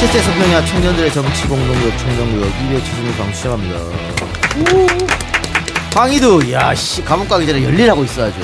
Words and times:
실세 0.00 0.18
성명야 0.22 0.64
청년들의 0.64 1.12
정치 1.12 1.46
공동구역 1.46 1.98
청정구역 1.98 2.48
270일 2.48 3.16
방송 3.18 3.34
시작합니다. 3.34 5.29
황희도 5.94 6.50
야씨 6.52 7.04
감옥 7.04 7.28
가기 7.28 7.46
전에 7.46 7.62
열일하고 7.64 8.04
있어 8.04 8.24
아주. 8.24 8.36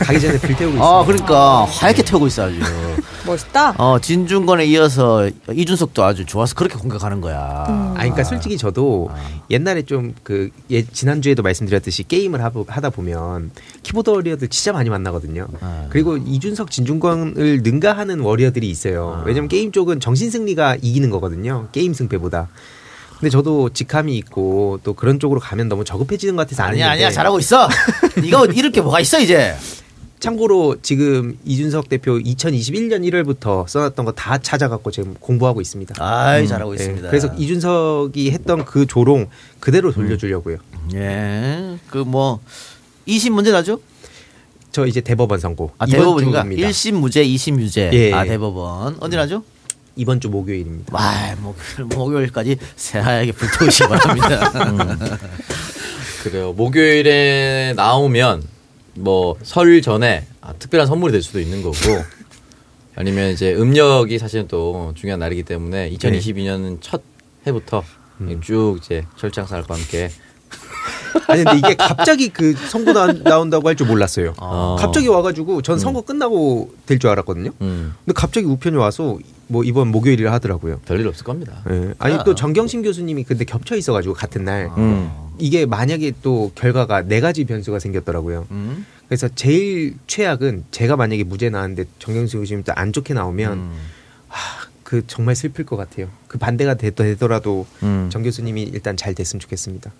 가기 0.00 0.20
전에 0.20 0.38
불 0.38 0.56
태우고 0.56 0.76
있어요. 0.76 0.84
아 0.86 1.04
그러니까 1.04 1.64
하얗게 1.64 2.02
태우고 2.02 2.26
있어 2.26 2.44
아주. 2.44 2.58
멋있다. 3.26 3.74
어 3.78 3.98
진중권에 3.98 4.66
이어서 4.66 5.30
이준석도 5.50 6.04
아주 6.04 6.26
좋아서 6.26 6.54
그렇게 6.54 6.76
공격하는 6.76 7.22
거야. 7.22 7.64
아, 7.66 7.94
그러니까 7.96 8.22
솔직히 8.24 8.58
저도 8.58 9.10
옛날에 9.50 9.82
좀 9.82 10.14
그 10.22 10.50
예, 10.70 10.84
지난주에도 10.84 11.42
말씀드렸듯이 11.42 12.02
게임을 12.02 12.42
하다 12.42 12.90
보면 12.90 13.50
키보드 13.82 14.10
워리어들 14.10 14.48
진짜 14.48 14.72
많이 14.72 14.90
만나거든요. 14.90 15.46
아. 15.60 15.86
그리고 15.90 16.16
이준석, 16.18 16.70
진중권을 16.70 17.60
능가하는 17.62 18.20
워리어들이 18.20 18.68
있어요. 18.68 19.22
왜냐면 19.24 19.48
게임 19.48 19.72
쪽은 19.72 20.00
정신 20.00 20.30
승리가 20.30 20.76
이기는 20.82 21.08
거거든요. 21.10 21.68
게임 21.72 21.94
승패보다. 21.94 22.48
근데 23.24 23.30
저도 23.30 23.70
직함이 23.70 24.18
있고 24.18 24.78
또 24.84 24.92
그런 24.92 25.18
쪽으로 25.18 25.40
가면 25.40 25.70
너무 25.70 25.82
저급해지는 25.82 26.36
것 26.36 26.42
같아서 26.42 26.62
안 26.64 26.72
아니야 26.72 26.90
아니야 26.90 27.10
잘하고 27.10 27.38
있어. 27.38 27.70
이거 28.22 28.44
잃을 28.44 28.70
게 28.70 28.82
뭐가 28.82 29.00
있어 29.00 29.18
이제. 29.18 29.54
참고로 30.20 30.76
지금 30.82 31.38
이준석 31.46 31.88
대표 31.88 32.18
2021년 32.18 33.00
1월부터 33.08 33.66
써놨던 33.66 34.04
거 34.04 34.12
다 34.12 34.36
찾아갖고 34.36 34.90
지금 34.90 35.14
공부하고 35.20 35.62
있습니다. 35.62 35.94
아이 36.04 36.46
잘하고 36.46 36.74
네, 36.74 36.82
있습니다. 36.82 37.08
그래서 37.08 37.32
이준석이 37.34 38.30
했던 38.30 38.66
그 38.66 38.84
조롱 38.86 39.28
그대로 39.58 39.90
돌려주려고요. 39.90 40.58
예. 40.92 41.78
그 41.88 42.04
뭐 42.04 42.40
2심 43.08 43.30
문제 43.30 43.52
나죠? 43.52 43.80
저 44.70 44.84
이제 44.84 45.00
대법원 45.00 45.40
선고. 45.40 45.70
아 45.78 45.86
대법원인가? 45.86 46.42
주입니다. 46.42 46.68
1심 46.68 46.92
무죄, 46.96 47.24
2심 47.24 47.58
유죄. 47.58 47.88
예. 47.94 48.12
아 48.12 48.24
대법원. 48.24 48.98
언제 49.00 49.16
나죠? 49.16 49.42
이번 49.96 50.20
주 50.20 50.28
목요일입니다. 50.28 50.94
와, 50.94 51.34
목요일, 51.40 51.84
목요일까지 51.96 52.56
새하얗게 52.76 53.32
불태우시기 53.32 53.88
바랍니다. 53.88 54.50
그래요. 56.24 56.52
목요일에 56.52 57.74
나오면 57.76 58.42
뭐 58.96 59.36
설 59.42 59.82
전에 59.82 60.26
아, 60.40 60.52
특별한 60.54 60.86
선물이 60.86 61.12
될 61.12 61.22
수도 61.22 61.40
있는 61.40 61.62
거고 61.62 61.76
아니면 62.96 63.30
이제 63.32 63.52
음력이 63.54 64.18
사실은 64.18 64.46
또 64.48 64.92
중요한 64.94 65.18
날이기 65.20 65.42
때문에 65.42 65.90
2022년은 65.90 66.78
첫 66.80 67.02
해부터 67.46 67.82
쭉 68.40 68.78
이제 68.80 69.04
철장살과 69.16 69.74
함께 69.74 70.10
아니 71.28 71.44
근데 71.44 71.58
이게 71.58 71.74
갑자기 71.76 72.28
그 72.28 72.54
나, 72.92 73.12
나온다고 73.12 73.68
할 73.68 73.74
줄 73.76 73.86
몰랐어요. 73.86 74.34
어. 74.38 74.76
갑자기 74.78 75.08
와가지고 75.08 75.62
전 75.62 75.78
선거 75.78 76.00
끝나고 76.02 76.72
될 76.86 76.98
줄 76.98 77.10
알았거든요. 77.10 77.50
음, 77.60 77.94
근데 78.04 78.12
갑자기 78.14 78.46
우편이 78.46 78.76
와서 78.76 79.18
뭐 79.46 79.64
이번 79.64 79.88
목요일이라 79.88 80.32
하더라고요. 80.32 80.80
별일 80.86 81.06
없을 81.08 81.24
겁니다. 81.24 81.62
예. 81.70 81.94
아니 81.98 82.14
아. 82.14 82.24
또 82.24 82.34
정경심 82.34 82.82
교수님이 82.82 83.24
근데 83.24 83.44
겹쳐 83.44 83.76
있어가지고 83.76 84.14
같은 84.14 84.44
날 84.44 84.70
음. 84.78 85.10
이게 85.38 85.66
만약에 85.66 86.12
또 86.22 86.52
결과가 86.54 87.02
네 87.02 87.20
가지 87.20 87.44
변수가 87.44 87.78
생겼더라고요. 87.78 88.46
음? 88.50 88.86
그래서 89.08 89.28
제일 89.34 89.96
최악은 90.06 90.64
제가 90.70 90.96
만약에 90.96 91.24
무죄 91.24 91.50
나왔는데 91.50 91.84
정경심 91.98 92.40
교수님 92.40 92.62
또 92.64 92.72
안 92.76 92.92
좋게 92.92 93.12
나오면 93.14 93.52
음. 93.52 93.72
하, 94.28 94.66
그 94.82 95.02
정말 95.06 95.34
슬플 95.34 95.64
것 95.66 95.76
같아요. 95.76 96.08
그 96.28 96.38
반대가 96.38 96.74
되, 96.74 96.90
되더라도 96.90 97.66
음. 97.82 98.08
정 98.10 98.22
교수님이 98.22 98.62
일단 98.62 98.96
잘 98.96 99.14
됐으면 99.14 99.40
좋겠습니다. 99.40 99.90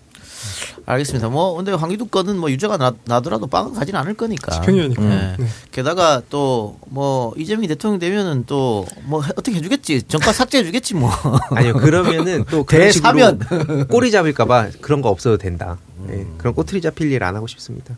알겠습니다. 0.87 1.29
뭐 1.29 1.55
근데 1.55 1.73
황기두 1.73 2.07
거는 2.09 2.39
뭐 2.39 2.51
유죄가 2.51 2.77
나, 2.77 2.93
나더라도 3.05 3.47
빵은 3.47 3.75
가진 3.75 3.97
않을 3.97 4.15
거니까. 4.15 4.53
집행유예니까. 4.53 5.03
네. 5.03 5.37
네. 5.39 5.47
게다가 5.73 6.23
또 6.31 6.79
뭐 6.95 7.33
이재명이 7.37 7.67
대통령 7.69 7.99
되면은 7.99 8.45
또 8.47 8.87
뭐 9.05 9.21
어떻게 9.37 9.57
해주겠지. 9.57 10.03
정가 10.05 10.33
삭제해주겠지 10.33 10.95
뭐. 10.95 11.11
아니요 11.51 11.75
그러면은 11.75 12.45
또 12.51 12.65
대사면. 12.69 13.39
꼬리 13.91 14.11
잡을까봐 14.11 14.69
그런 14.81 15.01
거 15.03 15.09
없어도 15.09 15.39
된다. 15.39 15.79
예, 16.11 16.27
그런 16.39 16.55
꼬투리 16.55 16.81
잡힐 16.83 17.11
일 17.13 17.23
안 17.23 17.35
하고 17.37 17.47
싶습니다. 17.47 17.97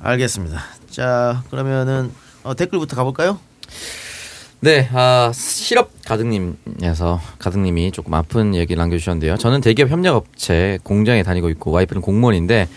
알겠습니다. 0.00 0.62
자 0.90 1.42
그러면은 1.50 2.10
어, 2.42 2.54
댓글부터 2.54 2.96
가볼까요? 2.96 3.38
네, 4.60 4.88
아, 4.92 5.30
실업 5.34 5.90
가득님에서 6.06 7.20
가득님이 7.38 7.92
조금 7.92 8.14
아픈 8.14 8.54
얘기를 8.54 8.80
남겨주셨는데요. 8.80 9.36
저는 9.36 9.60
대기업 9.60 9.90
협력업체 9.90 10.78
공장에 10.82 11.22
다니고 11.22 11.50
있고 11.50 11.70
와이프는 11.70 12.00
공무원인데 12.00 12.68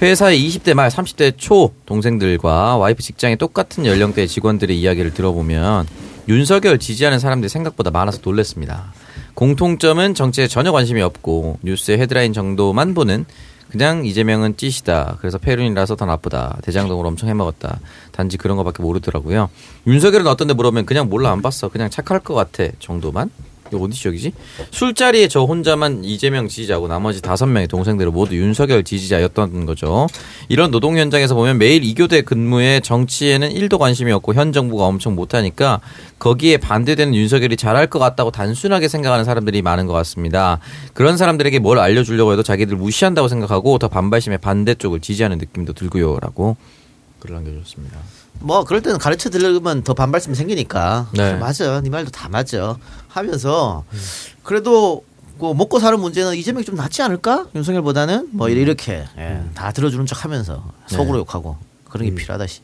회사의 0.00 0.40
20대 0.48 0.74
말 0.74 0.88
30대 0.88 1.34
초 1.36 1.72
동생들과 1.86 2.78
와이프 2.78 3.02
직장의 3.02 3.36
똑같은 3.36 3.86
연령대의 3.86 4.26
직원들의 4.26 4.78
이야기를 4.78 5.12
들어보면 5.14 5.86
윤석열 6.28 6.78
지지하는 6.78 7.18
사람들이 7.18 7.48
생각보다 7.48 7.90
많아서 7.90 8.18
놀랐습니다. 8.24 8.92
공통점은 9.34 10.14
정치에 10.14 10.46
전혀 10.48 10.72
관심이 10.72 11.02
없고 11.02 11.58
뉴스의 11.62 11.98
헤드라인 11.98 12.32
정도만 12.32 12.94
보는 12.94 13.26
그냥 13.74 14.06
이재명은 14.06 14.56
찌시다. 14.56 15.16
그래서 15.18 15.36
폐륜이라서 15.36 15.96
더 15.96 16.06
나쁘다. 16.06 16.58
대장동을 16.62 17.04
엄청 17.06 17.28
해먹었다. 17.28 17.80
단지 18.12 18.36
그런 18.36 18.56
거밖에 18.56 18.84
모르더라고요. 18.84 19.50
윤석열은 19.88 20.28
어떤데 20.28 20.54
물어보면 20.54 20.86
그냥 20.86 21.08
몰라 21.08 21.32
안 21.32 21.42
봤어. 21.42 21.68
그냥 21.70 21.90
착할 21.90 22.20
것 22.20 22.34
같아 22.34 22.68
정도만. 22.78 23.32
어디 23.72 23.96
지역이지? 23.96 24.32
술자리에 24.70 25.28
저 25.28 25.42
혼자만 25.42 26.04
이재명 26.04 26.48
지지자고 26.48 26.88
나머지 26.88 27.20
다섯 27.22 27.46
명의 27.46 27.66
동생들은 27.66 28.12
모두 28.12 28.36
윤석열 28.36 28.84
지지자였던 28.84 29.66
거죠. 29.66 30.06
이런 30.48 30.70
노동 30.70 30.98
현장에서 30.98 31.34
보면 31.34 31.58
매일 31.58 31.84
이교대 31.84 32.22
근무에 32.22 32.80
정치에는 32.80 33.48
1도 33.50 33.78
관심이 33.78 34.12
없고 34.12 34.34
현 34.34 34.52
정부가 34.52 34.84
엄청 34.84 35.14
못하니까 35.14 35.80
거기에 36.18 36.58
반대되는 36.58 37.14
윤석열이 37.14 37.56
잘할 37.56 37.88
것 37.88 37.98
같다고 37.98 38.30
단순하게 38.30 38.88
생각하는 38.88 39.24
사람들이 39.24 39.62
많은 39.62 39.86
것 39.86 39.92
같습니다. 39.94 40.60
그런 40.92 41.16
사람들에게 41.16 41.58
뭘 41.58 41.78
알려주려고 41.78 42.32
해도 42.32 42.42
자기들 42.42 42.76
무시한다고 42.76 43.28
생각하고 43.28 43.78
더 43.78 43.88
반발심에 43.88 44.36
반대쪽을 44.38 45.00
지지하는 45.00 45.38
느낌도 45.38 45.72
들고요라고 45.72 46.56
글을 47.20 47.36
남겨주셨습니다. 47.36 47.98
뭐 48.40 48.64
그럴 48.64 48.82
때는 48.82 48.98
가르쳐 48.98 49.30
드리면 49.30 49.82
더 49.84 49.94
반발심이 49.94 50.34
생기니까. 50.34 51.08
네. 51.12 51.32
아, 51.32 51.36
맞아. 51.36 51.80
네 51.80 51.90
말도 51.90 52.10
다 52.10 52.28
맞아. 52.28 52.76
하면서 53.08 53.84
그래도 54.42 55.04
그 55.40 55.52
먹고 55.52 55.80
사는 55.80 55.98
문제는 55.98 56.36
이재명이 56.36 56.64
좀 56.64 56.76
낫지 56.76 57.02
않을까? 57.02 57.46
윤석열보다는? 57.54 58.28
뭐 58.32 58.48
이렇게. 58.48 59.04
예, 59.18 59.42
다 59.54 59.72
들어주는 59.72 60.06
척하면서 60.06 60.64
속으로 60.86 61.18
욕하고 61.18 61.56
그런 61.88 62.08
게 62.08 62.14
필요하다 62.14 62.46
시. 62.46 62.60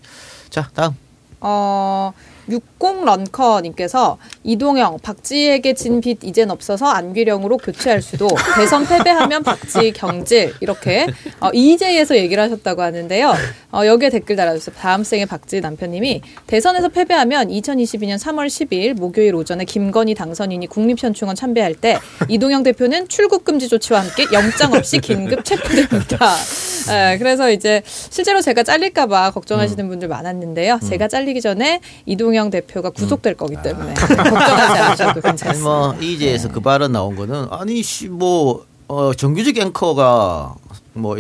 자 0.50 0.70
다음. 0.74 0.92
어, 1.40 2.12
60 2.48 3.04
런커님께서 3.04 4.18
이동영, 4.42 4.98
박지에게 5.02 5.74
진 5.74 6.00
빚 6.00 6.18
이젠 6.24 6.50
없어서 6.50 6.86
안규령으로 6.86 7.58
교체할 7.58 8.00
수도 8.00 8.26
대선 8.56 8.86
패배하면 8.86 9.42
박지 9.42 9.92
경질 9.92 10.54
이렇게 10.60 11.06
어, 11.40 11.50
EJ에서 11.52 12.16
얘기를 12.16 12.42
하셨다고 12.42 12.80
하는데요. 12.82 13.34
어, 13.72 13.84
여기에 13.84 14.10
댓글 14.10 14.36
달아주세요. 14.36 14.74
다음 14.78 15.04
생의 15.04 15.26
박지 15.26 15.60
남편님이 15.60 16.22
대선에서 16.46 16.88
패배하면 16.88 17.48
2022년 17.48 18.18
3월 18.18 18.46
10일 18.46 18.94
목요일 18.94 19.34
오전에 19.34 19.64
김건희 19.64 20.14
당선인이 20.14 20.66
국립현충원 20.68 21.36
참배할 21.36 21.74
때 21.74 21.98
이동영 22.28 22.62
대표는 22.62 23.08
출국 23.08 23.44
금지 23.44 23.68
조치와 23.68 24.00
함께 24.00 24.26
영장 24.32 24.72
없이 24.72 24.98
긴급 25.00 25.44
체포됩니다. 25.44 26.34
예, 26.92 27.18
그래서 27.18 27.50
이제 27.50 27.82
실제로 27.86 28.40
제가 28.40 28.62
잘릴까봐 28.62 29.30
걱정하시는 29.32 29.88
분들 29.88 30.08
많았는데요. 30.08 30.80
제가 30.88 31.08
잘리기 31.08 31.40
전에 31.40 31.80
이동영 32.06 32.50
대표가 32.50 32.90
구속될 32.90 33.34
거기 33.34 33.56
때문에 33.62 33.94
걱정하지 33.94 34.80
않으셔도 34.80 35.20
괜찮습니다. 35.20 35.68
뭐 35.68 35.94
이제에서 36.00 36.48
그 36.48 36.60
발언 36.60 36.92
나온 36.92 37.16
거는 37.16 37.46
아니 37.50 37.82
씨뭐 37.82 38.64
어, 38.88 39.14
정규직 39.14 39.56
앵커가 39.58 40.54
뭐 40.94 41.16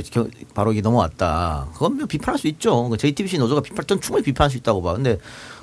바로 0.54 0.72
이게 0.72 0.80
넘어왔다. 0.80 1.68
그건 1.72 1.96
뭐 1.98 2.06
비판할 2.06 2.38
수 2.38 2.48
있죠. 2.48 2.88
그 2.88 2.96
JTBC 2.96 3.38
노조가 3.38 3.60
비판, 3.60 3.86
전 3.86 4.00
충분히 4.00 4.24
비판할 4.24 4.50
수 4.50 4.56
있다고 4.56 4.82
봐. 4.82 4.94
근데 4.94 5.18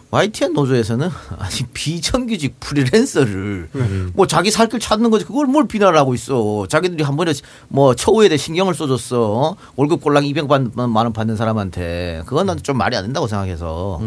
YTN 0.10 0.54
노조에서는 0.54 1.10
아니 1.38 1.54
비정규직 1.74 2.60
프리랜서를 2.60 3.70
뭐 4.14 4.26
자기 4.28 4.52
살 4.52 4.68
길 4.68 4.80
찾는 4.80 5.10
거지 5.10 5.26
그걸 5.26 5.46
뭘 5.48 5.68
비난을 5.68 5.98
하고 5.98 6.14
있어. 6.14 6.66
자기들이 6.70 7.04
한 7.04 7.16
번에 7.18 7.34
뭐 7.68 7.94
처우에 7.96 8.30
대해 8.30 8.38
신경을 8.38 8.74
써줬어. 8.74 9.32
어? 9.34 9.56
월급 9.76 10.02
꼴랑 10.02 10.24
200만 10.24 10.96
원 10.96 11.14
받는 11.14 11.36
사람한테 11.36 12.24
그건 12.26 12.46
난 12.48 12.58
좀 12.64 12.78
말이 12.78 12.96
안 12.96 13.04
된다고 13.04 13.28
생각해서. 13.28 14.02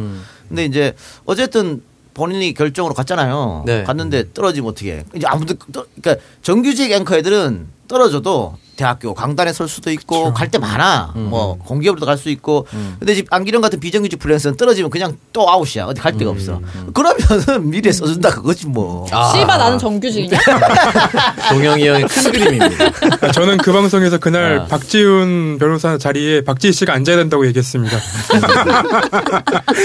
근데 0.49 0.64
이제 0.64 0.94
어쨌든 1.26 1.82
본인이 2.14 2.52
결정으로 2.55 2.94
갔잖아요. 2.94 3.62
네. 3.67 3.85
갔는데 3.85 4.32
떨어지면 4.35 4.70
어떻게? 4.70 4.93
해? 4.99 5.05
이제 5.14 5.26
아무도 5.26 5.55
떠- 5.73 5.87
그러니까 6.00 6.25
정규직 6.43 6.91
앵커 6.93 7.17
애들은 7.17 7.67
떨어져도 7.88 8.56
대학교 8.81 9.12
강단에 9.15 9.53
설 9.53 9.69
수도 9.69 9.91
있고 9.93 10.32
갈 10.32 10.50
때 10.50 10.56
많아. 10.59 11.12
음. 11.17 11.29
뭐 11.31 11.59
공기업으로도 11.59 12.06
갈 12.06 12.17
수 12.17 12.29
있고. 12.31 12.67
근데 12.99 13.15
지금 13.15 13.29
안기령 13.31 13.61
같은 13.61 13.79
비정규직 13.79 14.19
프리랜서는 14.19 14.56
떨어지면 14.56 14.91
그냥 14.91 15.17
또 15.32 15.49
아웃이야. 15.50 15.85
어디 15.85 16.00
갈 16.00 16.12
음. 16.15 16.19
데가 16.19 16.31
없어. 16.31 16.61
그러면은 16.94 17.69
미래 17.71 17.93
써준다 17.93 18.31
그거지 18.31 18.67
뭐. 18.67 19.06
아. 19.12 19.32
씨바 19.35 19.56
나는 19.59 19.79
정규직이냐? 19.79 20.38
동영이 21.50 21.87
형의 21.87 22.05
큰 22.09 22.32
그림입니다. 22.32 22.85
아, 23.21 23.31
저는 23.32 23.59
그 23.59 23.73
방송에서 23.73 24.19
그날 24.19 24.61
아. 24.61 24.65
박지훈 24.67 25.59
변호사 25.59 25.99
자리에 25.99 26.43
박지희 26.43 26.73
씨가 26.73 26.93
앉아야 26.94 27.17
된다고 27.17 27.47
얘기했습니다. 27.47 27.97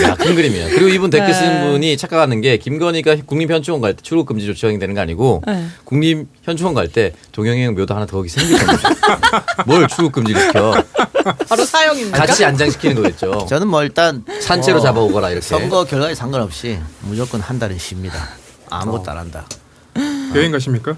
야, 0.03 0.15
큰 0.15 0.35
그림이에요. 0.35 0.69
그리고 0.69 0.87
이분 0.89 1.09
댓글 1.09 1.33
쓰는 1.33 1.61
네. 1.65 1.71
분이 1.71 1.97
착각하는 1.97 2.41
게 2.41 2.57
김건희가 2.57 3.17
국립현충원 3.25 3.81
갈 3.81 3.93
때 3.95 4.01
출국 4.01 4.25
금지 4.27 4.45
조치 4.45 4.61
적용되는 4.61 4.93
거 4.95 5.01
아니고 5.01 5.41
네. 5.47 5.65
국립현충원 5.85 6.73
갈 6.73 6.87
때 6.87 7.11
동영이 7.31 7.63
형 7.65 7.75
묘도 7.75 7.93
하나 7.95 8.05
더 8.05 8.17
거기 8.17 8.29
생길 8.29 8.57
겁니다. 8.57 8.84
뭘 9.65 9.87
출국 9.87 10.11
금지를 10.13 10.41
시켜? 10.41 10.83
바로 11.49 11.65
사형입니까? 11.65 12.17
같이 12.17 12.45
안장시키는 12.45 12.95
거겠죠. 12.95 13.45
저는 13.49 13.67
뭐 13.67 13.83
일단 13.83 14.23
산채로 14.41 14.79
어, 14.79 14.81
잡아오거라 14.81 15.29
이렇게. 15.31 15.45
선거 15.45 15.83
결과에 15.85 16.15
상관없이 16.15 16.79
무조건 17.01 17.41
한 17.41 17.59
달은 17.59 17.77
쉽니다. 17.77 18.29
아무것도 18.69 19.11
안 19.11 19.17
한다. 19.17 19.45
여행 20.35 20.51
가십니까? 20.51 20.95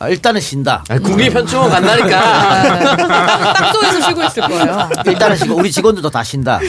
아, 0.00 0.08
일단은 0.08 0.40
쉰다. 0.40 0.84
아니, 0.88 1.02
국립 1.02 1.34
현충원 1.34 1.70
간다니까. 1.70 2.18
아, 2.22 3.52
땅속에서 3.52 4.00
쉬고 4.08 4.22
있을 4.24 4.42
거예요. 4.44 4.90
일단은 5.06 5.36
쉬고 5.36 5.56
우리 5.56 5.72
직원들도 5.72 6.08
다 6.10 6.22
쉰다. 6.22 6.60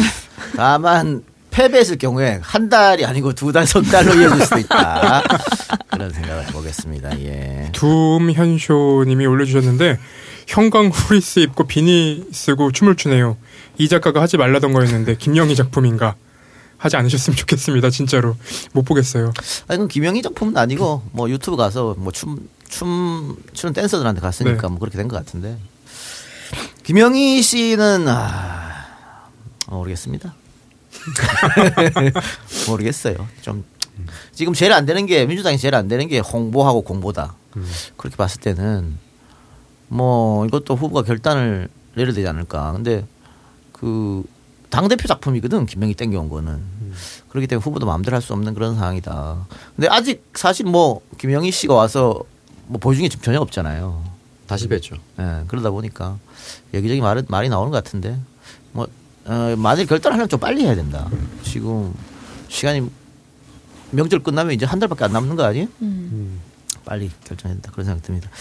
다만 0.55 1.23
패배했을 1.51 1.97
경우에 1.97 2.39
한 2.41 2.69
달이 2.69 3.05
아니고 3.05 3.33
두 3.33 3.51
달, 3.51 3.67
석 3.67 3.83
달로 3.83 4.13
이어질 4.15 4.43
수도 4.43 4.57
있다. 4.59 5.21
그런 5.91 6.11
생각을 6.11 6.47
해보겠습니다. 6.47 7.19
예. 7.21 7.69
둠현쇼님이 7.73 9.25
올려주셨는데 9.27 9.99
형광 10.49 10.87
후리스 10.87 11.39
입고 11.41 11.65
비니 11.65 12.25
쓰고 12.31 12.71
춤을 12.71 12.95
추네요. 12.95 13.37
이 13.77 13.87
작가가 13.87 14.19
하지 14.19 14.35
말라던 14.37 14.73
거였는데 14.73 15.15
김영희 15.15 15.55
작품인가? 15.55 16.15
하지 16.77 16.95
않으셨으면 16.97 17.35
좋겠습니다. 17.37 17.89
진짜로 17.91 18.35
못 18.73 18.81
보겠어요. 18.83 19.25
아니, 19.67 19.77
그건 19.77 19.87
김영희 19.89 20.21
작품은 20.23 20.57
아니고 20.57 21.03
뭐 21.11 21.29
유튜브 21.29 21.55
가서 21.55 21.93
뭐 21.99 22.11
춤, 22.11 22.49
춤 22.67 23.37
추는 23.53 23.73
댄서들한테 23.73 24.21
갔으니까 24.21 24.61
네. 24.63 24.67
뭐 24.69 24.79
그렇게 24.79 24.97
된 24.97 25.07
것 25.07 25.17
같은데. 25.17 25.55
김영희 26.83 27.43
씨는 27.43 28.07
아, 28.07 29.27
모르겠습니다. 29.67 30.33
모르겠어요. 32.67 33.27
좀 33.41 33.63
지금 34.33 34.53
제일 34.53 34.73
안 34.73 34.87
되는 34.87 35.05
게 35.05 35.27
민주당이 35.27 35.59
제일 35.59 35.75
안 35.75 35.87
되는 35.87 36.07
게 36.07 36.17
홍보하고 36.19 36.81
공보다. 36.81 37.35
그렇게 37.97 38.15
봤을 38.15 38.41
때는 38.41 38.97
뭐 39.89 40.45
이것도 40.45 40.75
후보가 40.75 41.03
결단을 41.03 41.67
내려야 41.95 42.13
되지 42.13 42.27
않을까. 42.27 42.71
근데 42.71 43.05
그 43.73 44.23
당대표 44.69 45.07
작품이거든 45.07 45.65
김명희 45.65 45.95
땡겨온 45.95 46.29
거는 46.29 46.61
그렇기 47.29 47.47
때문에 47.47 47.63
후보도 47.63 47.85
마음대로 47.85 48.15
할 48.15 48.21
수 48.21 48.33
없는 48.33 48.53
그런 48.53 48.75
상황이다. 48.75 49.47
근데 49.75 49.87
아직 49.89 50.23
사실 50.33 50.65
뭐 50.67 51.01
김영희 51.17 51.51
씨가 51.51 51.73
와서 51.73 52.21
뭐 52.67 52.79
보여준 52.79 53.03
게 53.03 53.09
지금 53.09 53.23
전혀 53.23 53.39
없잖아요. 53.39 54.03
다시 54.47 54.67
뵀죠. 54.67 54.97
예, 55.19 55.43
그러다 55.47 55.69
보니까 55.71 56.17
여기저기 56.73 57.01
말, 57.01 57.23
말이 57.27 57.49
나오는 57.49 57.71
것 57.71 57.83
같은데 57.83 58.17
뭐 58.71 58.87
어, 59.25 59.55
만일 59.57 59.85
결단하려면 59.87 60.29
좀 60.29 60.39
빨리 60.39 60.63
해야 60.63 60.75
된다. 60.75 61.07
지금 61.43 61.93
시간이 62.47 62.89
명절 63.91 64.19
끝나면 64.19 64.53
이제 64.53 64.65
한 64.65 64.79
달밖에 64.79 65.05
안 65.05 65.13
남는 65.13 65.35
거 65.35 65.43
아니에요? 65.43 65.67
빨리 66.89 67.11
결정해야 67.23 67.53
된다. 67.55 67.71
그런 67.71 67.85
생각 67.85 68.01
듭니다. 68.01 68.31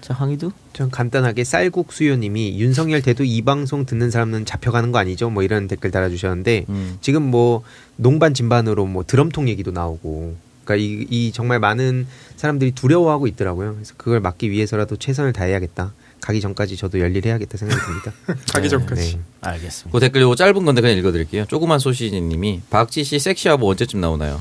자, 0.00 0.14
황희두? 0.14 0.50
전 0.72 0.90
간단하게 0.90 1.44
쌀국수요님이 1.44 2.58
윤석열 2.58 3.02
대도 3.02 3.22
이 3.22 3.42
방송 3.42 3.84
듣는 3.84 4.10
사람은 4.10 4.46
잡혀가는 4.46 4.92
거 4.92 4.98
아니죠? 4.98 5.28
뭐 5.28 5.42
이런 5.42 5.68
댓글 5.68 5.90
달아주셨는데 5.90 6.64
음. 6.70 6.96
지금 7.02 7.22
뭐 7.22 7.62
농반 7.96 8.32
진반으로 8.32 8.86
뭐 8.86 9.04
드럼통 9.04 9.50
얘기도 9.50 9.72
나오고 9.72 10.36
그러니까 10.64 10.82
이, 10.82 11.06
이 11.10 11.32
정말 11.32 11.60
많은 11.60 12.06
사람들이 12.36 12.70
두려워하고 12.70 13.26
있더라고요. 13.26 13.74
그래서 13.74 13.92
그걸 13.98 14.20
막기 14.20 14.50
위해서라도 14.50 14.96
최선을 14.96 15.34
다해야겠다. 15.34 15.92
가기 16.22 16.40
전까지 16.40 16.78
저도 16.78 17.00
열일해야겠다 17.00 17.58
생각이 17.58 17.80
듭니다. 17.82 18.12
가기 18.54 18.70
전까지. 18.70 19.16
네. 19.16 19.20
알겠습니다. 19.42 19.90
그 19.92 20.00
댓글 20.00 20.22
요거 20.22 20.34
짧은 20.34 20.64
건데 20.64 20.80
그냥 20.80 20.96
읽어드릴게요. 20.96 21.44
조그만 21.44 21.78
소시지님이 21.78 22.62
박지 22.70 23.04
씨 23.04 23.18
섹시하고 23.18 23.68
언제쯤 23.68 24.00
나오나요? 24.00 24.40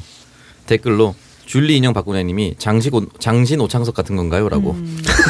댓글로 0.68 1.16
줄리 1.48 1.78
인형 1.78 1.94
박군혜님이 1.94 2.56
장식 2.60 2.94
오, 2.94 3.06
장신 3.20 3.60
오창석 3.62 3.96
같은 3.96 4.16
건가요?라고. 4.18 4.76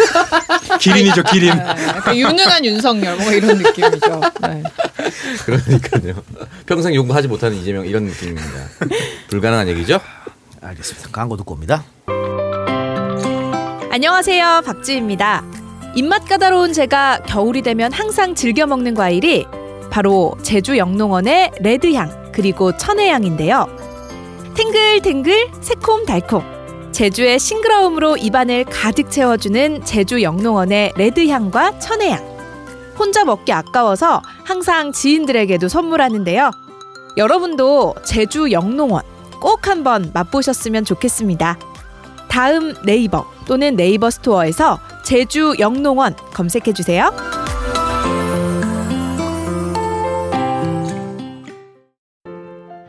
기린이죠, 0.81 1.23
기린. 1.23 1.55
네, 1.55 1.87
약간 1.87 2.15
유능한 2.15 2.65
윤석열 2.65 3.15
뭐 3.17 3.31
이런 3.31 3.57
느낌이죠. 3.57 4.21
네. 4.41 4.63
그러니까요. 5.45 6.15
평생 6.65 6.93
용부하지 6.93 7.27
못하는 7.27 7.57
이재명 7.57 7.85
이런 7.85 8.03
느낌입니다. 8.03 8.47
불가능한 9.29 9.67
얘기죠? 9.69 9.99
알겠습니다. 10.61 11.09
광고 11.11 11.37
듣고 11.37 11.53
옵니다. 11.53 11.83
안녕하세요. 13.91 14.63
박지입니다. 14.65 15.43
입맛 15.95 16.27
까다로운 16.27 16.73
제가 16.73 17.23
겨울이 17.27 17.61
되면 17.61 17.91
항상 17.93 18.35
즐겨 18.35 18.65
먹는 18.65 18.93
과일이 18.93 19.45
바로 19.91 20.35
제주 20.43 20.77
영농원의 20.77 21.51
레드향 21.61 22.31
그리고 22.31 22.75
천혜향인데요. 22.75 23.86
탱글탱글 24.57 25.51
새콤달콤 25.61 26.91
제주의 26.91 27.37
싱그러움으로 27.37 28.17
입안을 28.17 28.63
가득 28.65 29.11
채워주는 29.11 29.85
제주 29.85 30.23
영농원의 30.23 30.93
레드향과 30.97 31.77
천혜향. 31.77 32.25
혼자 32.97 33.23
먹기 33.23 33.53
아까워서 33.53 34.23
항상 34.43 34.91
지인들에게도 34.91 35.67
선물하는데요. 35.67 36.49
여러분도 37.17 37.93
제주 38.03 38.51
영농원 38.51 39.03
꼭 39.39 39.67
한번 39.67 40.09
맛보셨으면 40.11 40.85
좋겠습니다. 40.85 41.59
다음 42.27 42.73
네이버 42.83 43.27
또는 43.45 43.75
네이버 43.75 44.09
스토어에서 44.09 44.79
제주 45.03 45.53
영농원 45.59 46.15
검색해 46.33 46.73
주세요. 46.73 47.11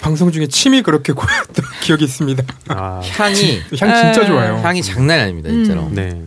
방송 0.00 0.32
중에 0.32 0.46
침이 0.46 0.82
그렇게 0.82 1.12
고였던 1.12 1.64
기억이 1.82 2.04
있습니다. 2.04 2.42
아, 2.68 3.00
향이 3.04 3.60
향 3.78 3.94
진짜 3.94 4.22
에. 4.22 4.26
좋아요. 4.26 4.56
향이 4.56 4.82
장난이 4.82 5.20
아닙니다, 5.22 5.48
진짜로. 5.50 5.82
음. 5.86 5.94
네. 5.94 6.22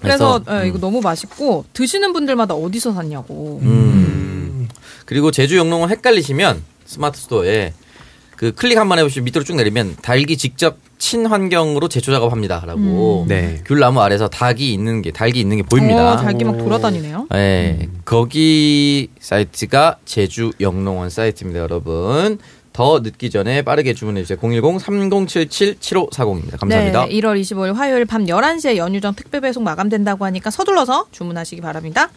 그래서, 0.00 0.40
그래서, 0.44 0.64
예, 0.64 0.68
이거 0.68 0.78
너무 0.78 1.00
맛있고 1.00 1.64
드시는 1.72 2.12
분들마다 2.12 2.54
어디서 2.54 2.92
샀냐고. 2.92 3.60
음. 3.62 4.68
그리고 5.06 5.30
제주 5.30 5.56
영농원 5.56 5.90
헷갈리시면 5.90 6.62
스마트 6.86 7.20
스토어에 7.20 7.72
그 8.36 8.52
클릭 8.52 8.78
한 8.78 8.88
번 8.88 8.98
해보시면 8.98 9.24
밑으로 9.26 9.44
쭉 9.44 9.54
내리면 9.54 9.96
닭이 10.02 10.36
직접 10.36 10.78
친환경으로 10.98 11.88
제초 11.88 12.10
작업합니다라고 12.12 13.22
음. 13.24 13.28
네. 13.28 13.62
귤나무 13.66 14.00
아래서 14.00 14.28
닭이 14.28 14.72
있는 14.72 15.02
게 15.02 15.12
닭이 15.12 15.38
있는 15.40 15.56
게 15.58 15.62
보입니다. 15.62 16.14
어, 16.14 16.16
닭이 16.16 16.44
막 16.44 16.56
돌아다니네요. 16.58 17.28
네, 17.30 17.88
거기 18.04 19.08
사이트가 19.20 19.98
제주 20.04 20.50
영농원 20.60 21.10
사이트입니다, 21.10 21.60
여러분. 21.60 22.38
더 22.72 23.00
늦기 23.00 23.30
전에 23.30 23.62
빠르게 23.62 23.94
주문해 23.94 24.22
주세요. 24.22 24.38
010-3077-7540입니다. 24.38 26.58
감사합니다. 26.58 27.06
네, 27.06 27.12
1월 27.12 27.40
25일 27.40 27.74
화요일 27.74 28.04
밤 28.04 28.24
11시에 28.24 28.76
연휴정 28.76 29.14
특별 29.14 29.42
배송 29.42 29.62
마감된다고 29.64 30.24
하니까 30.24 30.50
서둘러서 30.50 31.06
주문하시기 31.10 31.60
바랍니다. 31.60 32.10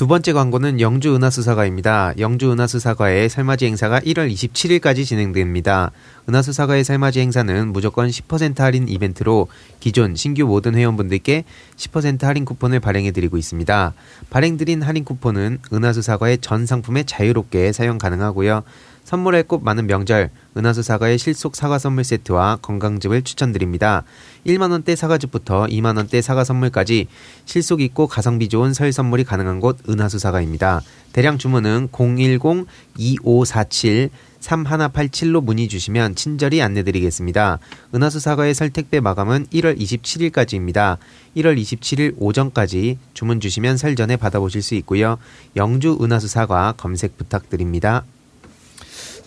두 0.00 0.06
번째 0.06 0.32
광고는 0.32 0.80
영주 0.80 1.14
은하수 1.14 1.42
사과입니다. 1.42 2.14
영주 2.18 2.50
은하수 2.50 2.78
사과의 2.78 3.28
설맞이 3.28 3.66
행사가 3.66 4.00
1월 4.00 4.32
27일까지 4.32 5.04
진행됩니다. 5.04 5.90
은하수 6.26 6.54
사과의 6.54 6.84
설맞이 6.84 7.20
행사는 7.20 7.70
무조건 7.70 8.08
10% 8.08 8.60
할인 8.60 8.88
이벤트로 8.88 9.48
기존 9.78 10.16
신규 10.16 10.46
모든 10.46 10.74
회원분들께 10.74 11.44
10% 11.76 12.22
할인 12.22 12.46
쿠폰을 12.46 12.80
발행해 12.80 13.10
드리고 13.10 13.36
있습니다. 13.36 13.92
발행 14.30 14.56
드린 14.56 14.80
할인 14.80 15.04
쿠폰은 15.04 15.58
은하수 15.70 16.00
사과의 16.00 16.38
전 16.38 16.64
상품에 16.64 17.02
자유롭게 17.02 17.72
사용 17.72 17.98
가능하고요. 17.98 18.62
선물할 19.04 19.44
곳 19.44 19.62
많은 19.62 19.86
명절 19.86 20.30
은하수 20.56 20.82
사과의 20.82 21.18
실속 21.18 21.56
사과 21.56 21.78
선물 21.78 22.04
세트와 22.04 22.58
건강즙을 22.62 23.22
추천드립니다. 23.22 24.04
1만 24.46 24.70
원대 24.70 24.96
사과즙부터 24.96 25.66
2만 25.66 25.96
원대 25.96 26.22
사과 26.22 26.44
선물까지 26.44 27.08
실속 27.44 27.80
있고 27.80 28.06
가성비 28.06 28.48
좋은 28.48 28.72
설 28.72 28.92
선물이 28.92 29.24
가능한 29.24 29.60
곳 29.60 29.78
은하수 29.88 30.18
사과입니다. 30.18 30.82
대량 31.12 31.38
주문은 31.38 31.88
010-2547 31.88 34.10
3187로 34.40 35.42
문의 35.42 35.68
주시면 35.68 36.14
친절히 36.14 36.62
안내드리겠습니다. 36.62 37.58
은하수 37.94 38.20
사과의 38.20 38.54
설 38.54 38.70
택배 38.70 39.00
마감은 39.00 39.46
1월 39.52 39.78
27일까지입니다. 39.78 40.98
1월 41.36 41.60
27일 41.60 42.14
오전까지 42.18 42.98
주문 43.14 43.40
주시면 43.40 43.76
설 43.76 43.96
전에 43.96 44.16
받아보실 44.16 44.62
수 44.62 44.74
있고요. 44.76 45.18
영주 45.56 45.98
은하수 46.00 46.28
사과 46.28 46.74
검색 46.76 47.18
부탁드립니다. 47.18 48.04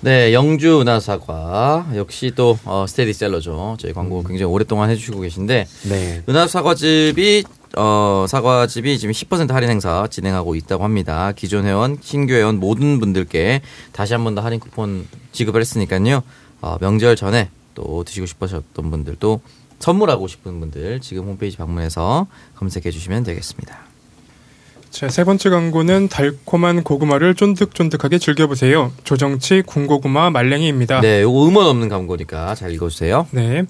네, 0.03 0.33
영주 0.33 0.81
은하사과 0.81 1.91
역시 1.95 2.33
또 2.35 2.59
어, 2.65 2.85
스테디셀러죠. 2.87 3.77
저희 3.79 3.93
광고 3.93 4.21
굉장히 4.23 4.51
오랫동안 4.51 4.89
해주시고 4.89 5.21
계신데 5.21 5.65
네. 5.89 6.23
은하사과즙이 6.27 7.43
어, 7.77 8.25
사과즙이 8.27 8.99
지금 8.99 9.13
10% 9.13 9.51
할인 9.51 9.69
행사 9.69 10.05
진행하고 10.07 10.55
있다고 10.55 10.83
합니다. 10.83 11.31
기존 11.33 11.65
회원, 11.65 11.97
신규 12.01 12.33
회원 12.33 12.59
모든 12.59 12.99
분들께 12.99 13.61
다시 13.93 14.13
한 14.13 14.25
번 14.25 14.35
더 14.35 14.41
할인 14.41 14.59
쿠폰 14.59 15.07
지급을 15.31 15.61
했으니까요. 15.61 16.21
어, 16.61 16.77
명절 16.81 17.15
전에 17.15 17.49
또 17.73 18.03
드시고 18.03 18.25
싶으셨던 18.25 18.91
분들도 18.91 19.39
선물하고 19.79 20.27
싶은 20.27 20.59
분들 20.59 20.99
지금 20.99 21.23
홈페이지 21.25 21.55
방문해서 21.57 22.27
검색해 22.55 22.91
주시면 22.91 23.23
되겠습니다. 23.23 23.77
자, 24.93 25.09
세 25.09 25.23
번째 25.23 25.49
광고는 25.49 26.07
달콤한 26.07 26.83
고구마를 26.83 27.33
쫀득쫀득하게 27.33 28.19
즐겨보세요. 28.19 28.91
조정치 29.03 29.63
군고구마 29.65 30.29
말랭이입니다. 30.29 31.01
네, 31.01 31.23
요거 31.23 31.47
음원 31.47 31.65
없는 31.65 31.89
광고니까 31.89 32.53
잘 32.53 32.71
읽어주세요. 32.71 33.25
네. 33.31 33.63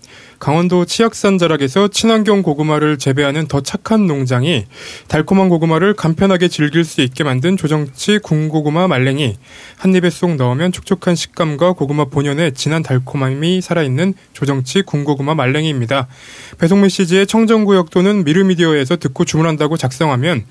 강원도 0.43 0.83
치악산 0.83 1.38
자락에서 1.38 1.88
친환경 1.88 2.41
고구마를 2.41 2.97
재배하는 2.97 3.47
더 3.47 3.62
착한 3.62 4.07
농장이 4.07 4.65
달콤한 5.07 5.47
고구마를 5.47 5.93
간편하게 5.93 6.50
즐길 6.50 6.83
수 6.83 7.00
있게 7.00 7.23
만든 7.23 7.55
조정치 7.55 8.19
군고구마 8.19 8.89
말랭이. 8.89 9.38
한 9.77 9.95
입에 9.95 10.09
쏙 10.09 10.35
넣으면 10.35 10.73
촉촉한 10.73 11.15
식감과 11.15 11.71
고구마 11.71 12.05
본연의 12.09 12.55
진한 12.55 12.83
달콤함이 12.83 13.62
살아있는 13.62 14.15
조정치 14.33 14.81
군고구마 14.81 15.33
말랭이입니다. 15.33 16.09
배송 16.57 16.81
메시지에 16.81 17.23
청정구역 17.23 17.89
또는 17.89 18.25
미르미디어에서 18.25 18.97
듣고 18.97 19.23
주문한다고 19.23 19.77
작성하면 19.77 20.43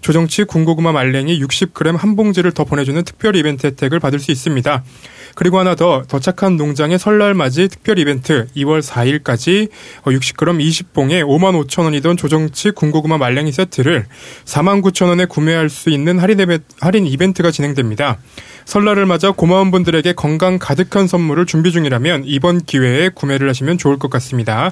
조정치 0.00 0.44
군고구마 0.44 0.92
말랭이 0.92 1.42
60g 1.42 1.96
한 1.96 2.14
봉지를 2.14 2.52
더 2.52 2.62
보내주는 2.62 3.02
특별 3.02 3.34
이벤트 3.34 3.66
혜택을 3.66 3.98
받을 3.98 4.20
수 4.20 4.30
있습니다. 4.30 4.84
그리고 5.34 5.58
하나 5.58 5.74
더, 5.74 6.02
더 6.08 6.18
착한 6.18 6.56
농장의 6.56 6.98
설날 6.98 7.34
맞이 7.34 7.68
특별 7.68 7.98
이벤트 7.98 8.46
2월 8.56 8.82
4일까지 8.82 9.68
60g 10.04 10.58
20봉에 10.60 11.22
5만 11.24 11.60
5천 11.66 11.84
원이던 11.84 12.16
조정치 12.16 12.70
군고구마 12.72 13.18
말랭이 13.18 13.52
세트를 13.52 14.06
4만 14.44 14.82
9천 14.82 15.08
원에 15.08 15.24
구매할 15.26 15.68
수 15.68 15.90
있는 15.90 16.18
할인, 16.18 16.38
이벤- 16.38 16.62
할인 16.80 17.06
이벤트가 17.06 17.50
진행됩니다. 17.50 18.18
설날을 18.66 19.06
맞아 19.06 19.32
고마운 19.32 19.70
분들에게 19.70 20.12
건강 20.12 20.58
가득한 20.58 21.06
선물을 21.08 21.46
준비 21.46 21.72
중이라면 21.72 22.22
이번 22.26 22.60
기회에 22.60 23.08
구매를 23.08 23.48
하시면 23.48 23.78
좋을 23.78 23.98
것 23.98 24.10
같습니다. 24.10 24.70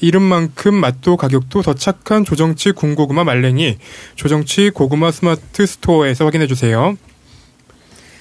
이름만큼 0.00 0.74
맛도 0.74 1.16
가격도 1.16 1.62
더 1.62 1.74
착한 1.74 2.24
조정치 2.24 2.72
군고구마 2.72 3.24
말랭이 3.24 3.78
조정치 4.14 4.70
고구마 4.70 5.10
스마트 5.10 5.66
스토어에서 5.66 6.26
확인해 6.26 6.46
주세요. 6.46 6.96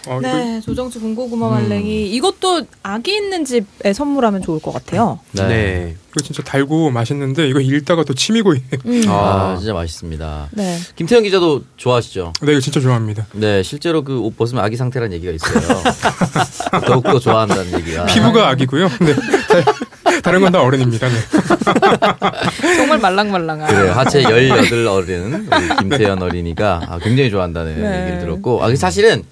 어, 0.10 0.18
이거 0.20 0.28
네, 0.28 0.60
조정치 0.62 0.98
군고구마 1.00 1.50
말랭이 1.50 2.10
이것도 2.16 2.63
아기 2.82 3.13
있는 3.16 3.46
집에 3.46 3.94
선물하면 3.94 4.42
좋을 4.42 4.60
것 4.60 4.72
같아요. 4.74 5.20
네. 5.34 5.96
이거 6.10 6.24
진짜 6.25 6.42
달고 6.42 6.89
맛있는데 6.89 7.48
이거 7.48 7.60
읽다가 7.60 8.04
또 8.04 8.16
침이 8.16 8.42
고이네. 8.42 8.63
음. 8.88 9.04
아, 9.08 9.56
진짜 9.60 9.72
맛있습니다. 9.74 10.48
네. 10.54 10.80
김태형 10.96 11.22
기자도 11.24 11.62
좋아하시죠? 11.78 12.34
네, 12.42 12.54
이거 12.54 12.60
진짜 12.62 12.80
좋아합니다. 12.80 13.28
네, 13.34 13.62
실제로 13.62 14.04
그 14.04 14.20
옷 14.20 14.36
벗으면 14.36 14.63
아기 14.63 14.75
상태라는 14.78 15.13
얘기가 15.13 15.32
있어요. 15.32 15.62
더욱더 16.88 17.20
좋아한다는 17.20 17.72
얘기가. 17.80 18.06
피부가 18.06 18.50
아기고요. 18.50 18.89
네. 19.01 19.13
다- 19.16 19.74
다른 20.24 20.42
건 20.42 20.51
다 20.51 20.62
어른입니다. 20.62 21.08
네. 21.08 21.16
정말 22.78 22.98
말랑말랑한. 23.00 23.68
그래요. 23.68 23.94
하체 23.94 24.24
18 24.24 24.88
어른, 24.88 25.48
우리 25.48 25.75
김태현 25.80 26.22
어린이가 26.22 26.82
아, 26.89 26.98
굉장히 27.00 27.30
좋아한다는 27.30 27.80
네. 27.82 28.01
얘기를 28.01 28.20
들었고, 28.20 28.63
아, 28.63 28.75
사실은 28.75 29.24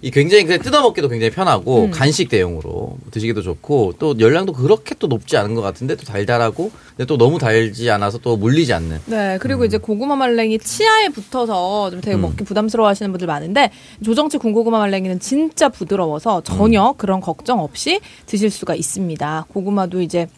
이 0.00 0.10
굉장히 0.10 0.44
그냥 0.44 0.60
뜯어먹기도 0.60 1.08
굉장히 1.08 1.30
편하고, 1.30 1.84
음. 1.84 1.90
간식 1.90 2.28
대용으로 2.28 2.98
드시기도 3.10 3.42
좋고, 3.42 3.94
또 3.98 4.18
열량도 4.18 4.52
그렇게 4.52 4.94
또 4.98 5.08
높지 5.08 5.36
않은 5.36 5.54
것 5.54 5.62
같은데, 5.62 5.96
또 5.96 6.04
달달하고, 6.04 6.70
근데 6.90 7.04
또 7.06 7.18
너무 7.18 7.38
달지 7.38 7.90
않아서 7.90 8.18
또 8.18 8.36
물리지 8.36 8.72
않는. 8.72 9.00
네, 9.06 9.38
그리고 9.40 9.64
이제 9.64 9.76
고구마 9.78 10.14
말랭이 10.16 10.58
치아에 10.60 11.08
붙어서 11.08 11.90
좀 11.90 12.00
되게 12.00 12.16
음. 12.16 12.22
먹기 12.22 12.44
부담스러워 12.44 12.88
하시는 12.88 13.10
분들 13.10 13.26
많은데, 13.26 13.70
조정치 14.04 14.38
군고구마 14.38 14.78
말랭이는 14.78 15.18
진짜 15.18 15.68
부드러워서 15.68 16.42
전혀 16.42 16.94
그런 16.96 17.20
걱정 17.20 17.60
없이 17.60 18.00
드실 18.26 18.50
수가 18.50 18.74
있습니다. 18.76 19.46
고구마도 19.48 20.00
이제 20.00 20.28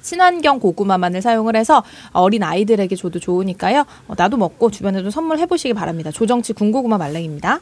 친환경 0.00 0.58
고구마만을 0.58 1.22
사용을 1.22 1.56
해서 1.56 1.82
어린 2.12 2.42
아이들에게 2.42 2.94
줘도 2.96 3.18
좋으니까요. 3.18 3.84
어, 4.08 4.14
나도 4.16 4.36
먹고 4.36 4.70
주변에도 4.70 5.10
선물해 5.10 5.46
보시기 5.46 5.74
바랍니다. 5.74 6.10
조정치 6.10 6.52
군고구마 6.52 6.98
말랭입니다. 6.98 7.60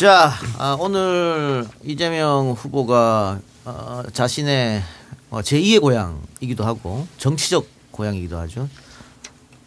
자, 0.00 0.32
아, 0.56 0.78
오늘 0.80 1.66
이재명 1.84 2.52
후보가 2.52 3.38
어, 3.66 4.02
자신의 4.14 4.80
어, 5.28 5.40
제2의 5.42 5.78
고향이기도 5.78 6.64
하고 6.64 7.06
정치적 7.18 7.66
고향이기도 7.90 8.38
하죠. 8.38 8.66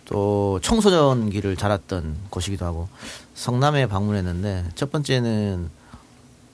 또 0.06 0.60
청소년기를 0.64 1.56
자랐던 1.56 2.18
곳이기도 2.32 2.66
하고 2.66 2.90
성남에 3.36 3.86
방문했는데 3.86 4.70
첫 4.74 4.92
번째는 4.92 5.70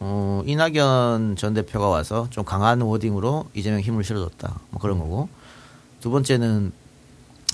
어, 0.01 0.43
이낙연 0.45 1.37
전 1.37 1.53
대표가 1.53 1.87
와서 1.87 2.27
좀 2.31 2.43
강한 2.43 2.81
워딩으로 2.81 3.45
이재명 3.53 3.79
힘을 3.79 4.03
실어줬다. 4.03 4.59
뭐 4.71 4.81
그런 4.81 4.99
거고 4.99 5.29
두 6.01 6.09
번째는 6.09 6.73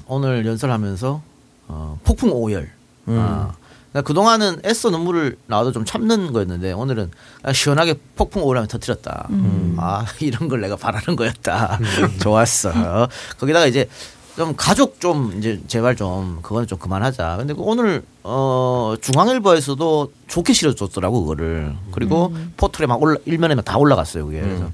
오늘 0.07 0.43
연설하면서 0.47 1.21
어, 1.67 1.99
폭풍 2.03 2.31
오열 2.31 2.71
음. 3.09 3.19
아. 3.19 3.55
그동안은 4.01 4.61
애써 4.65 4.89
눈물을 4.89 5.37
나와도 5.47 5.71
좀 5.71 5.85
참는 5.85 6.33
거였는데 6.33 6.73
오늘은 6.73 7.11
그냥 7.41 7.53
시원하게 7.53 7.95
폭풍 8.15 8.43
오라면 8.43 8.67
터뜨렸다. 8.67 9.29
아 9.77 10.05
이런 10.19 10.47
걸 10.49 10.61
내가 10.61 10.75
바라는 10.75 11.15
거였다. 11.15 11.79
좋았어. 12.21 13.07
거기다가 13.39 13.65
이제 13.67 13.87
좀 14.35 14.53
가족 14.57 14.99
좀 14.99 15.33
이제 15.37 15.61
제발 15.67 15.95
좀 15.95 16.39
그거는 16.41 16.67
좀 16.67 16.77
그만하자. 16.77 17.37
근데 17.37 17.53
그 17.53 17.61
오늘 17.61 18.03
어 18.23 18.95
중앙일보에서도 19.01 20.11
좋게 20.27 20.51
실어줬더라고 20.53 21.21
그거를. 21.21 21.73
그리고 21.91 22.35
포털에 22.57 22.85
막 22.87 23.01
올라 23.01 23.17
일면에 23.25 23.55
막 23.55 23.63
다 23.65 23.77
올라갔어요 23.77 24.25
그게. 24.25 24.41
그래서 24.41 24.69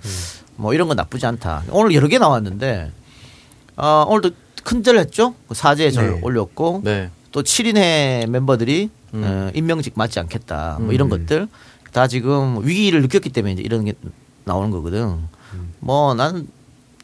뭐 0.55 0.73
이런 0.73 0.87
건 0.87 0.97
나쁘지 0.97 1.25
않다. 1.27 1.63
오늘 1.69 1.93
여러 1.93 2.07
개 2.07 2.17
나왔는데 2.17 2.91
어 3.77 4.05
오늘도 4.07 4.31
큰절 4.63 4.97
했죠. 4.97 5.35
그 5.47 5.53
사죄절 5.53 6.11
네. 6.15 6.19
올렸고 6.23 6.81
네. 6.83 7.11
또 7.31 7.43
7인회 7.43 8.27
멤버들이 8.27 8.89
음. 9.13 9.23
어, 9.23 9.51
임명직 9.53 9.93
맞지 9.95 10.19
않겠다. 10.19 10.77
뭐 10.81 10.93
이런 10.93 11.09
것들 11.09 11.47
다 11.91 12.07
지금 12.07 12.65
위기를 12.65 13.01
느꼈기 13.01 13.29
때문에 13.29 13.53
이제 13.53 13.61
이런 13.61 13.85
게 13.85 13.93
나오는 14.45 14.71
거거든. 14.71 15.19
뭐 15.79 16.13
나는 16.13 16.47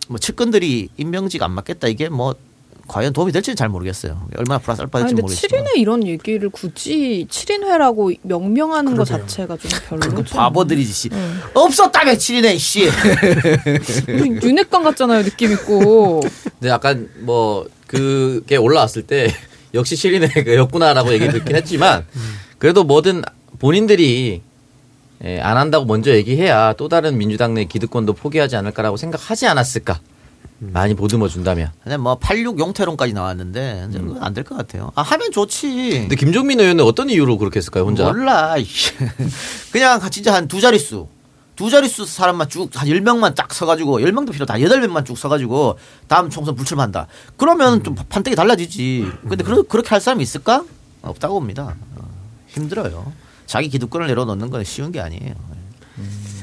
뭐 0.07 0.17
측근들이 0.17 0.89
임명직 0.97 1.43
안 1.43 1.51
맞겠다 1.51 1.87
이게 1.87 2.09
뭐 2.09 2.35
과연 2.87 3.11
도움이 3.11 3.33
될지는 3.33 3.55
잘 3.57 3.67
모르겠어요. 3.67 4.27
얼마나 4.37 4.59
플러스 4.59 4.81
알파 4.81 4.99
될지 4.99 5.15
모르겠지만. 5.15 5.65
7인회 5.65 5.77
이런 5.77 6.07
얘기를 6.07 6.49
굳이 6.49 7.27
7인회라고 7.29 8.17
명명하는 8.21 8.95
거 8.95 9.03
그러게요. 9.03 9.27
자체가 9.27 9.57
좀그 9.57 9.81
별로지. 9.89 10.33
바보들이지 10.33 10.93
씨. 10.93 11.09
응. 11.11 11.39
없었다며 11.53 12.13
7인회 12.13 12.57
씨. 12.57 12.87
윤회관 14.07 14.83
같잖아요 14.83 15.23
느낌 15.23 15.51
있고. 15.51 16.21
근데 16.43 16.69
약간 16.69 17.09
뭐 17.19 17.67
그게 17.87 18.55
올라왔을 18.55 19.03
때 19.03 19.33
역시 19.73 19.95
실인의였구나라고 19.95 21.13
얘기 21.13 21.27
듣긴 21.29 21.55
했지만 21.55 22.05
그래도 22.57 22.83
뭐든 22.83 23.23
본인들이 23.59 24.41
예, 25.23 25.39
안 25.41 25.57
한다고 25.57 25.85
먼저 25.85 26.11
얘기해야 26.11 26.73
또 26.73 26.89
다른 26.89 27.17
민주당 27.17 27.53
내 27.55 27.65
기득권도 27.65 28.13
포기하지 28.13 28.55
않을까라고 28.55 28.97
생각하지 28.97 29.47
않았을까 29.47 29.99
많이 30.59 30.93
보듬어 30.95 31.27
준다면 31.27 31.71
근데 31.83 31.97
뭐 31.97 32.15
86 32.17 32.59
용태론까지 32.59 33.13
나왔는데 33.13 33.87
이제 33.89 33.99
그건 33.99 34.23
안될 34.23 34.43
것 34.43 34.57
같아요. 34.57 34.91
아 34.95 35.03
하면 35.03 35.31
좋지. 35.31 35.91
근데 36.01 36.15
김종민 36.15 36.59
의원은 36.59 36.83
어떤 36.83 37.09
이유로 37.11 37.37
그렇게 37.37 37.57
했을까요 37.57 37.83
혼자 37.85 38.05
몰라. 38.05 38.55
그냥 39.71 39.99
진짜 40.09 40.33
한 40.33 40.47
두 40.47 40.59
자릿수. 40.61 41.07
두 41.57 41.69
자릿수 41.69 42.05
사람만 42.05 42.47
쭉, 42.49 42.69
한 42.75 42.87
10명만 42.87 43.35
딱 43.35 43.53
서가지고, 43.53 43.99
10명도 43.99 44.31
필요 44.31 44.43
없다. 44.43 44.53
8명만 44.53 45.05
쭉 45.05 45.17
서가지고, 45.17 45.77
다음 46.07 46.29
총선 46.29 46.55
불출마한다. 46.55 47.07
그러면 47.35 47.83
좀 47.83 47.95
판택이 47.95 48.35
달라지지. 48.35 49.11
근데 49.27 49.43
그러, 49.43 49.63
그렇게 49.63 49.89
할 49.89 49.99
사람이 49.99 50.21
있을까? 50.23 50.63
없다고 51.01 51.39
봅니다. 51.39 51.75
어, 51.95 52.09
힘들어요. 52.47 53.11
자기 53.47 53.69
기득권을 53.69 54.07
내려놓는 54.07 54.49
건 54.51 54.63
쉬운 54.63 54.91
게 54.91 54.99
아니에요. 55.01 55.33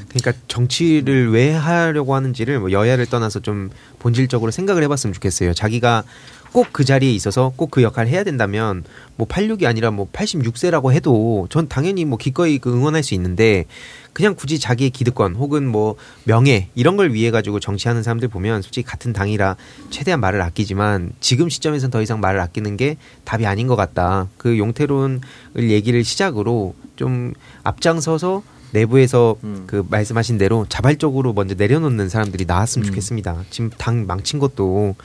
그러니까 0.09 0.41
정치를 0.47 1.31
왜 1.31 1.51
하려고 1.53 2.15
하는지를 2.15 2.59
뭐 2.59 2.71
여야를 2.71 3.05
떠나서 3.05 3.41
좀 3.41 3.69
본질적으로 3.99 4.49
생각을 4.51 4.81
해봤으면 4.83 5.13
좋겠어요. 5.13 5.53
자기가 5.53 6.03
꼭 6.53 6.67
그 6.71 6.85
자리에 6.85 7.11
있어서 7.11 7.51
꼭 7.57 7.69
그 7.69 7.83
역할을 7.83 8.09
해야 8.09 8.23
된다면 8.23 8.85
뭐 9.17 9.27
86이 9.27 9.65
아니라 9.65 9.91
뭐 9.91 10.07
86세라고 10.13 10.93
해도 10.93 11.47
전 11.49 11.67
당연히 11.67 12.05
뭐 12.05 12.17
기꺼이 12.17 12.59
그 12.59 12.71
응원할 12.71 13.03
수 13.03 13.13
있는데 13.13 13.65
그냥 14.15 14.33
굳이 14.33 14.59
자기의 14.59 14.91
기득권 14.91 15.35
혹은 15.35 15.67
뭐 15.67 15.97
명예 16.23 16.69
이런 16.73 16.95
걸 16.95 17.11
위해 17.13 17.31
가지고 17.31 17.59
정치하는 17.59 18.01
사람들 18.01 18.29
보면 18.29 18.61
솔직히 18.61 18.87
같은 18.87 19.11
당이라 19.11 19.57
최대한 19.89 20.21
말을 20.21 20.41
아끼지만 20.41 21.11
지금 21.19 21.49
시점에선 21.49 21.91
더 21.91 22.01
이상 22.01 22.21
말을 22.21 22.39
아끼는 22.39 22.77
게 22.77 22.95
답이 23.25 23.45
아닌 23.45 23.67
것 23.67 23.75
같다. 23.75 24.29
그 24.37 24.57
용태론을 24.57 25.19
얘기를 25.59 26.01
시작으로 26.05 26.75
좀 26.95 27.33
앞장서서 27.63 28.41
내부에서 28.71 29.35
음. 29.43 29.65
그 29.67 29.85
말씀하신 29.89 30.37
대로 30.37 30.65
자발적으로 30.69 31.33
먼저 31.33 31.53
내려놓는 31.53 32.07
사람들이 32.07 32.45
나왔으면 32.45 32.85
음. 32.85 32.87
좋겠습니다. 32.87 33.43
지금 33.49 33.69
당 33.77 34.07
망친 34.07 34.39
것도 34.39 34.95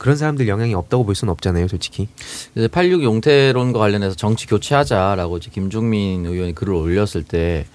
그런 0.00 0.16
사람들 0.16 0.48
영향이 0.48 0.74
없다고 0.74 1.04
볼 1.04 1.14
수는 1.14 1.30
없잖아요, 1.32 1.68
솔직히. 1.68 2.08
이제 2.56 2.66
86 2.68 3.02
용태론과 3.04 3.78
관련해서 3.78 4.16
정치 4.16 4.46
교체하자라고 4.46 5.36
이제 5.36 5.50
김종민 5.52 6.24
의원이 6.26 6.54
글을 6.54 6.72
올렸을 6.74 7.22
때 7.22 7.66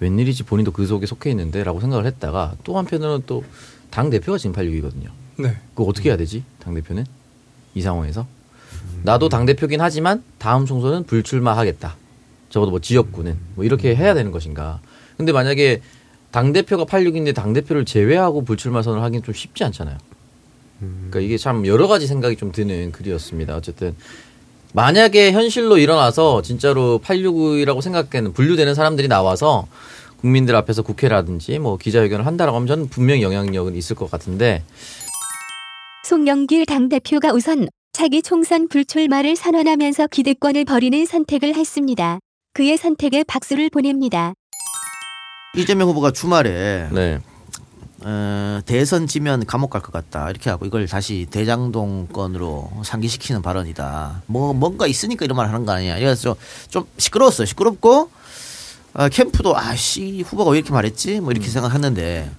웬일이지 0.00 0.44
본인도 0.44 0.72
그 0.72 0.86
속에 0.86 1.06
속해 1.06 1.30
있는데라고 1.30 1.80
생각을 1.80 2.06
했다가 2.06 2.54
또 2.64 2.78
한편으로는 2.78 3.24
또 3.26 3.44
당 3.96 4.10
대표가 4.10 4.36
지금 4.36 4.54
86이거든요. 4.54 5.08
네. 5.38 5.56
그거 5.74 5.88
어떻게 5.88 6.10
해야 6.10 6.18
되지? 6.18 6.44
당 6.58 6.74
대표는 6.74 7.06
이 7.74 7.80
상황에서 7.80 8.26
나도 9.04 9.30
당 9.30 9.46
대표긴 9.46 9.80
하지만 9.80 10.22
다음 10.36 10.66
총선은 10.66 11.04
불출마하겠다. 11.04 11.96
적어도 12.50 12.70
뭐 12.72 12.80
지역구는 12.80 13.38
뭐 13.54 13.64
이렇게 13.64 13.96
해야 13.96 14.12
되는 14.12 14.32
것인가? 14.32 14.80
근데 15.16 15.32
만약에 15.32 15.80
당 16.30 16.52
대표가 16.52 16.84
86인데 16.84 17.34
당 17.34 17.54
대표를 17.54 17.86
제외하고 17.86 18.44
불출마 18.44 18.82
선을 18.82 19.00
하기는 19.02 19.22
좀 19.22 19.32
쉽지 19.32 19.64
않잖아요. 19.64 19.96
그러니까 20.78 21.20
이게 21.20 21.38
참 21.38 21.66
여러 21.66 21.86
가지 21.86 22.06
생각이 22.06 22.36
좀 22.36 22.52
드는 22.52 22.92
글이었습니다. 22.92 23.56
어쨌든 23.56 23.94
만약에 24.72 25.32
현실로 25.32 25.78
일어나서 25.78 26.42
진짜로 26.42 27.00
869이라고 27.02 27.80
생각하는 27.80 28.32
분류되는 28.32 28.74
사람들이 28.74 29.08
나와서 29.08 29.66
국민들 30.18 30.54
앞에서 30.56 30.82
국회라든지 30.82 31.58
뭐 31.58 31.76
기자회견을 31.78 32.26
한다라고 32.26 32.56
하면 32.56 32.66
저는 32.66 32.88
분명히 32.88 33.22
영향력은 33.22 33.74
있을 33.76 33.96
것 33.96 34.10
같은데 34.10 34.62
송영길 36.04 36.66
당대표가 36.66 37.32
우선 37.32 37.68
차기 37.92 38.22
총선 38.22 38.68
불출마를 38.68 39.36
선언하면서 39.36 40.08
기득권을 40.08 40.66
버리는 40.66 41.06
선택을 41.06 41.54
했습니다. 41.54 42.18
그의 42.52 42.76
선택에 42.76 43.24
박수를 43.24 43.70
보냅니다. 43.70 44.34
이재명 45.56 45.88
후보가 45.88 46.10
주말에 46.10 46.88
네. 46.92 47.18
어, 48.02 48.60
대선 48.66 49.06
지면 49.06 49.44
감옥 49.46 49.70
갈 49.70 49.80
것 49.82 49.90
같다 49.92 50.28
이렇게 50.30 50.50
하고 50.50 50.66
이걸 50.66 50.86
다시 50.86 51.26
대장동 51.30 52.08
건으로 52.12 52.70
상기시키는 52.84 53.42
발언이다. 53.42 54.22
뭐 54.26 54.52
뭔가 54.52 54.86
있으니까 54.86 55.24
이런 55.24 55.36
말 55.36 55.48
하는 55.48 55.64
거 55.64 55.72
아니야. 55.72 55.96
그래서 55.98 56.20
좀, 56.22 56.34
좀 56.68 56.84
시끄러웠어요. 56.98 57.46
시끄럽고 57.46 58.10
어, 58.94 59.08
캠프도 59.08 59.56
아씨 59.56 60.22
후보가 60.22 60.50
왜 60.50 60.58
이렇게 60.58 60.72
말했지? 60.72 61.20
뭐 61.20 61.30
이렇게 61.32 61.48
생각했는데 61.48 62.30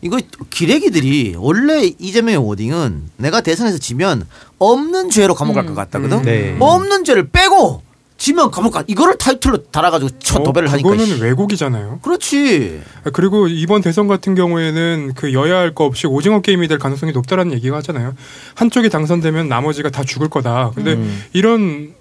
이거 0.00 0.18
기레기들이 0.50 1.34
원래 1.36 1.84
이재명의 1.98 2.36
워딩은 2.38 3.10
내가 3.16 3.40
대선에서 3.40 3.78
지면 3.78 4.26
없는 4.58 5.10
죄로 5.10 5.34
감옥 5.34 5.54
갈것 5.54 5.74
같다거든. 5.74 6.18
음. 6.18 6.22
네. 6.22 6.56
없는 6.60 7.04
죄를 7.04 7.28
빼고 7.30 7.82
지면 8.18 8.50
감옥 8.50 8.72
가. 8.72 8.82
이거를 8.88 9.16
타이틀로 9.16 9.62
달아가지고 9.70 10.18
첫 10.18 10.42
도배를 10.42 10.68
어, 10.68 10.72
하니까. 10.72 10.90
그거는 10.90 11.06
씨. 11.16 11.22
왜곡이잖아요. 11.22 12.00
그렇지. 12.02 12.80
아, 13.04 13.10
그리고 13.10 13.46
이번 13.46 13.80
대선 13.80 14.08
같은 14.08 14.34
경우에는 14.34 15.12
그 15.14 15.32
여야 15.32 15.58
할 15.58 15.72
거 15.74 15.84
없이 15.84 16.06
오징어 16.08 16.40
게임이 16.40 16.66
될 16.68 16.78
가능성이 16.78 17.12
높다라는 17.12 17.52
얘기가 17.52 17.76
하잖아요. 17.78 18.14
한쪽이 18.56 18.90
당선되면 18.90 19.48
나머지가 19.48 19.90
다 19.90 20.02
죽을 20.02 20.28
거다. 20.28 20.72
근데 20.74 20.94
음. 20.94 21.22
이런 21.32 21.94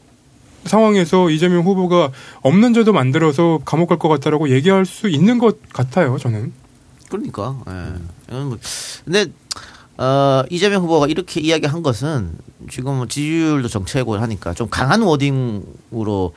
상황에서 0.65 1.30
이재명 1.30 1.63
후보가 1.63 2.12
없는 2.41 2.73
죄도 2.73 2.91
만들어서 2.93 3.60
감옥 3.63 3.88
갈 3.89 3.97
것 3.99 4.10
같다라고 4.10 4.49
얘기할 4.49 4.86
수 4.86 5.08
있는 5.10 5.38
것 5.38 5.58
같아요. 5.71 6.17
저는. 6.17 6.51
그러니까. 7.10 7.56
예. 7.69 8.36
뭐- 8.36 8.58
근데 9.06 9.27
어, 9.98 10.44
이재명 10.50 10.84
후보가 10.84 11.08
이렇게 11.08 11.40
이야기한 11.42 11.82
것은 11.82 12.32
지금 12.70 12.96
뭐 12.98 13.08
지지율도 13.08 13.68
정체고 13.68 14.18
하니까 14.18 14.54
좀 14.54 14.70
강한 14.70 15.02
워딩으로 15.02 16.34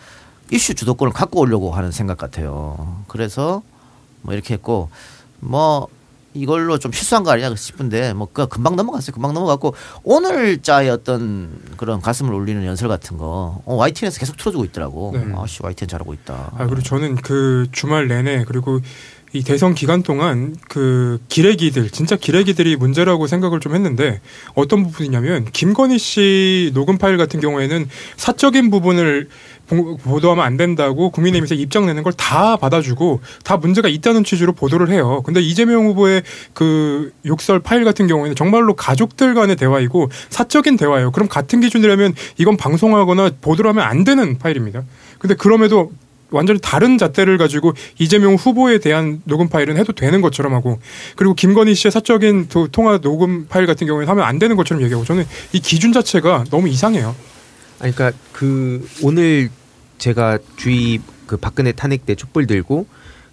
이슈 0.53 0.75
주도권을 0.75 1.13
갖고 1.13 1.41
오려고 1.41 1.71
하는 1.73 1.91
생각 1.93 2.19
같아요. 2.19 3.03
그래서 3.07 3.63
뭐 4.23 4.35
이렇게 4.35 4.55
했고 4.55 4.89
뭐 5.41 5.89
이걸로 6.33 6.79
좀 6.79 6.93
실수한 6.93 7.25
거 7.25 7.33
아니냐 7.33 7.55
싶은데 7.57 8.13
뭐 8.15 8.29
그 8.33 8.47
금방 8.47 8.77
넘어갔어요. 8.77 9.13
금방 9.13 9.35
넘어갔고 9.35 9.75
오늘자의 10.05 10.89
어떤 10.91 11.51
그런 11.77 12.01
가슴을 12.01 12.33
울리는 12.33 12.65
연설 12.65 12.89
같은 12.89 13.19
거 13.19 13.61
어, 13.65 13.75
YTN에서 13.77 14.19
계속 14.21 14.37
틀어주고 14.37 14.65
있더라고. 14.67 15.11
네. 15.15 15.25
아씨 15.37 15.59
YTN 15.63 15.89
잘하고 15.89 16.15
있다. 16.15 16.53
아 16.57 16.67
그리고 16.67 16.83
저는 16.83 17.17
그 17.17 17.67
주말 17.73 18.07
내내 18.09 18.45
그리고 18.45 18.81
이 19.33 19.45
대선 19.45 19.75
기간 19.77 20.03
동안 20.03 20.57
그 20.69 21.21
기레기들 21.29 21.91
진짜 21.91 22.17
기레기들이 22.17 22.75
문제라고 22.75 23.29
생각을 23.29 23.61
좀 23.61 23.77
했는데 23.77 24.21
어떤 24.55 24.83
부분이냐면 24.83 25.45
김건희 25.53 25.99
씨 25.99 26.73
녹음 26.75 26.99
파일 26.99 27.17
같은 27.17 27.39
경우에는 27.41 27.89
사적인 28.17 28.71
부분을 28.71 29.29
보- 29.69 29.97
보도하면 29.99 30.45
안 30.45 30.57
된다고 30.57 31.11
국민의힘에서 31.11 31.55
입장 31.55 31.87
내는 31.87 32.03
걸 32.03 32.11
다 32.17 32.57
받아주고 32.57 33.21
다 33.45 33.57
문제가 33.57 33.89
있다는 33.89 34.25
취지로 34.25 34.53
보도를 34.53 34.91
해요. 34.91 35.23
근데 35.25 35.41
이재명 35.41 35.87
후보의 35.87 36.23
그 36.53 37.13
욕설 37.25 37.61
파일 37.61 37.85
같은 37.85 38.09
경우에는 38.09 38.35
정말로 38.35 38.75
가족들 38.75 39.35
간의 39.35 39.55
대화이고 39.55 40.11
사적인 40.31 40.77
대화예요. 40.77 41.13
그럼 41.13 41.29
같은 41.29 41.61
기준이라면 41.61 42.15
이건 42.39 42.57
방송하거나 42.57 43.31
보도를 43.41 43.69
하면 43.71 43.85
안 43.85 44.03
되는 44.03 44.39
파일입니다. 44.39 44.83
근데 45.21 45.35
그럼에도 45.37 45.93
완전히 46.31 46.59
다른 46.61 46.99
잣대를 46.99 47.39
가지고 47.39 47.73
이재명 47.99 48.35
후보에 48.35 48.79
대한 48.79 49.21
녹음 49.25 49.49
파일은 49.49 49.77
해도 49.77 49.93
되는 49.93 50.21
것처럼 50.21 50.55
하고 50.55 50.79
그리고 51.17 51.35
김건희 51.35 51.75
씨의 51.75 51.93
사적인 51.93 52.49
도- 52.49 52.69
통화 52.69 52.99
녹음 52.99 53.47
파일 53.49 53.67
같은 53.67 53.87
경우에는 53.87 54.09
하면 54.11 54.25
안 54.25 54.39
되는 54.39 54.57
것처럼 54.57 54.83
얘기하고 54.85 55.05
저는 55.05 55.25
이 55.53 55.61
기준 55.61 55.93
자체가 55.93 56.45
너무 56.51 56.69
이상해요. 56.69 57.15
아니, 57.81 57.95
그러니까 57.95 58.19
그 58.33 58.87
오늘 59.03 59.51
제가 59.99 60.39
주위 60.57 61.01
그 61.27 61.37
박근혜 61.37 61.73
탄핵 61.73 62.07
때 62.07 62.15
촛불 62.15 62.47
들고 62.47 62.87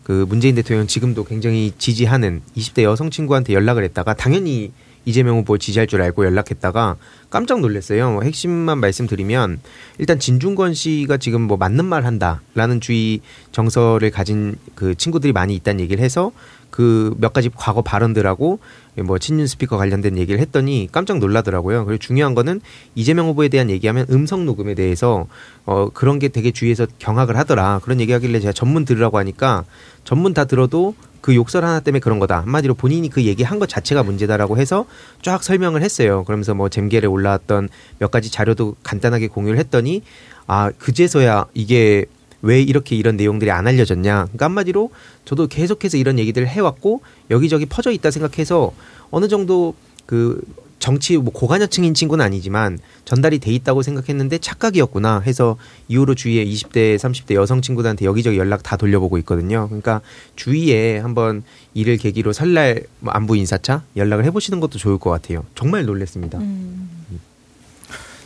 그 0.03 0.25
문재인 0.29 0.55
대통령 0.55 0.88
지금도 0.88 1.25
굉장히 1.25 1.73
지지하는 1.77 2.41
20대 2.55 2.83
여성 2.83 3.10
친구한테 3.10 3.53
연락을 3.53 3.83
했다가 3.83 4.13
당연히 4.13 4.71
이재명 5.08 5.38
후보 5.38 5.58
지지할 5.58 5.88
줄 5.88 6.02
알고 6.02 6.26
연락했다가 6.26 6.98
깜짝 7.30 7.62
놀랐어요. 7.62 8.12
뭐 8.12 8.24
핵심만 8.24 8.78
말씀드리면 8.80 9.62
일단 10.00 10.20
진중권 10.20 10.74
씨가 10.74 11.15
지금 11.15 11.41
뭐 11.41 11.56
맞는 11.56 11.86
말 11.86 12.06
한다라는 12.06 12.82
주의 12.82 13.22
정서를 13.54 14.12
가진 14.12 14.58
그 14.76 14.96
친구들이 14.96 15.32
많이 15.32 15.56
있다는 15.56 15.80
얘기를 15.80 16.04
해서 16.04 16.34
그 16.69 17.13
몇 17.17 17.34
가지 17.34 17.49
과거 17.53 17.82
발언들하고 17.82 18.60
뭐 19.03 19.19
친윤 19.19 19.47
스피커 19.47 19.77
관련된 19.77 20.17
얘기를 20.17 20.39
했더니 20.39 20.88
깜짝 20.91 21.19
놀라더라고요. 21.19 21.86
그리고 21.86 21.99
중요한 21.99 22.36
거는 22.36 22.62
이재명 22.95 23.27
후보에 23.27 23.47
대한 23.49 23.69
얘기하면 23.69 24.08
음성 24.10 24.45
녹음에 24.45 24.73
대해서 24.73 25.27
어 25.65 25.89
그런 25.89 26.19
게 26.19 26.30
되게 26.30 26.51
주위에서 26.51 26.88
경악을 26.99 27.38
하더라. 27.38 27.80
그런 27.84 27.99
얘기하길래 28.01 28.39
제가 28.39 28.53
전문 28.53 28.86
들으라고 28.86 29.17
하니까 29.17 29.65
전문 30.03 30.34
다 30.34 30.45
들어도 30.45 30.95
그 31.21 31.36
욕설 31.36 31.65
하나 31.65 31.80
때문에 31.80 31.99
그런 31.99 32.19
거다. 32.19 32.39
한마디로 32.41 32.75
본인이 32.75 33.10
그 33.10 33.23
얘기한 33.23 33.60
것 33.60 33.67
자체가 33.67 34.03
문제다라고 34.03 34.58
해서 34.58 34.86
쫙 35.21 35.43
설명을 35.43 35.82
했어요. 35.82 36.23
그러면서 36.23 36.53
뭐 36.53 36.69
잼겔에 36.69 37.06
올라왔던 37.06 37.69
몇 37.99 38.12
가지 38.12 38.32
자료도 38.32 38.77
간단하게 38.84 39.27
공유를 39.27 39.60
했더니 39.60 40.03
아 40.45 40.71
그제서야 40.71 41.47
이게 41.53 42.06
왜 42.47 42.62
이렇게 42.62 42.95
이런 42.95 43.17
내용들이 43.17 43.51
안 43.51 43.67
알려졌냐. 43.67 44.23
그러니까 44.23 44.45
한마디로 44.45 44.89
저도 45.25 45.47
계속해서 45.47 45.97
이런 45.97 46.17
얘기들을 46.17 46.47
해왔고 46.47 47.01
여기저기 47.29 47.65
퍼져 47.65 47.91
있다 47.91 48.10
생각해서 48.10 48.73
어느 49.12 49.27
정도 49.27 49.75
그 50.05 50.41
정치 50.79 51.17
뭐 51.17 51.33
고관여층인 51.33 51.93
친구는 51.93 52.23
아니지만 52.23 52.79
전달이 53.03 53.39
돼 53.39 53.51
있다고 53.51 53.81
생각했는데 53.81 54.38
착각이었구나 54.38 55.19
해서 55.19 55.57
이후로 55.89 56.15
주위에 56.15 56.45
20대, 56.45 56.95
30대 56.95 57.33
여성 57.33 57.62
친구들한테 57.62 58.05
여기저기 58.05 58.38
연락 58.38 58.63
다 58.63 58.77
돌려보고 58.77 59.17
있거든요. 59.19 59.65
그러니까 59.67 59.99
주위에 60.38 60.99
한번 60.99 61.43
이를 61.73 61.97
계기로 61.97 62.31
설날 62.31 62.83
뭐 63.01 63.12
안부 63.12 63.36
인사차 63.36 63.83
연락을 63.97 64.23
해보시는 64.23 64.62
것도 64.62 64.77
좋을 64.77 64.99
것 64.99 65.10
같아요. 65.10 65.43
정말 65.53 65.83
놀랬습니다. 65.86 66.39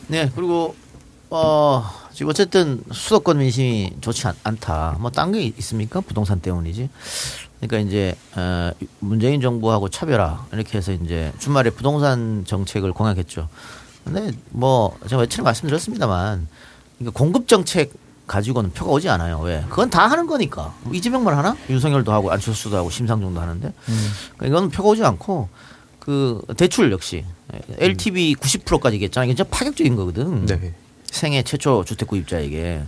네, 0.07 0.29
그리고 0.35 0.75
어 1.33 1.89
지금 2.13 2.29
어쨌든 2.29 2.83
수도권 2.91 3.37
민심이 3.37 3.93
좋지 4.01 4.27
않, 4.27 4.35
않다. 4.43 4.97
뭐 4.99 5.09
딴 5.11 5.31
게 5.31 5.41
있습니까? 5.57 6.01
부동산 6.01 6.41
때문이지. 6.41 6.89
그러니까 7.61 7.77
이제 7.89 8.15
어, 8.35 8.71
문재인 8.99 9.39
정부하고 9.39 9.87
차별화 9.89 10.47
이렇게 10.51 10.77
해서 10.77 10.91
이제 10.91 11.31
주말에 11.39 11.69
부동산 11.69 12.43
정책을 12.45 12.91
공약했죠. 12.91 13.47
근데 14.03 14.31
뭐 14.49 14.97
제가 15.07 15.21
며칠 15.21 15.43
말씀드렸습니다만 15.43 16.47
그러니까 16.99 17.17
공급 17.17 17.47
정책 17.47 17.93
가지고는 18.27 18.71
표가 18.73 18.91
오지 18.91 19.07
않아요. 19.09 19.39
왜? 19.39 19.63
그건 19.69 19.89
다 19.89 20.07
하는 20.07 20.27
거니까. 20.27 20.73
뭐 20.83 20.93
이재명만 20.93 21.37
하나? 21.37 21.55
윤석열도 21.69 22.11
하고 22.11 22.31
안철수도 22.31 22.75
하고 22.77 22.89
심상정도 22.89 23.39
하는데 23.39 23.71
그러니까 24.37 24.47
이건 24.47 24.69
표가 24.69 24.89
오지 24.89 25.03
않고 25.05 25.47
그 25.99 26.41
대출 26.57 26.91
역시 26.91 27.23
LTV 27.77 28.35
90%까지 28.35 28.95
얘기했잖아요. 28.95 29.29
이게 29.29 29.35
진짜 29.35 29.49
파격적인 29.49 29.95
거거든. 29.95 30.45
네. 30.45 30.73
생애 31.11 31.43
최초 31.43 31.83
주택 31.85 32.07
구입자에게 32.07 32.81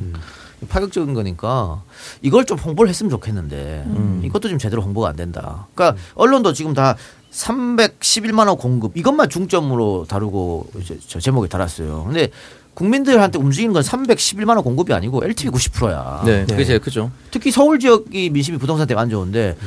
파격적인 0.69 1.13
거니까 1.13 1.83
이걸 2.21 2.45
좀 2.45 2.57
홍보를 2.57 2.89
했으면 2.89 3.09
좋겠는데 3.11 3.85
이것도 4.23 4.49
좀 4.49 4.57
제대로 4.57 4.81
홍보가 4.81 5.09
안 5.09 5.15
된다. 5.15 5.67
그러니까 5.75 6.01
언론도 6.15 6.53
지금 6.53 6.73
다 6.73 6.95
311만 7.31 8.47
원 8.47 8.57
공급 8.57 8.95
이것만 8.97 9.29
중점으로 9.29 10.05
다루고 10.07 10.67
저 11.07 11.19
제목에 11.19 11.47
달았어요. 11.47 12.05
근데 12.05 12.29
국민들한테 12.73 13.37
움직이는 13.37 13.73
건 13.73 13.83
311만 13.83 14.49
원 14.55 14.63
공급이 14.63 14.93
아니고 14.93 15.23
LTV 15.23 15.51
90%야. 15.51 16.21
네, 16.25 16.45
그게 16.47 16.63
제일 16.65 16.79
크죠. 16.79 17.11
특히 17.29 17.51
서울 17.51 17.79
지역이 17.79 18.29
민심이 18.29 18.57
부동산 18.57 18.87
때문에 18.87 19.01
안 19.01 19.09
좋은데 19.09 19.57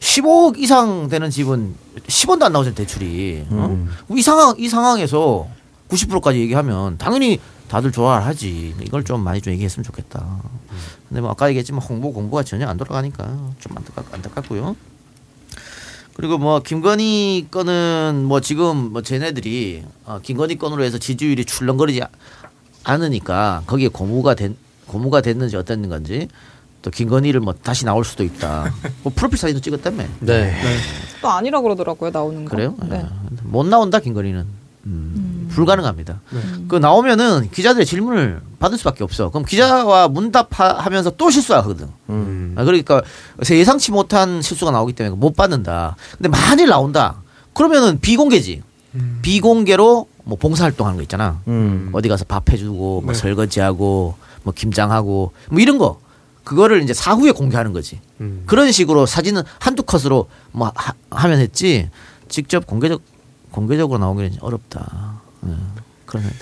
15억 0.00 0.58
이상 0.58 1.08
되는 1.08 1.30
집은 1.30 1.74
10원도 2.06 2.44
안 2.44 2.52
나오잖아요 2.52 2.74
대출이. 2.74 3.46
어? 3.50 3.86
이 4.10 4.22
상황 4.22 4.54
이 4.58 4.68
상황에서 4.68 5.48
90%까지 5.88 6.38
얘기하면 6.40 6.96
당연히 6.98 7.40
다들 7.68 7.90
좋아하지. 7.92 8.74
이걸 8.82 9.04
좀 9.04 9.20
많이 9.22 9.40
좀 9.40 9.52
얘기했으면 9.52 9.84
좋겠다. 9.84 10.42
근데 11.08 11.20
뭐 11.20 11.30
아까 11.30 11.48
얘기했지만 11.48 11.80
홍보 11.82 12.12
공부가 12.12 12.42
전혀 12.42 12.66
안 12.66 12.76
돌아가니까 12.76 13.24
좀 13.58 13.76
안타깝, 13.76 14.12
안타깝고요. 14.14 14.76
그리고 16.14 16.38
뭐 16.38 16.60
김건희 16.60 17.48
건은 17.50 18.24
뭐 18.26 18.40
지금 18.40 18.92
뭐 18.92 19.02
쟤네들이 19.02 19.84
어, 20.04 20.20
김건희 20.22 20.56
건으로 20.58 20.84
해서 20.84 20.96
지지율이 20.98 21.44
출렁거리지 21.44 22.02
아- 22.02 22.08
않으니까 22.84 23.62
거기에 23.66 23.88
고무가 23.88 24.34
된 24.34 24.56
고무가 24.86 25.20
됐는지 25.22 25.56
어땠는 25.56 25.88
건지 25.88 26.28
또 26.82 26.90
김건희를 26.90 27.40
뭐 27.40 27.54
다시 27.54 27.84
나올 27.84 28.04
수도 28.04 28.22
있다. 28.22 28.72
뭐 29.02 29.12
프로필 29.16 29.38
사진도 29.38 29.60
찍었다며. 29.60 30.04
네. 30.20 30.54
또 31.22 31.30
아니라 31.30 31.60
그러더라고요 31.62 32.10
나오는 32.10 32.44
거. 32.44 32.50
그래요? 32.50 32.76
네. 32.88 32.98
예. 33.02 33.06
못 33.42 33.66
나온다 33.66 33.98
김건희는. 33.98 34.63
음, 34.86 35.48
불가능합니다. 35.50 36.20
그 36.68 36.76
나오면은 36.76 37.50
기자들의 37.50 37.86
질문을 37.86 38.40
받을 38.58 38.76
수밖에 38.78 39.02
없어. 39.04 39.30
그럼 39.30 39.44
기자와 39.44 40.08
문답하면서 40.08 41.10
또 41.16 41.30
실수하거든. 41.30 41.88
음. 42.10 42.54
아, 42.56 42.64
그러니까 42.64 43.02
예상치 43.48 43.92
못한 43.92 44.42
실수가 44.42 44.70
나오기 44.70 44.92
때문에 44.92 45.16
못 45.16 45.34
받는다. 45.36 45.96
근데 46.16 46.28
만일 46.28 46.68
나온다. 46.68 47.22
그러면은 47.54 48.00
비공개지. 48.00 48.62
비공개로 49.22 50.08
뭐 50.24 50.38
봉사활동하는 50.38 50.96
거 50.96 51.02
있잖아. 51.02 51.40
음. 51.48 51.90
어디 51.92 52.08
가서 52.08 52.24
밥 52.24 52.50
해주고 52.50 53.02
뭐 53.02 53.12
네. 53.12 53.18
설거지하고 53.18 54.14
뭐 54.42 54.54
김장하고 54.54 55.32
뭐 55.50 55.60
이런 55.60 55.78
거. 55.78 56.00
그거를 56.44 56.82
이제 56.82 56.92
사후에 56.92 57.30
공개하는 57.32 57.72
거지. 57.72 58.00
음. 58.20 58.42
그런 58.44 58.70
식으로 58.70 59.06
사진은 59.06 59.42
한두 59.58 59.82
컷으로 59.82 60.28
뭐 60.52 60.70
하, 60.74 60.92
하면 61.10 61.38
했지. 61.38 61.88
직접 62.28 62.66
공개적 62.66 63.00
공개적으로 63.54 64.00
나오기는 64.00 64.38
어렵다. 64.40 65.20
예. 65.46 65.50
그러면 66.06 66.32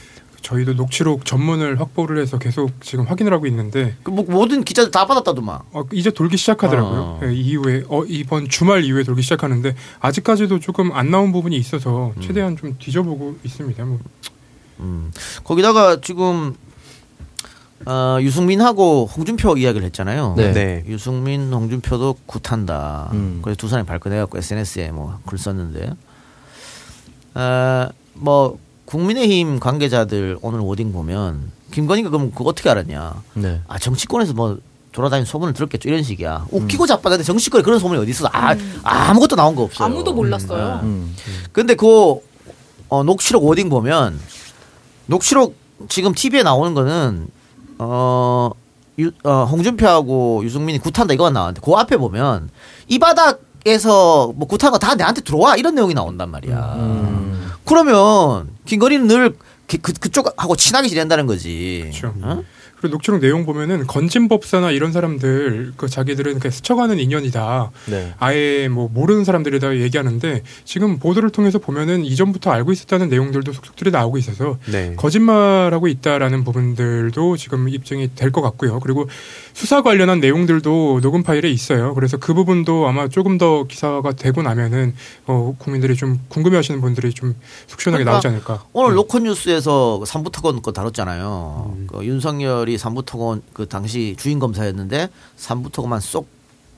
저희도 0.41 0.73
녹취록 0.73 1.27
전문을 1.27 1.79
확보를 1.79 2.21
해서 2.23 2.39
계속 2.39 2.71
지금 2.81 3.05
확인을 3.05 3.35
하고 3.35 3.47
있는데 3.47 3.95
그 4.03 4.11
뭐, 4.11 4.25
모든 4.27 4.65
기자들 4.65 4.91
다 4.91 5.07
받았다더만. 5.07 5.59
어, 5.73 5.83
이제 5.93 6.11
돌기 6.11 6.39
시작하더라고요. 6.39 7.01
어. 7.01 7.21
예, 7.25 7.35
이후에 7.35 7.85
어, 7.89 8.03
이번 8.07 8.49
주말 8.49 8.83
이후에 8.85 9.03
돌기 9.03 9.21
시작하는데 9.21 9.75
아직까지도 10.01 10.59
조금 10.61 10.91
안 10.93 11.11
나온 11.11 11.33
부분이 11.33 11.55
있어서 11.57 12.15
최대한 12.21 12.57
좀 12.57 12.77
뒤져보고 12.79 13.37
있습니다. 13.45 13.85
뭐 13.85 13.99
음. 14.81 15.13
거기다가 15.45 16.01
지금 16.01 16.55
어, 17.85 18.17
유승민하고 18.23 19.07
홍준표 19.15 19.59
이야기를 19.59 19.85
했잖아요. 19.87 20.35
네. 20.39 20.53
네. 20.53 20.85
유승민, 20.87 21.53
홍준표도 21.53 22.17
굿한다. 22.27 23.11
음. 23.13 23.41
그래서 23.43 23.57
두 23.59 23.69
사람이 23.69 23.87
발끈해갖고 23.87 24.39
SNS에 24.39 24.93
뭐 24.93 25.19
글 25.27 25.37
썼는데, 25.37 25.93
어, 27.35 27.89
뭐 28.15 28.59
국민의힘 28.85 29.61
관계자들 29.61 30.39
오늘 30.43 30.61
워딩 30.61 30.93
보면 30.93 31.51
김건희가 31.71 32.11
그럼 32.11 32.31
그거 32.31 32.51
어떻게 32.51 32.69
알았냐? 32.69 33.23
네. 33.35 33.61
아 33.69 33.79
정치권에서 33.79 34.35
뭐 34.35 34.59
돌아다니는 34.93 35.25
소문을 35.25 35.55
들었겠죠 35.55 35.89
이런 35.89 36.03
식이야. 36.03 36.47
웃기고 36.51 36.87
자빠졌는데 36.87 37.25
정치권에 37.25 37.63
그런 37.63 37.79
소문이 37.79 38.01
어디 38.01 38.11
있어? 38.11 38.29
아 38.33 38.55
아무것도 38.83 39.37
나온 39.37 39.57
거 39.57 39.63
없어요. 39.63 39.87
아무도 39.87 40.13
몰랐어요. 40.13 40.81
음. 40.83 41.17
근데 41.53 41.75
그 41.75 42.17
어, 42.89 43.03
녹취록 43.03 43.43
wording 43.45 43.71
보면 43.71 44.21
녹취록 45.07 45.57
지금 45.89 46.13
TV에 46.13 46.43
나오는 46.43 46.75
거는 46.75 47.29
어, 47.79 48.51
유, 48.99 49.11
어 49.25 49.45
홍준표하고 49.45 50.45
유승민이 50.45 50.79
굿한다 50.81 51.15
이거가 51.15 51.31
나왔는데 51.31 51.63
그 51.65 51.73
앞에 51.73 51.97
보면 51.97 52.51
이 52.89 52.99
바닥 52.99 53.41
에서 53.67 54.33
뭐 54.37 54.49
굿한 54.49 54.71
거 54.73 54.79
다 54.79 54.95
내한테 54.95 55.21
들어와 55.21 55.57
이런 55.57 55.75
내용이 55.75 55.95
나온단 55.95 56.31
말이야. 56.31 56.75
음. 56.79 57.51
그러면 57.65 58.49
김건희는 58.67 59.07
늘 59.07 59.35
그, 59.69 59.79
그- 59.79 59.93
그 59.93 60.11
쪽하고 60.11 60.57
친하게 60.57 60.89
지낸다는 60.89 61.27
거지. 61.27 61.81
그렇죠. 61.85 62.15
어? 62.23 62.43
그리고 62.81 62.95
녹취록 62.97 63.21
내용 63.21 63.47
보면은 63.47 63.87
건진법사나 63.87 64.73
이런 64.73 64.91
사람들 64.91 65.75
그 65.77 65.89
자기들은 65.89 66.41
그냥 66.41 66.51
스쳐가는 66.51 66.99
인연이다. 66.99 67.71
네. 67.87 68.13
아예 68.19 68.67
뭐 68.67 68.89
모르는 68.93 69.25
사람들이다 69.25 69.77
얘기하는데 69.79 70.43
지금 70.65 70.99
보도를 70.99 71.31
통해서 71.31 71.61
보면은 71.61 72.05
이전부터 72.05 72.51
알고 72.51 72.73
있었다는 72.73 73.09
내용들도 73.09 73.53
속속들이 73.53 73.93
나오고 73.93 74.19
있어서 74.19 74.59
네. 74.67 74.95
거짓말하고 74.97 75.87
있다라는 75.87 76.43
부분들도 76.43 77.37
지금 77.37 77.69
입증이 77.69 78.17
될 78.17 78.33
것 78.33 78.43
같고요. 78.43 78.81
그리고 78.81 79.09
수사 79.55 79.83
관련한 79.83 80.21
내용들도 80.21 81.01
녹음 81.03 81.23
파일에 81.23 81.51
있어요. 81.51 81.95
그래서 81.95 82.17
그 82.17 82.35
부분도 82.35 82.87
아마 82.89 83.09
조금 83.09 83.39
더 83.39 83.65
기사가 83.65 84.13
되고 84.13 84.43
나면은 84.43 84.95
어, 85.27 85.55
국민들이 85.59 85.95
좀 85.97 86.21
궁금해하시는 86.29 86.81
분들이 86.81 87.13
좀 87.13 87.35
속 87.67 87.81
시원하게 87.81 88.05
그러니까 88.05 88.13
나오지 88.13 88.29
않을까. 88.29 88.65
오늘 88.73 88.91
음. 88.93 88.97
로컬 88.97 89.23
뉴스에서 89.23 90.05
삼부특원 90.05 90.63
거 90.63 90.73
다뤘잖아요. 90.73 91.77
그 91.87 92.05
윤석열이 92.05 92.77
삼부특원 92.79 93.43
그 93.53 93.67
당시 93.69 94.15
주인 94.19 94.39
검사였는데 94.39 95.09
삼부특원만 95.37 96.01
쏙 96.01 96.27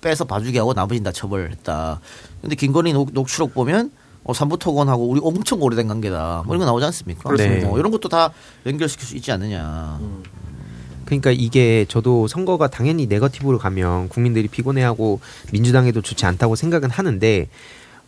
빼서 0.00 0.24
봐주게 0.24 0.58
하고 0.58 0.74
나머지는 0.74 1.04
다 1.04 1.12
처벌했다. 1.12 2.00
근데 2.42 2.56
김건희 2.56 2.92
녹, 2.92 3.10
녹취록 3.12 3.54
보면 3.54 3.90
어, 4.24 4.32
삼부특원하고 4.32 5.08
우리 5.08 5.20
엄청 5.22 5.62
오래된 5.62 5.88
관계다. 5.88 6.42
뭐 6.46 6.54
이런 6.54 6.60
거 6.60 6.66
나오지 6.66 6.84
않습니까? 6.86 7.22
그렇습니다. 7.28 7.68
뭐 7.68 7.78
이런 7.78 7.90
것도 7.90 8.08
다 8.08 8.30
연결시킬 8.66 9.06
수 9.06 9.16
있지 9.16 9.32
않느냐. 9.32 9.98
그러니까 11.04 11.30
이게 11.30 11.84
저도 11.88 12.28
선거가 12.28 12.68
당연히 12.68 13.06
네거티브로 13.06 13.58
가면 13.58 14.08
국민들이 14.08 14.48
피곤해하고 14.48 15.20
민주당에도 15.52 16.02
좋지 16.02 16.26
않다고 16.26 16.56
생각은 16.56 16.90
하는데 16.90 17.48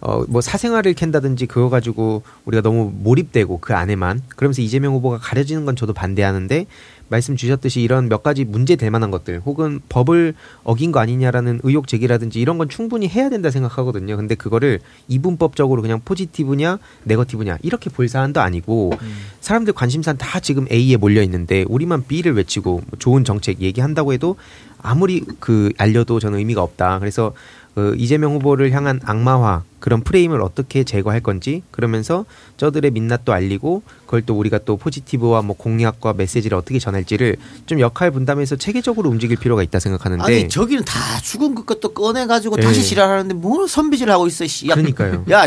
어 0.07 0.25
뭐 0.29 0.41
사생활을 0.41 0.95
캔다든지 0.95 1.47
그거 1.47 1.69
가지고 1.69 2.23
우리가 2.45 2.63
너무 2.63 2.93
몰입되고 2.95 3.59
그 3.61 3.75
안에만 3.75 4.23
그러면서 4.29 4.63
이재명 4.63 4.95
후보가 4.95 5.19
가려지는 5.19 5.65
건 5.65 5.75
저도 5.75 5.93
반대하는데 5.93 6.67
말씀 7.09 7.37
주셨듯이 7.37 7.83
이런 7.83 8.09
몇 8.09 8.23
가지 8.23 8.45
문제 8.45 8.77
될 8.77 8.91
만한 8.91 9.11
것들 9.11 9.41
혹은 9.45 9.81
법을 9.89 10.35
어긴 10.65 10.93
거 10.93 11.01
아니냐라는 11.01 11.61
의혹 11.63 11.87
제기라든지 11.89 12.41
이런 12.41 12.59
건 12.59 12.69
충분히 12.69 13.09
해야 13.09 13.29
된다 13.29 13.51
생각하거든요. 13.51 14.17
근데 14.17 14.35
그거를 14.35 14.81
이분법적으로 15.09 15.83
그냥 15.83 16.01
포지티브냐 16.05 16.79
네거티브냐 17.05 17.59
이렇게 17.63 17.91
볼 17.91 18.09
사안도 18.09 18.41
아니고 18.41 18.93
사람들 19.41 19.73
관심사는 19.73 20.19
다 20.19 20.41
지금 20.41 20.67
A에 20.71 20.97
몰려 20.97 21.23
있는데 21.23 21.65
우리만 21.69 22.05
B를 22.07 22.35
외치고 22.35 22.83
뭐 22.87 22.99
좋은 22.99 23.25
정책 23.25 23.61
얘기한다고 23.61 24.13
해도 24.13 24.37
아무리 24.83 25.25
그 25.41 25.73
알려도 25.79 26.21
저는 26.21 26.39
의미가 26.39 26.63
없다. 26.63 26.99
그래서 27.01 27.33
그 27.77 27.95
이재명 27.99 28.33
후보를 28.33 28.73
향한 28.73 29.01
악마화 29.05 29.63
그런 29.81 30.01
프레임을 30.01 30.41
어떻게 30.41 30.83
제거할 30.83 31.21
건지 31.21 31.63
그러면서 31.71 32.25
저들의 32.57 32.91
민낯도 32.91 33.35
알리고 33.35 33.83
그걸 34.07 34.23
또 34.23 34.35
우리가 34.39 34.61
또 34.65 34.79
포지티브와 34.79 35.43
뭐 35.43 35.55
공약과 35.55 36.15
메시지를 36.15 36.57
어떻게 36.57 36.79
전할지를 36.79 37.37
좀 37.67 37.79
역할 37.79 38.11
분담해서 38.13 38.57
체계적으로 38.57 39.11
움직일 39.11 39.37
필요가 39.37 39.63
있다 39.63 39.79
생각하는데 39.79 40.25
아니 40.25 40.49
저기는 40.49 40.87
다 40.87 41.21
죽은 41.21 41.55
것도 41.55 41.93
꺼내 41.93 42.27
가지고 42.27 42.57
네. 42.57 42.63
다시 42.63 42.83
지랄하는데 42.83 43.35
뭘 43.35 43.69
선비질 43.69 44.11
하고 44.11 44.27
있어. 44.27 44.47
씨. 44.47 44.71
야, 44.71 44.75
그러니까요. 44.75 45.27
야 45.31 45.47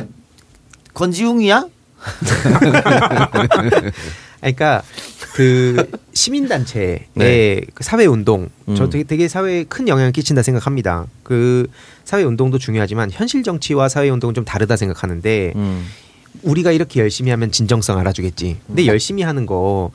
권지웅이야? 0.93 1.65
그러니까 4.39 4.83
그 5.33 5.89
시민단체의 6.13 6.99
네. 7.13 7.61
그 7.73 7.83
사회운동 7.83 8.49
저 8.75 8.85
음. 8.85 8.89
되게, 8.89 9.03
되게 9.03 9.27
사회에 9.27 9.63
큰 9.65 9.87
영향을 9.87 10.11
끼친다 10.11 10.41
생각합니다. 10.41 11.07
그 11.23 11.67
사회운동도 12.05 12.57
중요하지만 12.57 13.11
현실 13.11 13.43
정치와 13.43 13.89
사회운동은 13.89 14.33
좀 14.33 14.45
다르다 14.45 14.75
생각하는데 14.75 15.53
음. 15.55 15.85
우리가 16.43 16.71
이렇게 16.71 16.99
열심히 16.99 17.31
하면 17.31 17.51
진정성 17.51 17.97
알아주겠지. 17.99 18.57
근데 18.67 18.85
열심히 18.85 19.23
하는 19.23 19.45
거 19.45 19.91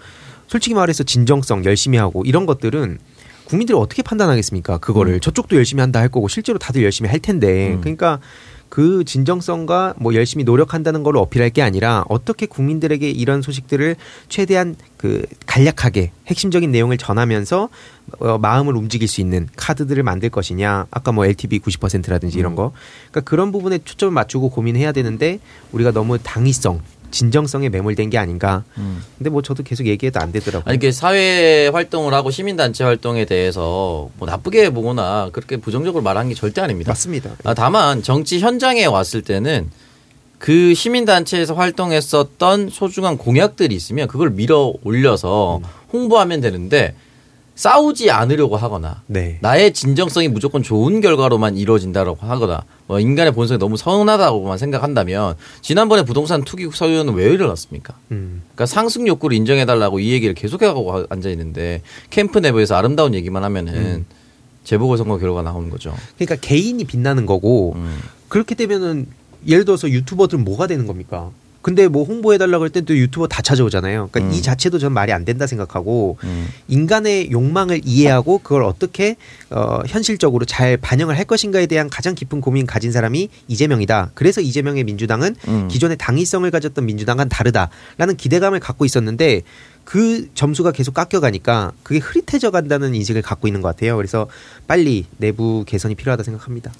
솔직히 0.46 0.74
말해서 0.74 1.04
진정성 1.04 1.64
열심히 1.64 1.98
하고 1.98 2.22
이런 2.24 2.46
것들은 2.46 2.98
국민들이 3.44 3.76
어떻게 3.76 4.02
판단하겠습니까? 4.02 4.78
그거를 4.78 5.20
저쪽도 5.20 5.56
열심히 5.56 5.80
한다 5.80 6.00
할 6.00 6.08
거고 6.08 6.28
실제로 6.28 6.58
다들 6.58 6.82
열심히 6.82 7.10
할 7.10 7.20
텐데 7.20 7.74
음. 7.74 7.80
그러니까 7.80 8.20
그 8.74 9.04
진정성과 9.04 9.94
뭐 9.98 10.14
열심히 10.14 10.42
노력한다는 10.42 11.04
걸로 11.04 11.20
어필할 11.20 11.50
게 11.50 11.62
아니라 11.62 12.04
어떻게 12.08 12.44
국민들에게 12.46 13.08
이런 13.08 13.40
소식들을 13.40 13.94
최대한 14.28 14.74
그 14.96 15.24
간략하게 15.46 16.10
핵심적인 16.26 16.72
내용을 16.72 16.98
전하면서 16.98 17.68
어, 18.18 18.38
마음을 18.38 18.74
움직일 18.74 19.06
수 19.06 19.20
있는 19.20 19.48
카드들을 19.54 20.02
만들 20.02 20.28
것이냐. 20.28 20.88
아까 20.90 21.12
뭐 21.12 21.24
LTV 21.24 21.60
90%라든지 21.60 22.36
이런 22.36 22.56
거. 22.56 22.72
그러니까 23.12 23.20
그런 23.30 23.52
부분에 23.52 23.78
초점을 23.78 24.12
맞추고 24.12 24.50
고민해야 24.50 24.90
되는데 24.90 25.38
우리가 25.70 25.92
너무 25.92 26.18
당위성 26.18 26.80
진정성에 27.14 27.68
매몰된 27.68 28.10
게 28.10 28.18
아닌가. 28.18 28.64
근데 29.16 29.30
뭐 29.30 29.40
저도 29.40 29.62
계속 29.62 29.86
얘기해도 29.86 30.18
안 30.20 30.32
되더라고요. 30.32 30.68
아니 30.68 30.78
그 30.78 30.90
사회 30.90 31.68
활동을 31.68 32.12
하고 32.12 32.30
시민 32.30 32.56
단체 32.56 32.82
활동에 32.82 33.24
대해서 33.24 34.10
뭐 34.18 34.28
나쁘게 34.28 34.70
보거나 34.70 35.30
그렇게 35.32 35.56
부정적으로 35.56 36.02
말하는 36.02 36.28
게 36.30 36.34
절대 36.34 36.60
아닙니다. 36.60 36.90
맞습니다. 36.90 37.30
아, 37.44 37.54
다만 37.54 38.02
정치 38.02 38.40
현장에 38.40 38.84
왔을 38.84 39.22
때는 39.22 39.70
그 40.38 40.74
시민 40.74 41.04
단체에서 41.04 41.54
활동했었던 41.54 42.68
소중한 42.70 43.16
공약들이 43.16 43.74
있으면 43.74 44.08
그걸 44.08 44.30
밀어 44.30 44.74
올려서 44.82 45.60
홍보하면 45.92 46.40
되는데 46.40 46.94
싸우지 47.54 48.10
않으려고 48.10 48.56
하거나 48.56 49.02
네 49.06 49.38
나의 49.40 49.72
진정성이 49.72 50.28
무조건 50.28 50.62
좋은 50.62 51.00
결과로만 51.00 51.56
이루어진다고 51.56 52.16
하거나 52.20 52.64
뭐 52.86 52.98
인간의 52.98 53.32
본성이 53.32 53.58
너무 53.58 53.76
선하다고만 53.76 54.58
생각한다면 54.58 55.36
지난번에 55.62 56.04
부동산 56.04 56.42
투기 56.42 56.68
서유는 56.72 57.14
왜 57.14 57.26
일어났습니까? 57.26 57.94
음. 58.10 58.42
그러니까 58.46 58.66
상승 58.66 59.06
욕구를 59.06 59.36
인정해달라고 59.36 60.00
이 60.00 60.10
얘기를 60.10 60.34
계속해가고 60.34 61.06
앉아 61.08 61.28
있는데 61.30 61.82
캠프 62.10 62.38
내부에서 62.38 62.74
아름다운 62.74 63.14
얘기만 63.14 63.44
하면은 63.44 64.04
재보궐선거 64.64 65.18
결과가 65.18 65.42
나오는 65.42 65.70
거죠. 65.70 65.94
그러니까 66.16 66.36
개인이 66.36 66.82
빛나는 66.84 67.26
거고 67.26 67.74
음. 67.76 67.98
그렇게 68.28 68.54
되면은 68.54 69.06
예를 69.46 69.64
들어서 69.64 69.88
유튜버들은 69.90 70.42
뭐가 70.42 70.66
되는 70.66 70.86
겁니까? 70.86 71.30
근데 71.64 71.88
뭐 71.88 72.04
홍보해달라고 72.04 72.64
할때또 72.64 72.94
유튜버 72.94 73.26
다 73.26 73.40
찾아오잖아요. 73.40 74.10
그러니까 74.12 74.30
음. 74.30 74.38
이 74.38 74.42
자체도 74.42 74.78
전 74.78 74.92
말이 74.92 75.14
안 75.14 75.24
된다 75.24 75.46
생각하고 75.46 76.18
음. 76.22 76.46
인간의 76.68 77.30
욕망을 77.30 77.80
이해하고 77.86 78.40
그걸 78.42 78.64
어떻게 78.64 79.16
어, 79.48 79.80
현실적으로 79.86 80.44
잘 80.44 80.76
반영을 80.76 81.16
할 81.16 81.24
것인가에 81.24 81.64
대한 81.64 81.88
가장 81.88 82.14
깊은 82.14 82.42
고민 82.42 82.66
가진 82.66 82.92
사람이 82.92 83.30
이재명이다. 83.48 84.10
그래서 84.12 84.42
이재명의 84.42 84.84
민주당은 84.84 85.36
음. 85.48 85.68
기존의 85.68 85.96
당위성을 85.96 86.50
가졌던 86.50 86.84
민주당과는 86.84 87.30
다르다라는 87.30 88.18
기대감을 88.18 88.60
갖고 88.60 88.84
있었는데 88.84 89.40
그 89.84 90.28
점수가 90.34 90.72
계속 90.72 90.92
깎여가니까 90.92 91.72
그게 91.82 91.98
흐릿해져 91.98 92.50
간다는 92.50 92.94
인식을 92.94 93.22
갖고 93.22 93.48
있는 93.48 93.62
것 93.62 93.68
같아요. 93.68 93.96
그래서 93.96 94.26
빨리 94.66 95.06
내부 95.16 95.64
개선이 95.66 95.94
필요하다 95.94 96.24
생각합니다. 96.24 96.74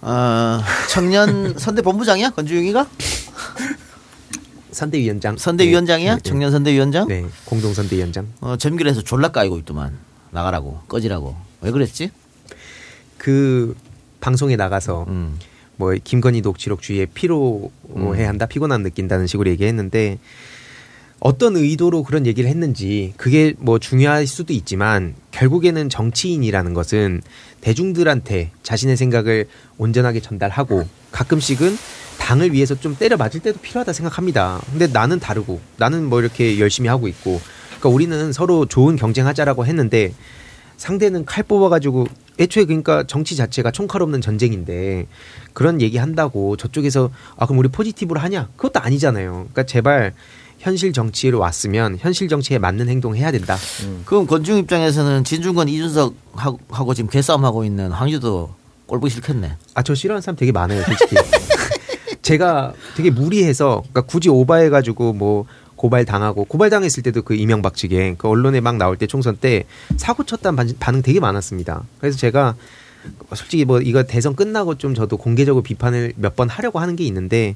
어, 0.00 0.60
청년 0.88 1.58
선대 1.58 1.82
본부장이야 1.82 2.30
권지웅이가? 2.30 2.86
선대위원장. 4.70 5.36
선대위원장이야? 5.36 6.16
네, 6.16 6.22
네. 6.22 6.28
청년 6.28 6.50
선대위원장? 6.50 7.08
네, 7.08 7.24
공동 7.44 7.72
선대위원장. 7.74 8.28
어, 8.40 8.56
점길에서 8.56 9.02
졸라 9.02 9.28
까이고 9.28 9.58
있더만 9.58 9.96
나가라고 10.30 10.80
꺼지라고 10.88 11.36
왜 11.60 11.70
그랬지? 11.70 12.10
그 13.18 13.74
방송에 14.20 14.56
나가서 14.56 15.06
음. 15.08 15.38
뭐 15.76 15.94
김건희 16.02 16.40
녹취록 16.40 16.82
주위에 16.82 17.06
피로해 17.06 18.24
한다, 18.24 18.46
피곤함 18.46 18.82
느낀다는 18.82 19.26
식으로 19.26 19.50
얘기했는데 19.50 20.18
어떤 21.20 21.56
의도로 21.56 22.02
그런 22.02 22.26
얘기를 22.26 22.50
했는지 22.50 23.14
그게 23.16 23.54
뭐 23.58 23.78
중요할 23.78 24.26
수도 24.26 24.52
있지만 24.52 25.14
결국에는 25.30 25.88
정치인이라는 25.88 26.74
것은 26.74 27.22
대중들한테 27.62 28.50
자신의 28.62 28.96
생각을 28.96 29.46
온전하게 29.78 30.20
전달하고 30.20 30.86
가끔씩은 31.12 31.76
당을 32.24 32.54
위해서 32.54 32.74
좀 32.74 32.96
때려 32.96 33.18
맞을 33.18 33.40
때도 33.40 33.58
필요하다 33.60 33.92
생각합니다. 33.92 34.58
근데 34.70 34.86
나는 34.86 35.20
다르고 35.20 35.60
나는 35.76 36.04
뭐 36.08 36.20
이렇게 36.20 36.58
열심히 36.58 36.88
하고 36.88 37.06
있고 37.06 37.38
그러니까 37.68 37.88
우리는 37.90 38.32
서로 38.32 38.64
좋은 38.64 38.96
경쟁하자라고 38.96 39.66
했는데 39.66 40.14
상대는 40.78 41.26
칼 41.26 41.44
뽑아가지고 41.44 42.06
애초에 42.40 42.64
그러니까 42.64 43.04
정치 43.06 43.36
자체가 43.36 43.70
총칼 43.70 44.00
없는 44.02 44.22
전쟁인데 44.22 45.06
그런 45.52 45.82
얘기 45.82 45.98
한다고 45.98 46.56
저쪽에서 46.56 47.10
아 47.36 47.44
그럼 47.44 47.58
우리 47.58 47.68
포지티브로 47.68 48.18
하냐 48.20 48.48
그것도 48.56 48.80
아니잖아요. 48.80 49.32
그러니까 49.32 49.64
제발 49.64 50.14
현실 50.58 50.94
정치로 50.94 51.38
왔으면 51.40 51.98
현실 52.00 52.28
정치에 52.28 52.58
맞는 52.58 52.88
행동 52.88 53.14
해야 53.14 53.30
된다. 53.32 53.56
그럼 54.06 54.26
권지웅 54.26 54.58
입장에서는 54.60 55.24
진중권 55.24 55.68
이준석 55.68 56.14
하고, 56.32 56.58
하고 56.70 56.94
지금 56.94 57.10
개싸움 57.10 57.44
하고 57.44 57.64
있는 57.66 57.90
황유도 57.92 58.54
꼴보기 58.86 59.12
싫겠네. 59.12 59.56
아 59.74 59.82
저 59.82 59.94
싫어하는 59.94 60.22
사람 60.22 60.36
되게 60.36 60.52
많아요 60.52 60.82
솔직히. 60.82 61.16
제가 62.28 62.72
되게 62.96 63.10
무리해서 63.10 63.80
그러니까 63.82 64.00
굳이 64.02 64.28
오바해가지고 64.30 65.12
뭐 65.12 65.44
고발 65.76 66.04
당하고 66.06 66.44
고발 66.44 66.70
당했을 66.70 67.02
때도 67.02 67.22
그 67.22 67.34
이명박 67.34 67.76
측에 67.76 68.14
그 68.16 68.28
언론에 68.28 68.60
막 68.60 68.76
나올 68.76 68.96
때 68.96 69.06
총선 69.06 69.36
때 69.36 69.64
사고 69.98 70.24
쳤다는 70.24 70.56
반- 70.56 70.74
반응 70.80 71.02
되게 71.02 71.20
많았습니다. 71.20 71.84
그래서 72.00 72.16
제가 72.16 72.54
솔직히 73.34 73.66
뭐 73.66 73.80
이거 73.80 74.02
대선 74.04 74.34
끝나고 74.34 74.76
좀 74.78 74.94
저도 74.94 75.18
공개적으로 75.18 75.62
비판을 75.62 76.14
몇 76.16 76.34
번 76.34 76.48
하려고 76.48 76.78
하는 76.78 76.96
게 76.96 77.04
있는데 77.04 77.54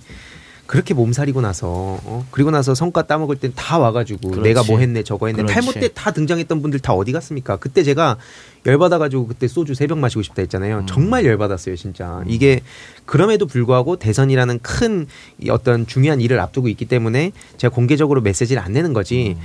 그렇게 0.69 0.93
몸살이고 0.93 1.41
나서 1.41 1.67
어? 2.05 2.27
그리고 2.31 2.51
나서 2.51 2.75
성과 2.75 3.07
따먹을 3.07 3.37
땐 3.37 3.53
다 3.57 3.79
와가지고 3.79 4.31
그렇지. 4.33 4.41
내가 4.49 4.63
뭐 4.65 4.79
했네 4.79 5.03
저거 5.03 5.27
했네 5.27 5.43
그렇지. 5.43 5.55
탈모 5.55 5.73
때 5.73 5.89
다 5.95 6.11
등장했던 6.13 6.61
분들 6.61 6.79
다 6.81 6.93
어디 6.93 7.11
갔습니까? 7.13 7.57
그때 7.57 7.83
제가 7.83 8.19
열받아가지고 8.67 9.27
그때 9.29 9.49
소주 9.49 9.75
세 9.75 9.87
병 9.87 10.01
마시고 10.01 10.21
싶다 10.23 10.43
했잖아요. 10.43 10.85
정말 10.87 11.25
열받았어요 11.25 11.75
진짜. 11.75 12.23
이게 12.27 12.61
그럼에도 13.07 13.47
불구하고 13.47 13.97
대선이라는 13.97 14.59
큰이 14.61 15.07
어떤 15.51 15.87
중요한 15.87 16.21
일을 16.21 16.39
앞두고 16.39 16.69
있기 16.69 16.85
때문에 16.85 17.33
제가 17.57 17.75
공개적으로 17.75 18.21
메시지를 18.21 18.63
안 18.63 18.73
내는 18.75 18.93
거지. 18.93 19.39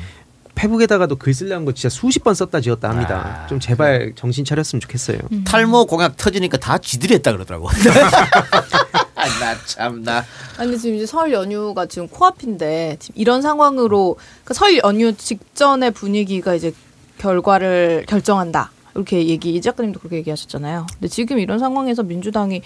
페북에다가도 0.56 1.16
글 1.16 1.34
쓰려는 1.34 1.64
거 1.66 1.72
진짜 1.72 1.88
수십 1.90 2.22
번 2.24 2.36
썼다 2.36 2.60
지었다 2.62 2.90
합니다. 2.90 3.44
아, 3.46 3.48
좀 3.48 3.60
제발 3.62 4.12
정신 4.16 4.44
차렸으면 4.46 4.82
좋겠어요. 4.82 5.18
탈모 5.46 5.86
공약 5.88 6.18
터지니까 6.18 6.58
다 6.58 6.78
지들이 6.78 7.14
했다 7.16 7.32
그러더라고. 7.32 7.70
나 9.40 9.56
참나. 9.66 10.24
아니 10.58 10.78
지금 10.78 10.96
이제 10.96 11.06
설 11.06 11.32
연휴가 11.32 11.86
지금 11.86 12.08
코앞인데 12.08 12.98
지금 13.00 13.20
이런 13.20 13.42
상황으로 13.42 14.18
그설 14.44 14.78
연휴 14.78 15.14
직전의 15.16 15.92
분위기가 15.92 16.56
이제 16.56 16.74
결과를 17.18 18.06
결정한다. 18.08 18.72
이렇게 18.96 19.28
얘기 19.28 19.56
이 19.56 19.62
작가님도 19.62 20.00
그렇게 20.00 20.18
얘기하셨잖아요. 20.18 20.86
근데 20.94 21.08
지금 21.08 21.40
이런 21.40 21.58
상황에서 21.58 22.04
민주당이 22.04 22.62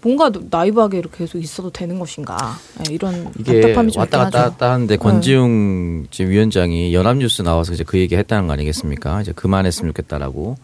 뭔가 0.00 0.30
나이브하게 0.50 0.98
이렇게 0.98 1.18
계속 1.18 1.38
있어도 1.38 1.70
되는 1.70 1.98
것인가 1.98 2.56
네, 2.78 2.94
이런 2.94 3.32
이게 3.38 3.60
답답함이 3.60 3.92
좀 3.92 4.00
왔다 4.00 4.18
갔다 4.18 4.44
하죠. 4.44 4.64
하는데 4.64 4.96
권지웅 4.96 6.06
지금 6.10 6.30
위원장이 6.30 6.94
연합뉴스 6.94 7.42
나와서 7.42 7.72
이제 7.72 7.84
그 7.84 7.98
얘기 7.98 8.16
했다는 8.16 8.46
거 8.46 8.52
아니겠습니까? 8.52 9.22
이제 9.22 9.32
그만했으면 9.32 9.90
좋겠다라고. 9.92 10.56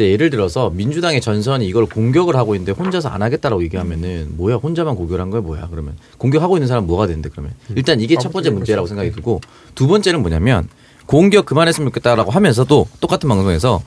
근데 0.00 0.12
예를 0.12 0.30
들어서 0.30 0.70
민주당의 0.70 1.20
전선이 1.20 1.68
이걸 1.68 1.84
공격을 1.84 2.34
하고 2.34 2.54
있는데 2.54 2.72
혼자서 2.72 3.10
안 3.10 3.20
하겠다라고 3.20 3.62
얘기하면은 3.64 4.28
뭐야? 4.38 4.54
혼자만 4.56 4.96
공격을 4.96 5.20
한 5.20 5.28
거야? 5.28 5.42
뭐야? 5.42 5.68
그러면 5.70 5.94
공격하고 6.16 6.56
있는 6.56 6.68
사람 6.68 6.86
뭐가 6.86 7.06
되는데 7.06 7.28
그러면? 7.28 7.52
일단 7.76 8.00
이게 8.00 8.16
첫 8.16 8.32
번째 8.32 8.48
문제라고 8.48 8.86
생각이 8.86 9.10
들고 9.12 9.42
두 9.74 9.86
번째는 9.88 10.22
뭐냐면 10.22 10.70
공격 11.04 11.44
그만했으면 11.44 11.90
좋겠다라고 11.90 12.30
하면서도 12.30 12.88
똑같은 13.02 13.28
방송에서 13.28 13.82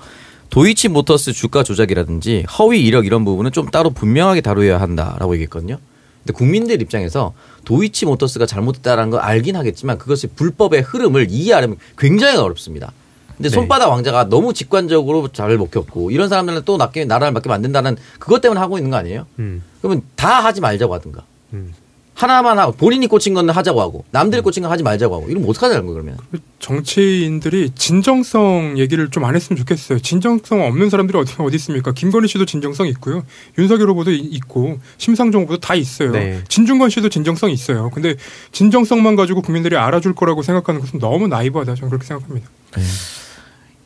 도이치 0.52 0.90
모터스 0.90 1.34
주가 1.34 1.64
조작이라든지 1.64 2.46
허위 2.60 2.86
이력 2.86 3.08
이런 3.08 3.26
부분은 3.26 3.52
좀 3.52 3.72
따로 3.72 3.90
분명하게 3.90 4.42
다루어야 4.42 4.80
한다라고 4.80 5.34
얘기했거든요. 5.34 5.80
근데 6.20 6.34
국민들 6.38 6.80
입장에서 6.80 7.34
도이치 7.66 8.06
모터스가 8.06 8.46
잘못했다라는 8.46 9.10
걸 9.10 9.20
알긴 9.20 9.56
하겠지만 9.56 9.98
그것이 9.98 10.28
불법의 10.28 10.84
흐름을 10.84 11.32
이해하려면 11.32 11.78
굉장히 11.98 12.38
어렵습니다. 12.38 12.92
근데 13.38 13.50
네. 13.50 13.54
손바닥 13.54 13.90
왕자가 13.90 14.30
너무 14.30 14.54
직관적으로 14.54 15.28
잘 15.30 15.58
먹혔고 15.58 16.12
이런 16.12 16.30
사람들은 16.30 16.62
또 16.66 16.78
낚여, 16.78 17.06
나라를 17.06 17.32
맡기면 17.34 17.56
안 17.56 17.62
된다는 17.62 17.96
그것 18.20 18.42
때문에 18.42 18.60
하고 18.60 18.78
있는 18.78 18.92
거 18.92 18.98
아니에요? 18.98 19.26
음. 19.40 19.64
그러면 19.82 20.02
다 20.16 20.44
하지 20.44 20.62
말자고 20.62 20.94
하든가. 20.94 21.24
음. 21.54 21.74
하나만 22.16 22.60
하고 22.60 22.74
본인이 22.74 23.08
꽂힌 23.08 23.34
건 23.34 23.50
하자고 23.50 23.82
하고 23.82 24.06
남들이 24.12 24.42
꽂힌 24.44 24.62
건 24.62 24.72
하지 24.72 24.84
말자고 24.84 25.16
하고 25.16 25.30
이러면 25.30 25.50
어떡하자는 25.50 25.88
거예요 25.88 25.94
그러면. 26.04 26.18
정치인들이 26.60 27.72
진정성 27.76 28.76
얘기를 28.78 29.10
좀 29.10 29.24
안 29.24 29.36
했으면 29.36 29.58
좋겠어요. 29.58 29.98
진정성 30.00 30.62
없는 30.62 30.90
사람들이 30.92 31.18
어디 31.18 31.34
어디 31.40 31.56
있습니까? 31.56 31.92
김건희 31.92 32.28
씨도 32.28 32.46
진정성 32.46 32.88
있고요. 32.90 33.24
윤석열 33.58 33.90
후보도 33.90 34.12
이- 34.12 34.18
있고 34.20 34.78
심상정 34.98 35.42
후보도 35.42 35.60
다 35.60 35.74
있어요. 35.76 36.12
네. 36.12 36.42
진중권 36.50 36.92
씨도 36.92 37.10
진정성 37.10 37.50
있어요. 37.50 37.90
근데 37.92 38.16
진정성만 38.52 39.16
가지고 39.16 39.42
국민들이 39.42 39.76
알아줄 39.76 40.14
거라고 40.14 40.44
생각하는 40.44 40.82
것은 40.82 41.00
너무 41.00 41.28
나이브하다. 41.28 41.74
저는 41.76 41.90
그렇게 41.90 42.06
생각합니다. 42.06 42.48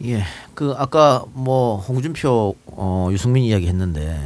예. 0.06 0.24
그 0.54 0.74
아까 0.78 1.24
뭐 1.34 1.78
홍준표 1.78 2.56
어 2.68 3.10
유승민 3.12 3.44
이야기 3.44 3.68
했는데 3.68 4.18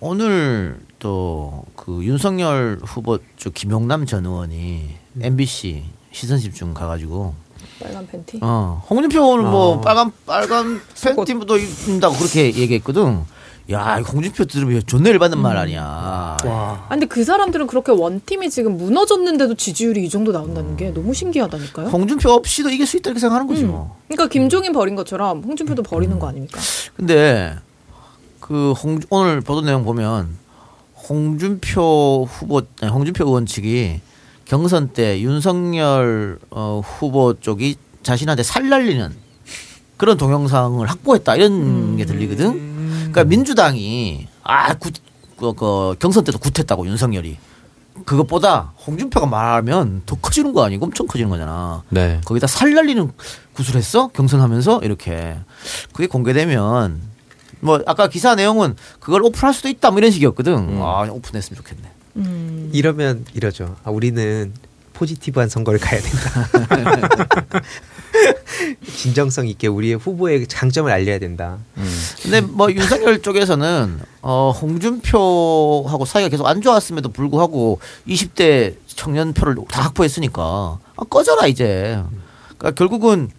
오늘 0.00 0.80
또 0.98 1.64
그 1.90 2.04
윤석열 2.04 2.78
후보 2.84 3.18
쪽 3.36 3.52
김용남 3.52 4.06
전 4.06 4.24
의원이 4.24 4.90
MBC 5.20 5.82
시선 6.12 6.38
집중 6.38 6.72
가가지고 6.72 7.34
빨간 7.80 8.06
팬티. 8.06 8.38
어 8.42 8.84
홍준표 8.88 9.20
오늘 9.28 9.44
뭐 9.50 9.72
어. 9.76 9.80
빨간 9.80 10.12
빨간 10.24 10.80
팬티도 11.02 11.56
입는다고 11.58 12.14
그렇게 12.16 12.54
얘기했거든. 12.54 13.24
야, 13.70 13.96
홍준표 13.98 14.46
들으면 14.46 14.82
존나 14.86 15.10
열받는 15.10 15.38
말 15.38 15.56
아니야. 15.56 15.82
와. 15.82 16.36
아, 16.44 16.86
근데 16.88 17.06
그 17.06 17.22
사람들은 17.24 17.66
그렇게 17.68 17.92
원팀이 17.92 18.50
지금 18.50 18.76
무너졌는데도 18.76 19.54
지지율이 19.54 20.04
이 20.04 20.08
정도 20.08 20.32
나온다는 20.32 20.76
게 20.76 20.90
너무 20.92 21.14
신기하다니까요. 21.14 21.86
홍준표 21.88 22.30
없이도 22.30 22.70
이길 22.70 22.86
수 22.86 22.96
있다 22.96 23.10
이렇게 23.10 23.20
생각하는 23.20 23.46
거지 23.46 23.64
뭐. 23.64 23.96
그러니까 24.08 24.26
김종인 24.28 24.72
버린 24.72 24.96
것처럼 24.96 25.42
홍준표도 25.42 25.84
버리는 25.84 26.18
거 26.18 26.28
아닙니까? 26.28 26.58
근데 26.96 27.56
그 28.40 28.72
홍, 28.72 28.98
오늘 29.10 29.40
보도 29.40 29.60
내용 29.60 29.84
보면 29.84 30.36
홍준표 31.08 32.26
후보 32.28 32.62
아니, 32.80 32.90
홍준표 32.90 33.24
의원 33.24 33.46
측이 33.46 34.00
경선 34.46 34.88
때 34.88 35.20
윤석열 35.20 36.38
어, 36.50 36.80
후보 36.84 37.34
쪽이 37.38 37.76
자신한테 38.02 38.42
살 38.42 38.68
날리는 38.68 39.14
그런 39.96 40.16
동영상을 40.16 40.84
확보했다 40.88 41.36
이런 41.36 41.96
게 41.96 42.04
들리거든. 42.06 42.69
그러니까 43.10 43.24
민주당이 43.24 44.28
아 44.42 44.74
구, 44.74 44.90
그, 45.36 45.52
그 45.54 45.94
경선 45.98 46.24
때도 46.24 46.38
굿했다고 46.38 46.86
윤석열이 46.86 47.38
그것보다 48.04 48.72
홍준표가 48.86 49.26
말하면 49.26 50.02
더 50.06 50.16
커지는 50.16 50.52
거 50.52 50.64
아니고 50.64 50.86
엄청 50.86 51.06
커지는 51.06 51.30
거잖아. 51.30 51.82
네. 51.90 52.20
거기다 52.24 52.46
살 52.46 52.72
날리는 52.72 53.10
구술했어 53.52 54.08
경선하면서 54.08 54.80
이렇게 54.82 55.36
그게 55.92 56.06
공개되면 56.06 57.00
뭐 57.60 57.80
아까 57.86 58.08
기사 58.08 58.34
내용은 58.34 58.74
그걸 59.00 59.22
오픈할 59.22 59.52
수도 59.52 59.68
있다 59.68 59.90
뭐 59.90 59.98
이런 59.98 60.10
식이었거든. 60.10 60.54
음. 60.54 60.82
아 60.82 61.06
오픈했으면 61.10 61.56
좋겠네. 61.56 61.90
음. 62.16 62.70
이러면 62.72 63.24
이러죠. 63.34 63.76
아, 63.84 63.90
우리는 63.90 64.52
포지티브한 64.94 65.48
선거를 65.48 65.78
가야 65.80 66.00
된다. 66.00 67.60
진정성 68.96 69.46
있게 69.48 69.66
우리의 69.68 69.94
후보의 69.96 70.46
장점을 70.46 70.90
알려야 70.90 71.18
된다. 71.18 71.58
근데 72.22 72.40
뭐 72.40 72.70
윤석열 72.70 73.20
쪽에서는 73.22 74.00
어 74.22 74.50
홍준표하고 74.50 76.04
사이가 76.04 76.28
계속 76.28 76.46
안 76.46 76.60
좋았음에도 76.62 77.10
불구하고 77.10 77.80
20대 78.08 78.74
청년 78.86 79.32
표를 79.32 79.56
다 79.68 79.82
확보했으니까 79.82 80.42
아, 80.42 81.02
꺼져라 81.08 81.46
이제. 81.46 82.02
그러니까 82.58 82.70
결국은 82.72 83.30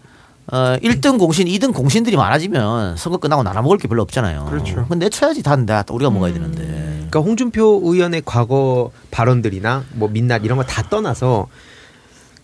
어 0.51 0.77
1등 0.81 1.17
공신, 1.19 1.47
2등 1.47 1.73
공신들이 1.73 2.17
많아지면 2.17 2.97
선거 2.97 3.17
끝나고 3.19 3.43
나눠 3.43 3.61
먹을 3.61 3.77
게 3.77 3.87
별로 3.87 4.01
없잖아요. 4.01 4.45
그렇죠. 4.49 4.85
근데 4.89 5.05
내쳐야지 5.05 5.43
다는데 5.43 5.83
우리가 5.89 6.09
먹어야 6.11 6.33
되는데. 6.33 6.63
그러니까 7.11 7.19
홍준표 7.19 7.81
의원의 7.83 8.23
과거 8.25 8.91
발언들이나 9.11 9.83
뭐 9.93 10.09
민낯 10.09 10.43
이런 10.45 10.57
거 10.57 10.63
다 10.65 10.81
떠나서 10.89 11.47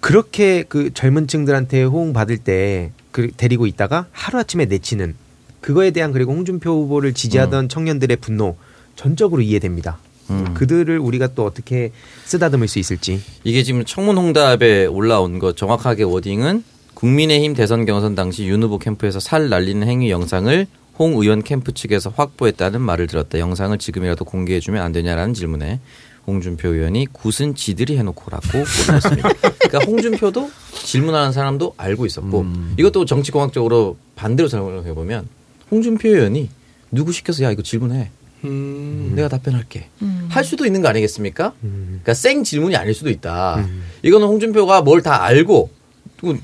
그렇게 0.07 0.63
그 0.63 0.93
젊은 0.93 1.27
층들한테 1.27 1.83
호응 1.83 2.13
받을 2.13 2.37
때 2.37 2.91
그 3.17 3.31
데리고 3.35 3.65
있다가 3.65 4.05
하루 4.11 4.37
아침에 4.37 4.65
내치는 4.65 5.15
그거에 5.59 5.89
대한 5.89 6.11
그리고 6.11 6.33
홍준표 6.33 6.69
후보를 6.69 7.13
지지하던 7.15 7.67
청년들의 7.67 8.17
분노 8.17 8.55
전적으로 8.95 9.41
이해됩니다. 9.41 9.97
음. 10.29 10.53
그들을 10.53 10.99
우리가 10.99 11.33
또 11.33 11.43
어떻게 11.43 11.91
쓰다듬을 12.25 12.67
수 12.67 12.77
있을지. 12.77 13.19
이게 13.43 13.63
지금 13.63 13.83
청문 13.85 14.17
홍답에 14.17 14.85
올라온 14.85 15.39
거 15.39 15.53
정확하게 15.53 16.03
워딩은 16.03 16.63
국민의힘 16.93 17.55
대선 17.55 17.85
경선 17.85 18.13
당시 18.13 18.45
윤 18.45 18.61
후보 18.61 18.77
캠프에서 18.77 19.19
살 19.19 19.49
날리는 19.49 19.87
행위 19.87 20.11
영상을 20.11 20.67
홍 20.99 21.13
의원 21.13 21.41
캠프 21.41 21.71
측에서 21.71 22.13
확보했다는 22.15 22.81
말을 22.81 23.07
들었다. 23.07 23.39
영상을 23.39 23.75
지금이라도 23.79 24.25
공개해주면 24.25 24.83
안 24.83 24.91
되냐라는 24.91 25.33
질문에 25.33 25.79
홍준표 26.31 26.73
의원이 26.73 27.07
굿은 27.13 27.55
지들이 27.55 27.97
해놓고라고 27.97 28.45
보냈습니다. 28.51 29.29
그러니까 29.29 29.79
홍준표도 29.85 30.51
질문하는 30.83 31.31
사람도 31.31 31.73
알고 31.77 32.05
있었고 32.05 32.45
이것도 32.77 33.05
정치공학적으로 33.05 33.97
반대로 34.15 34.49
생각해 34.49 34.93
보면 34.93 35.27
홍준표 35.71 36.09
의원이 36.09 36.49
누구 36.91 37.13
시켜서 37.13 37.43
야 37.45 37.51
이거 37.51 37.61
질문해 37.61 38.11
음. 38.43 39.13
내가 39.15 39.29
답변할게 39.29 39.87
할 40.29 40.43
수도 40.43 40.65
있는 40.65 40.81
거 40.81 40.89
아니겠습니까? 40.89 41.53
음. 41.63 41.85
그러니까 42.03 42.13
생 42.13 42.43
질문이 42.43 42.75
아닐 42.75 42.93
수도 42.93 43.09
있다. 43.09 43.65
이거는 44.03 44.27
홍준표가 44.27 44.81
뭘 44.81 45.01
다 45.01 45.23
알고 45.23 45.69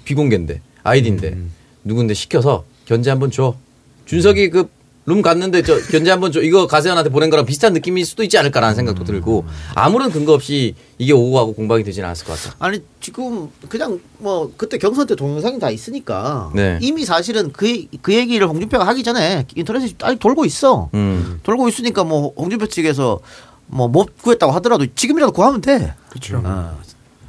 비공개인데 0.05 0.61
아이디인데 0.83 1.27
음. 1.33 1.51
누군데 1.83 2.13
시켜서 2.13 2.63
견제 2.85 3.09
한번 3.09 3.31
줘. 3.31 3.57
준석이 4.05 4.49
그 4.49 4.69
룸 5.05 5.21
갔는데 5.21 5.63
저 5.63 5.77
견제 5.91 6.11
한번 6.11 6.31
줘. 6.31 6.41
이거 6.41 6.65
가세현한테 6.65 7.09
보낸 7.09 7.29
거랑 7.29 7.45
비슷한 7.45 7.73
느낌일 7.73 8.05
수도 8.05 8.23
있지 8.23 8.37
않을까라는 8.37 8.75
생각도 8.75 9.03
들고 9.03 9.45
아무런 9.75 10.11
근거 10.11 10.33
없이 10.33 10.75
이게 10.97 11.11
오고 11.11 11.33
가고 11.33 11.53
공방이 11.53 11.83
되지는 11.83 12.07
않았을 12.07 12.25
것 12.25 12.41
같아. 12.41 12.55
아니 12.59 12.81
지금 13.01 13.49
그냥 13.67 13.99
뭐 14.19 14.51
그때 14.55 14.77
경선 14.77 15.07
때 15.07 15.15
동영상이 15.15 15.59
다 15.59 15.69
있으니까 15.69 16.51
네. 16.55 16.79
이미 16.81 17.03
사실은 17.03 17.51
그, 17.51 17.85
그 18.01 18.13
얘기를 18.13 18.47
홍준표가 18.47 18.87
하기 18.87 19.03
전에 19.03 19.45
인터넷에 19.55 19.93
아직 20.01 20.19
돌고 20.19 20.45
있어. 20.45 20.89
음. 20.93 21.39
돌고 21.43 21.67
있으니까 21.67 22.03
뭐 22.03 22.33
홍준표 22.37 22.67
측에서 22.67 23.19
뭐 23.67 23.87
못 23.87 24.21
구했다고 24.21 24.51
하더라도 24.53 24.85
지금이라도 24.93 25.31
구하면 25.33 25.61
돼. 25.61 25.93
그렇죠. 26.09 26.41
아, 26.45 26.77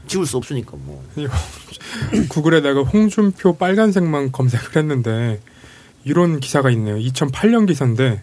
지울 0.07 0.27
수 0.27 0.37
없으니까 0.37 0.73
뭐. 0.77 1.03
구글에다가 2.29 2.83
홍준표 2.83 3.57
빨간색만 3.57 4.33
검색을 4.33 4.77
했는데 4.77 5.41
이런 6.05 6.41
기사가 6.41 6.71
있네요. 6.71 6.97
2008년 6.97 7.67
기사인데 7.67 8.23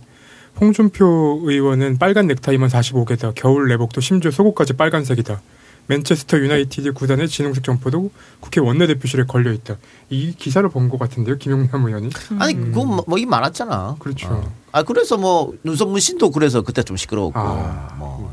홍준표 0.60 1.42
의원은 1.44 1.98
빨간 1.98 2.28
넥타이만 2.28 2.70
45개다. 2.70 3.34
겨울 3.36 3.68
내복도 3.70 4.02
심지어 4.02 4.32
속옷까지 4.32 4.74
빨간색이다. 4.74 5.42
맨체스터 5.88 6.38
유나이티드 6.38 6.94
구단의 6.94 7.28
진홍색 7.28 7.64
점퍼도 7.64 8.12
국회 8.40 8.62
원내대표실에 8.62 9.24
걸려 9.26 9.52
있다. 9.52 9.78
이 10.10 10.34
기사를 10.38 10.68
본 10.70 10.90
것 10.90 11.00
같은데요, 11.00 11.38
김용남 11.38 11.86
의원이. 11.86 12.10
아니 12.40 12.54
그건 12.54 13.00
뭐이 13.08 13.26
많았잖아. 13.26 13.96
그렇죠. 14.00 14.28
어. 14.30 14.54
아 14.72 14.84
그래서 14.84 15.18
뭐 15.18 15.54
눈썹 15.64 15.90
문 15.90 16.00
신도 16.00 16.32
그래서 16.32 16.62
그때 16.62 16.84
좀 16.84 16.96
시끄러웠고 16.98 17.40
아. 17.40 17.96
뭐 17.98 18.32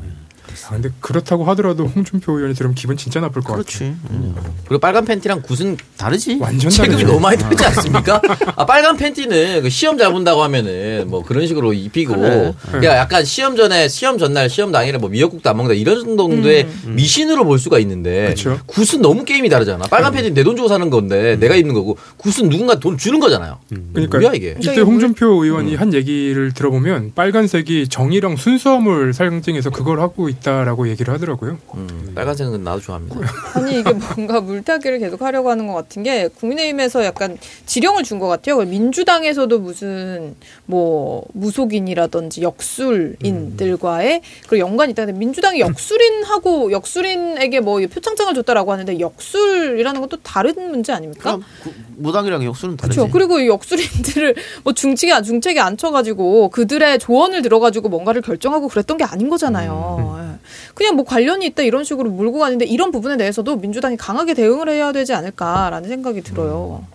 아, 0.67 0.71
근데 0.73 0.89
그렇다고 0.99 1.45
하더라도 1.45 1.85
홍준표 1.85 2.33
의원이 2.37 2.53
들으면 2.53 2.75
기분 2.75 2.97
진짜 2.97 3.19
나쁠 3.19 3.41
것 3.41 3.49
같아요. 3.49 3.63
그렇지. 3.63 3.83
음. 4.11 4.35
그리고 4.67 4.79
빨간 4.79 5.05
팬티랑 5.05 5.41
굿은 5.41 5.77
다르지. 5.97 6.37
완전 6.39 6.69
체급이 6.69 6.91
다르죠. 6.93 7.07
너무 7.07 7.19
많이 7.19 7.37
다르지 7.37 7.63
않습니까? 7.65 8.21
아, 8.55 8.65
빨간 8.65 8.97
팬티는 8.97 9.61
그 9.63 9.69
시험 9.69 9.97
잘 9.97 10.11
본다고 10.11 10.43
하면은 10.43 11.05
뭐 11.07 11.23
그런 11.23 11.47
식으로 11.47 11.73
입히고 11.73 12.15
그래. 12.15 12.53
그러니까 12.67 12.97
약간 12.97 13.23
시험 13.25 13.55
전에 13.55 13.87
시험 13.87 14.17
전날 14.17 14.49
시험 14.49 14.71
당일에 14.71 14.97
뭐 14.97 15.09
미역국도 15.09 15.49
안 15.49 15.57
먹는다 15.57 15.75
이런 15.79 16.17
정도의 16.17 16.67
미신으로 16.85 17.45
볼 17.45 17.57
수가 17.59 17.79
있는데 17.79 18.29
그쵸. 18.29 18.59
굿은 18.67 19.01
너무 19.01 19.23
게임이 19.25 19.49
다르잖아. 19.49 19.85
빨간 19.85 20.11
팬티는 20.11 20.33
내 20.33 20.43
돈 20.43 20.55
주고 20.55 20.67
사는 20.67 20.89
건데 20.89 21.37
내가 21.39 21.55
입는 21.55 21.73
거고 21.75 21.97
굿은 22.17 22.49
누군가 22.49 22.79
돈 22.79 22.97
주는 22.97 23.19
거잖아요. 23.19 23.59
그러니까 23.93 24.17
뭐야 24.19 24.33
이게? 24.33 24.55
이때 24.59 24.81
홍준표 24.81 25.43
의원이 25.43 25.75
한 25.75 25.93
얘기를 25.93 26.51
들어보면 26.53 27.11
빨간색이 27.15 27.87
정의랑 27.89 28.35
순수함을 28.35 29.13
상징해서 29.13 29.69
그걸 29.69 29.99
하고 29.99 30.27
있다 30.27 30.48
라고 30.63 30.87
얘기를 30.89 31.13
하더라고요. 31.13 31.57
음, 31.75 32.11
빨간색은 32.15 32.63
나도 32.63 32.81
좋아합니다. 32.81 33.15
아니 33.55 33.79
이게 33.79 33.91
뭔가 33.93 34.41
물타기를 34.41 34.99
계속 34.99 35.21
하려고 35.21 35.49
하는 35.49 35.67
것 35.67 35.73
같은 35.73 36.03
게 36.03 36.27
국민의힘에서 36.27 37.03
약간 37.05 37.37
지령을 37.65 38.03
준 38.03 38.19
것 38.19 38.27
같아요. 38.27 38.57
민주당에서도 38.59 39.59
무슨 39.59 40.35
뭐 40.65 41.23
무속인이라든지 41.33 42.41
역술인들과의 42.41 44.21
그리고 44.47 44.65
연관이 44.67 44.91
있다. 44.91 45.05
근데 45.05 45.17
민주당이 45.17 45.59
역술인하고 45.61 46.71
역술인에게 46.71 47.59
뭐 47.61 47.79
표창장을 47.79 48.33
줬다라고 48.33 48.71
하는데 48.71 48.99
역술이라는 48.99 50.01
것도 50.01 50.17
다른 50.23 50.53
문제 50.71 50.91
아닙니까? 50.91 51.37
구- 51.63 51.71
무당이랑 51.97 52.43
역수는 52.43 52.77
다르지. 52.77 52.97
그렇죠. 52.99 53.11
그리고 53.11 53.39
이 53.39 53.47
역술인들을 53.47 54.35
뭐 54.63 54.73
중책에 54.73 55.11
안- 55.13 55.23
중책에 55.23 55.59
앉혀가지고 55.59 56.49
그들의 56.49 56.99
조언을 56.99 57.41
들어가지고 57.41 57.89
뭔가를 57.89 58.21
결정하고 58.21 58.67
그랬던 58.67 58.97
게 58.97 59.03
아닌 59.03 59.29
거잖아요. 59.29 60.17
예. 60.19 60.38
그냥 60.73 60.95
뭐 60.95 61.05
관련이 61.05 61.45
있다 61.47 61.63
이런 61.63 61.83
식으로 61.83 62.09
몰고 62.09 62.39
가는데 62.39 62.65
이런 62.65 62.91
부분에 62.91 63.17
대해서도 63.17 63.57
민주당이 63.57 63.97
강하게 63.97 64.33
대응을 64.33 64.69
해야 64.69 64.91
되지 64.91 65.13
않을까라는 65.13 65.89
생각이 65.89 66.21
들어요. 66.21 66.85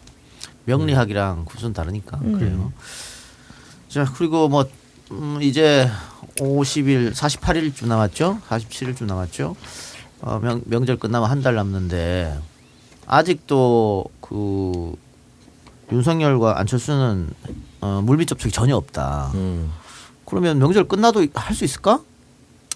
명리학이랑 0.66 1.44
굿은 1.44 1.72
다르니까 1.72 2.18
음. 2.22 2.38
그래요. 2.38 2.72
자 3.88 4.04
그리고 4.16 4.48
뭐 4.48 4.64
음, 5.10 5.38
이제 5.42 5.88
50일, 6.38 7.12
48일쯤 7.12 7.86
남았죠. 7.86 8.40
47일쯤 8.48 9.04
남았죠. 9.04 9.54
어, 10.22 10.38
명, 10.42 10.62
명절 10.64 10.96
끝나면 10.96 11.28
한 11.30 11.42
달 11.42 11.54
남는데 11.54 12.38
아직도 13.06 14.06
그 14.20 14.94
윤석열과 15.92 16.58
안철수는 16.58 17.28
어, 17.82 18.00
물밑 18.02 18.26
접촉이 18.28 18.50
전혀 18.50 18.74
없다. 18.76 19.30
음. 19.34 19.70
그러면 20.24 20.58
명절 20.58 20.88
끝나도 20.88 21.26
할 21.34 21.54
수 21.54 21.64
있을까? 21.64 22.00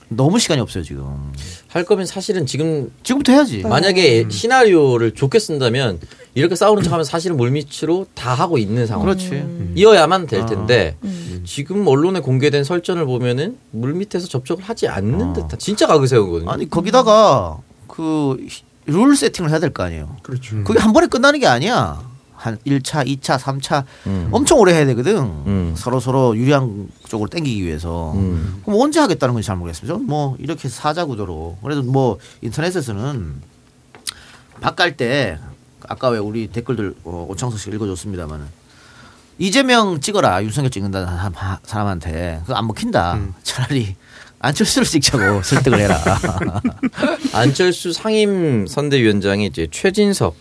너무 0.09 0.39
시간이 0.39 0.61
없어요 0.61 0.83
지금. 0.85 1.33
할 1.69 1.85
거면 1.85 2.07
사실은 2.07 2.47
지금 2.47 2.91
지금부터 3.03 3.33
해야지. 3.33 3.59
만약에 3.63 4.27
시나리오를 4.31 5.13
좋게 5.13 5.39
쓴다면 5.39 6.01
이렇게 6.35 6.55
싸우는 6.57 6.83
척하면 6.83 7.05
사실은 7.05 7.37
물밑으로 7.37 8.07
다 8.15 8.33
하고 8.35 8.59
있는 8.59 8.87
상황. 8.87 9.05
그렇지. 9.05 9.73
이어야만 9.75 10.27
될 10.27 10.47
텐데 10.47 10.97
음. 11.05 11.43
지금 11.45 11.87
언론에 11.87 12.21
공개된 12.21 12.65
설전을 12.65 13.05
보면은 13.07 13.59
물밑에서 13.73 14.29
접촉을 14.29 14.65
하지 14.65 14.89
않는 14.89 15.21
어. 15.31 15.33
듯한 15.35 15.59
진짜 15.59 15.87
가그세우거든요. 15.87 16.51
아니 16.51 16.69
거기다가 16.69 17.59
그 17.87 18.37
룰 18.91 19.15
세팅을 19.17 19.51
해야 19.51 19.59
될 19.59 19.69
거 19.71 19.83
아니에요. 19.83 20.17
그렇죠. 20.23 20.65
그게 20.65 20.79
한 20.81 20.95
번에 20.95 21.09
끝나는 21.09 21.41
게 21.41 21.47
아니야. 21.47 22.01
한 22.39 22.57
1차, 22.67 23.05
2차, 23.07 23.37
3차 23.39 23.85
음. 24.07 24.29
엄청 24.31 24.59
오래 24.61 24.73
해야 24.73 24.87
되거든. 24.87 25.17
음. 25.19 25.75
서로 25.77 25.99
서로 25.99 26.37
유리한 26.37 26.89
쪽으로 27.09 27.29
땡기기 27.29 27.65
위해서. 27.65 28.13
음. 28.15 28.63
그럼 28.65 28.81
언제 28.81 29.01
하겠다는 29.01 29.35
건지 29.35 29.47
잘. 29.47 29.59
저는 29.87 30.07
뭐 30.07 30.37
이렇게 30.39 30.69
사자 30.69 31.05
구도로. 31.05 31.59
그래도 31.63 31.83
뭐 31.83 32.19
인터넷에서는 32.43 33.35
바깔 34.61 34.97
때 34.97 35.39
아까 35.89 36.09
왜 36.09 36.19
우리 36.19 36.47
댓글들 36.49 36.95
어, 37.05 37.27
오창석 37.29 37.59
씨가 37.59 37.75
읽어줬습니다만은 37.77 38.47
이재명 39.39 40.01
찍어라 40.01 40.43
윤석열 40.43 40.71
찍는다는 40.71 41.07
사- 41.35 41.59
사람한테 41.65 42.41
그거 42.43 42.55
안 42.55 42.67
먹힌다. 42.67 43.19
차라리 43.43 43.95
안철수를 44.41 44.87
찍자고 44.87 45.43
설득을 45.45 45.81
해라. 45.81 45.99
안철수 47.33 47.93
상임 47.93 48.67
선대위원장이 48.67 49.47
이제 49.47 49.67
최진석 49.71 50.35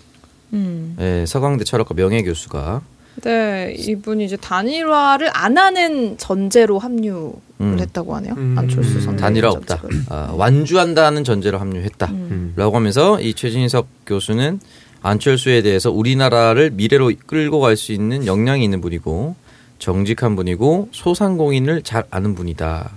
음. 0.53 0.95
예, 0.99 1.25
서강대 1.27 1.63
철학과 1.63 1.93
명예 1.95 2.23
교수가 2.23 2.81
네, 3.23 3.73
이분이 3.77 4.25
이제 4.25 4.37
단일화를 4.37 5.29
안 5.33 5.57
하는 5.57 6.17
전제로 6.19 6.77
합류를 6.77 7.31
음. 7.61 7.77
했다고 7.79 8.15
하네요. 8.17 8.33
음. 8.37 8.55
안철수 8.57 9.01
선 9.01 9.15
단일화 9.15 9.49
없다. 9.49 9.81
아, 10.09 10.31
완주한다는 10.35 11.23
전제로 11.23 11.57
합류했다. 11.57 12.05
음. 12.11 12.53
라고 12.55 12.75
하면서 12.75 13.19
이 13.19 13.33
최진석 13.33 13.87
교수는 14.05 14.59
안철수에 15.01 15.63
대해서 15.63 15.89
우리나라를 15.91 16.71
미래로 16.71 17.11
끌고 17.25 17.59
갈 17.59 17.75
수 17.75 17.91
있는 17.91 18.27
역량이 18.27 18.63
있는 18.63 18.81
분이고 18.81 19.35
정직한 19.79 20.35
분이고 20.35 20.89
소상공인을 20.91 21.81
잘 21.83 22.03
아는 22.11 22.35
분이다. 22.35 22.91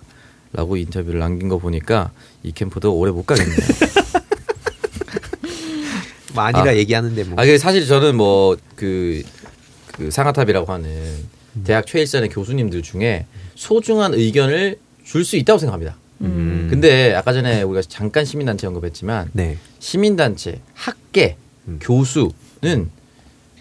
라고 0.53 0.77
인터뷰를 0.77 1.21
남긴 1.21 1.49
거 1.49 1.57
보니까 1.59 2.11
이 2.43 2.53
캠프도 2.53 2.95
오래 2.95 3.11
못 3.13 3.25
가겠네요. 3.25 3.57
뭐 6.35 6.45
아니라 6.45 6.71
아. 6.71 6.77
얘기하는데 6.77 7.25
뭐. 7.25 7.35
아, 7.41 7.45
그 7.45 7.59
사실 7.59 7.87
저는 7.87 8.17
뭐그 8.17 9.23
그 9.93 10.11
상하탑이라고 10.11 10.73
하는 10.73 10.91
대학 11.65 11.87
최일선의 11.87 12.29
교수님들 12.29 12.83
중에 12.83 13.27
소중한 13.55 14.15
의견을 14.15 14.79
줄 15.05 15.25
수 15.25 15.37
있다고 15.37 15.59
생각합니다. 15.59 15.97
음. 16.21 16.69
근데 16.71 17.15
아까 17.15 17.33
전에 17.33 17.63
우리가 17.63 17.83
잠깐 17.89 18.25
시민단체 18.25 18.67
언급했지만 18.69 19.31
네. 19.33 19.59
시민단체, 19.81 20.61
학계, 20.75 21.37
음. 21.67 21.79
교수는 21.83 22.91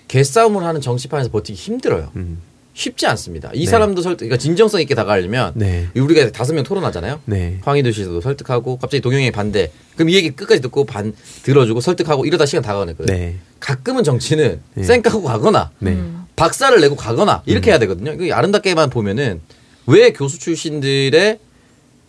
개싸움을 0.08 0.64
하는 0.64 0.80
정치판에서 0.82 1.32
버티기 1.32 1.58
힘들어요. 1.58 2.12
음. 2.18 2.40
쉽지 2.80 3.08
않습니다. 3.08 3.52
이 3.54 3.66
네. 3.66 3.66
사람도 3.66 4.02
설득, 4.02 4.20
그러니까 4.20 4.38
진정성 4.38 4.80
있게 4.80 4.96
다가가려면 4.96 5.52
네. 5.56 5.90
우리가 5.96 6.32
다섯 6.32 6.54
명 6.54 6.64
토론하잖아요. 6.64 7.20
네. 7.26 7.60
황희도 7.62 7.92
씨도 7.92 8.22
설득하고 8.22 8.78
갑자기 8.78 9.02
동영이 9.02 9.32
반대. 9.32 9.70
그럼 9.96 10.10
이 10.10 10.16
얘기 10.16 10.30
끝까지 10.30 10.62
듣고 10.62 10.86
반 10.86 11.14
들어주고 11.44 11.82
설득하고 11.82 12.26
이러다 12.26 12.46
시간 12.46 12.64
다 12.64 12.74
가거든요. 12.74 13.06
네. 13.06 13.36
가끔은 13.60 14.06
정치는 14.06 14.62
네. 14.76 14.84
쌩까고 14.84 15.24
가거나 15.24 15.72
네. 15.80 15.92
음. 15.92 16.26
박사를 16.38 16.80
내고 16.80 16.96
가거나 16.96 17.44
이렇게 17.46 17.72
해야 17.72 17.80
되거든요. 17.80 18.14
이거 18.14 18.34
아름답게만 18.34 18.90
보면은 18.90 19.42
왜 19.86 20.14
교수 20.14 20.40
출신들의 20.40 21.40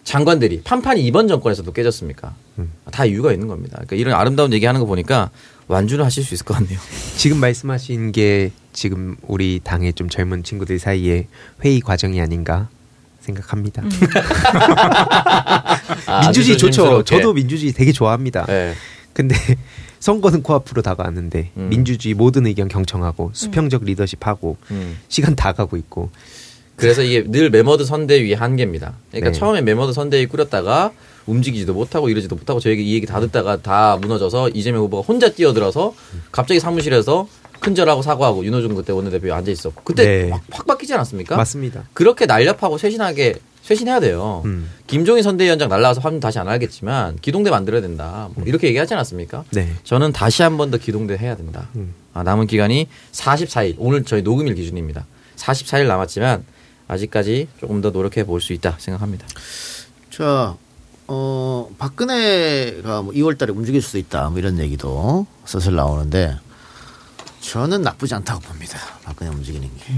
장관들이 0.05 0.62
판판이 0.62 1.05
이번 1.05 1.27
정권에서도 1.27 1.73
깨졌습니까? 1.73 2.37
음. 2.59 2.71
다 2.93 3.05
이유가 3.05 3.33
있는 3.33 3.49
겁니다. 3.49 3.73
그러니까 3.75 3.97
이런 3.97 4.14
아름다운 4.14 4.53
얘기하는 4.53 4.81
거 4.81 4.87
보니까 4.87 5.31
완주를 5.71 6.05
하실 6.05 6.25
수 6.25 6.35
있을 6.35 6.45
것 6.45 6.55
같네요. 6.55 6.79
지금 7.16 7.39
말씀하신 7.39 8.12
게 8.12 8.51
지금 8.73 9.16
우리 9.23 9.61
당의 9.62 9.93
좀 9.93 10.09
젊은 10.09 10.43
친구들 10.43 10.79
사이에 10.79 11.27
회의 11.64 11.81
과정이 11.81 12.21
아닌가 12.21 12.68
생각합니다. 13.21 13.83
아, 16.07 16.21
민주주의 16.23 16.57
좋죠. 16.59 17.05
저도 17.05 17.33
민주주의 17.33 17.73
되게 17.73 17.93
좋아합니다. 17.93 18.47
네. 18.47 18.75
근데 19.12 19.37
선거는 20.01 20.43
코앞으로 20.43 20.83
다가왔는데 20.83 21.51
음. 21.57 21.68
민주주의 21.68 22.14
모든 22.14 22.47
의견 22.47 22.68
경청하고 22.68 23.33
수평적 23.35 23.85
리더십하고 23.85 24.57
음. 24.71 24.99
시간 25.09 25.37
다 25.37 25.53
가고 25.53 25.77
있고 25.77 26.11
그래서 26.77 27.03
이게 27.03 27.23
늘 27.25 27.51
매머드 27.51 27.84
선대위의 27.85 28.35
한계입니다. 28.35 28.95
그러니까 29.11 29.33
네. 29.33 29.39
처음에 29.39 29.61
매머드 29.61 29.93
선대위 29.93 30.27
꾸렸다가 30.27 30.93
움직이지도 31.27 31.75
못하고 31.75 32.09
이러지도 32.09 32.37
못하고 32.37 32.61
저에게 32.61 32.83
이 32.83 32.95
얘기 32.95 33.07
다 33.07 33.21
듣다가 33.21 33.57
다 33.61 33.97
무너져서 34.01 34.51
이재명 34.51 34.83
후보가 34.83 35.07
혼자 35.07 35.31
뛰어들어서 35.31 35.95
갑자기 36.33 36.61
사무실에서 36.61 37.29
큰절하고 37.61 38.01
사과하고 38.03 38.45
윤호중 38.45 38.75
그때 38.75 38.93
원내대표 38.93 39.33
앉아 39.35 39.51
있었고 39.51 39.83
그때 39.85 40.05
네. 40.05 40.31
확, 40.31 40.43
확 40.51 40.66
바뀌지 40.66 40.95
않았습니까? 40.95 41.37
맞습니다. 41.37 41.85
그렇게 41.93 42.25
날렵하고 42.27 42.79
쇄신하게 42.79 43.35
쇄신해야 43.62 44.01
돼요. 44.01 44.41
음. 44.47 44.71
김종인 44.87 45.23
선대위원장 45.23 45.68
날라와서 45.68 46.01
화면 46.01 46.18
다시 46.21 46.39
안 46.39 46.49
알겠지만 46.49 47.18
기동대 47.21 47.51
만들어야 47.51 47.83
된다. 47.83 48.31
뭐 48.35 48.45
이렇게 48.47 48.66
얘기하지 48.68 48.95
않았습니까? 48.95 49.45
네. 49.51 49.68
저는 49.85 50.12
다시 50.12 50.43
한 50.43 50.57
번 50.57 50.71
더 50.71 50.79
기동대 50.79 51.16
해야 51.18 51.37
된다. 51.37 51.68
음. 51.77 51.93
아, 52.14 52.23
남은 52.23 52.47
기간이 52.47 52.89
44일. 53.12 53.75
오늘 53.79 54.05
저희 54.05 54.23
녹음일 54.23 54.55
기준입니다. 54.55 55.07
44일 55.37 55.87
남았지만 55.87 56.45
아직까지 56.89 57.49
조금 57.61 57.83
더 57.83 57.91
노력해 57.91 58.25
볼 58.25 58.41
수 58.41 58.55
있다 58.55 58.77
생각합니다. 58.79 59.27
자, 60.11 60.57
어, 61.12 61.68
박근혜가 61.76 63.02
뭐 63.02 63.12
2월 63.12 63.36
달에 63.36 63.52
움직일 63.52 63.82
수도 63.82 63.98
있다. 63.98 64.30
뭐 64.30 64.38
이런 64.38 64.61
얘기도 64.61 65.26
슬슬 65.44 65.74
나오는데 65.74 66.38
저는 67.40 67.82
나쁘지 67.82 68.14
않다고 68.14 68.40
봅니다. 68.40 68.78
박근혜 69.02 69.28
움직이는 69.32 69.68
게. 69.76 69.92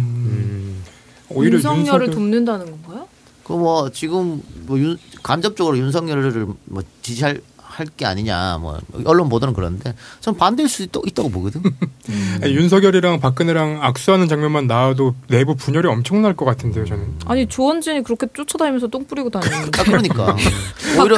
오히려 1.28 1.56
윤석열을 1.56 1.80
윤석열- 2.06 2.10
돕는다는 2.10 2.70
건가요? 2.82 3.06
그 3.44 3.52
뭐 3.54 3.90
지금 3.90 4.40
뭐 4.64 4.78
윤, 4.78 4.96
간접적으로 5.22 5.76
윤석열을 5.76 6.46
뭐 6.64 6.82
지지할 7.02 7.42
할 7.72 7.86
게 7.96 8.06
아니냐 8.06 8.58
뭐 8.58 8.78
언론 9.04 9.28
보도는 9.28 9.54
그런데 9.54 9.94
전 10.20 10.36
반대일 10.36 10.68
수 10.68 10.82
있, 10.82 10.90
있다고 11.06 11.30
보거든. 11.30 11.62
아니, 12.42 12.54
윤석열이랑 12.54 13.20
박근혜랑 13.20 13.82
악수하는 13.82 14.28
장면만 14.28 14.66
나와도 14.66 15.14
내부 15.28 15.54
분열이 15.56 15.88
엄청날 15.88 16.34
것 16.36 16.44
같은데요, 16.44 16.84
저는. 16.84 17.14
아니 17.26 17.46
조원진이 17.46 18.02
그렇게 18.02 18.26
쫓아다니면서 18.34 18.88
똥 18.88 19.04
뿌리고 19.06 19.30
다니는데. 19.30 19.80
아, 19.80 19.82
그러니까 19.84 20.36
오히려 21.00 21.16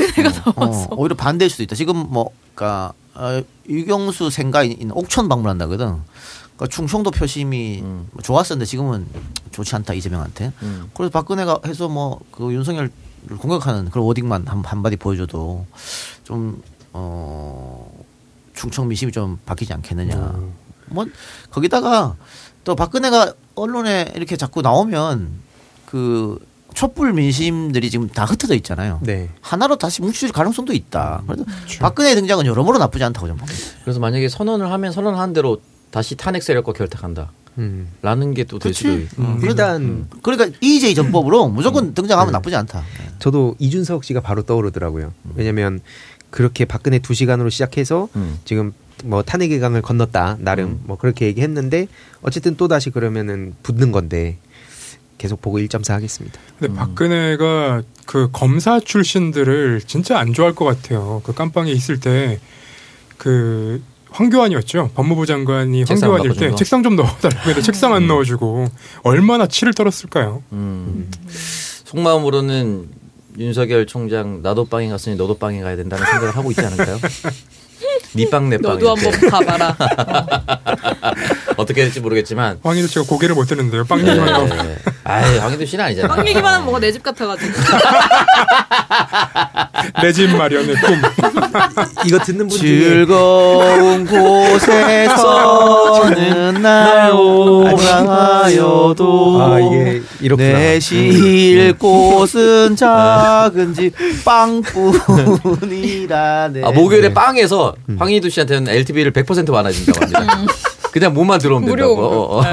어, 0.56 0.86
오히려 0.96 1.14
반대일 1.16 1.50
수도 1.50 1.62
있다. 1.62 1.74
지금 1.76 1.96
뭐 2.10 2.30
그러니까 2.54 2.92
어, 3.14 3.40
유경수 3.68 4.30
생가 4.30 4.64
있는 4.64 4.90
옥천 4.92 5.28
방문한다거든. 5.28 5.86
그러니까 6.56 6.66
충청도 6.74 7.10
표심이 7.10 7.80
음. 7.82 8.08
좋았었는데 8.22 8.64
지금은 8.66 9.06
좋지 9.50 9.74
않다 9.76 9.94
이재명한테. 9.94 10.52
음. 10.62 10.90
그래서 10.94 11.10
박근혜가 11.10 11.60
해서 11.66 11.88
뭐 11.88 12.20
그 12.30 12.52
윤석열 12.52 12.90
공격하는 13.38 13.88
그런 13.90 14.04
워딩만 14.04 14.46
한, 14.46 14.62
한마디 14.64 14.96
보여줘도 14.96 15.64
좀 16.24 16.62
어, 16.92 17.90
충청 18.54 18.88
민심이 18.88 19.12
좀 19.12 19.38
바뀌지 19.46 19.72
않겠느냐. 19.72 20.34
뭐 20.86 21.06
거기다가 21.50 22.16
또 22.64 22.74
박근혜가 22.74 23.34
언론에 23.54 24.12
이렇게 24.16 24.36
자꾸 24.36 24.62
나오면 24.62 25.28
그 25.86 26.38
촛불 26.74 27.12
민심들이 27.12 27.88
지금 27.90 28.08
다 28.08 28.24
흩어져 28.24 28.54
있잖아요. 28.56 28.98
네. 29.02 29.28
하나로 29.40 29.76
다시 29.76 30.02
뭉칠 30.02 30.32
가능성도 30.32 30.72
있다. 30.72 31.22
그래도 31.26 31.44
박근혜 31.80 32.14
등장은 32.16 32.46
여러모로 32.46 32.78
나쁘지 32.78 33.04
않다고 33.04 33.26
저는 33.26 33.38
봅니다. 33.38 33.60
그래서 33.84 34.00
만약에 34.00 34.28
선언을 34.28 34.70
하면 34.72 34.90
선언한 34.92 35.32
대로 35.34 35.60
다시 35.90 36.16
탄핵 36.16 36.42
세력과 36.42 36.72
결탁한다. 36.72 37.30
음. 37.58 37.88
라는 38.02 38.34
게 38.34 38.42
또 38.42 38.58
될 38.58 38.74
수도 38.74 38.92
있고. 38.98 39.22
음, 39.22 39.40
일단 39.44 40.08
그러니까 40.22 40.56
EJ 40.60 40.96
전법으로 40.96 41.48
무조건 41.48 41.94
등장하면 41.94 42.32
나쁘지 42.32 42.56
않다. 42.56 42.82
저도 43.20 43.54
이준석 43.60 44.02
씨가 44.02 44.20
바로 44.20 44.42
떠오르더라고요. 44.42 45.12
왜냐면 45.36 45.80
그렇게 46.34 46.64
박근혜 46.64 46.98
두 46.98 47.14
시간으로 47.14 47.48
시작해서 47.48 48.08
음. 48.16 48.38
지금 48.44 48.72
뭐 49.04 49.22
탄핵의 49.22 49.60
강을 49.60 49.82
건넜다 49.82 50.38
나름 50.40 50.80
뭐 50.84 50.96
그렇게 50.98 51.26
얘기했는데 51.26 51.86
어쨌든 52.22 52.56
또 52.56 52.66
다시 52.68 52.90
그러면은 52.90 53.54
붙는 53.62 53.92
건데 53.92 54.38
계속 55.18 55.40
보고 55.40 55.58
1.4 55.58 55.92
하겠습니다. 55.92 56.40
근데 56.58 56.74
박근혜가 56.74 57.82
그 58.06 58.28
검사 58.32 58.80
출신들을 58.80 59.82
진짜 59.86 60.18
안 60.18 60.32
좋아할 60.32 60.54
것 60.54 60.64
같아요. 60.64 61.22
그 61.24 61.32
깜빵에 61.32 61.70
있을 61.72 62.00
때 62.00 62.40
그 63.16 63.82
황교안이었죠. 64.10 64.90
법무부 64.94 65.26
장관이 65.26 65.84
황교안일 65.84 66.34
때 66.34 66.50
거? 66.50 66.56
책상 66.56 66.82
좀 66.82 66.94
넣어달라고 66.94 67.40
했는데 67.40 67.62
책상 67.62 67.94
안 67.94 68.06
넣어주고 68.06 68.68
얼마나 69.02 69.46
치를 69.46 69.74
떨었을까요? 69.74 70.42
음. 70.52 71.10
속마음으로는 71.84 72.88
윤석열 73.38 73.86
총장 73.86 74.42
나도 74.42 74.66
빵에 74.66 74.88
갔으니 74.88 75.16
너도 75.16 75.36
빵에 75.38 75.60
가야 75.60 75.76
된다는 75.76 76.04
생각을 76.06 76.36
하고 76.36 76.50
있지 76.50 76.64
않을까요? 76.64 76.98
니빵 78.14 78.48
내빵 78.48 78.72
너도 78.78 78.94
한번 78.94 79.30
가봐라. 79.30 79.76
어 81.56 81.64
떻게 81.66 81.82
될지 81.82 82.00
모르겠지만 82.00 82.58
황희도 82.62 82.86
씨가 82.88 83.04
고개를 83.06 83.34
못 83.34 83.44
드는데요. 83.46 83.84
빵 83.84 84.02
네. 84.04 84.10
얘기만 84.10 84.32
나오고. 84.32 84.54
아이 85.04 85.38
황희도 85.38 85.64
씨는 85.66 85.84
아니잖아요. 85.84 86.14
빵 86.16 86.26
얘기만 86.28 86.52
하면 86.54 86.64
뭐가 86.64 86.80
내 86.80 86.92
집 86.92 87.02
같아가지고. 87.02 87.52
내 90.04 90.12
집 90.12 90.36
마련의 90.36 90.74
꿈. 90.76 91.00
이거 92.06 92.18
듣는 92.18 92.46
분 92.48 92.58
중에 92.58 92.68
즐거운 92.68 94.04
곳에서는 94.54 95.40
날 96.62 97.10
오라하여도 97.12 98.92
아 99.42 99.58
이게 99.60 100.02
이렇구나. 100.20 100.48
내실 100.58 101.72
곳은 101.78 102.76
작은 102.76 103.72
집 103.74 103.94
빵뿐이라네. 105.60 106.62
아, 106.64 106.70
목요일에 106.72 107.14
빵에서 107.14 107.74
황희도 107.98 108.28
씨한테는 108.28 108.70
LTV를 108.72 109.12
100% 109.12 109.50
완화해준다고 109.50 110.04
합니다. 110.16 110.44
그냥 110.92 111.12
몸만 111.14 111.38
들어오면. 111.40 111.68
된다고. 111.68 111.94
어, 112.04 112.38
어. 112.40 112.44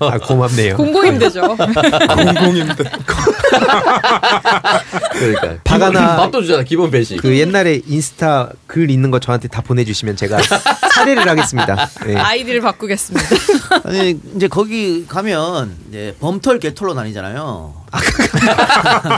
아 0.00 0.18
고맙네요. 0.18 0.76
공공임대죠. 0.76 1.42
공공임대. 1.56 2.84
그러니까 5.12 5.56
하나- 5.66 6.16
밥도 6.16 6.42
주잖아 6.42 6.62
기본 6.62 6.90
배식. 6.90 7.20
그 7.20 7.36
옛날에 7.38 7.80
인스타 7.86 8.50
글 8.66 8.90
있는 8.90 9.10
거 9.10 9.18
저한테 9.18 9.48
다 9.48 9.62
보내주시면 9.62 10.16
제가 10.16 10.38
사례를 10.94 11.28
하겠습니다. 11.28 11.88
네. 12.06 12.16
아이디를 12.16 12.60
바꾸겠습니다. 12.60 13.26
아니 13.84 14.18
이제 14.36 14.48
거기 14.48 15.06
가면 15.06 15.76
이제 15.88 16.14
범털 16.20 16.58
개털로 16.58 16.94
나뉘잖아요. 16.94 17.74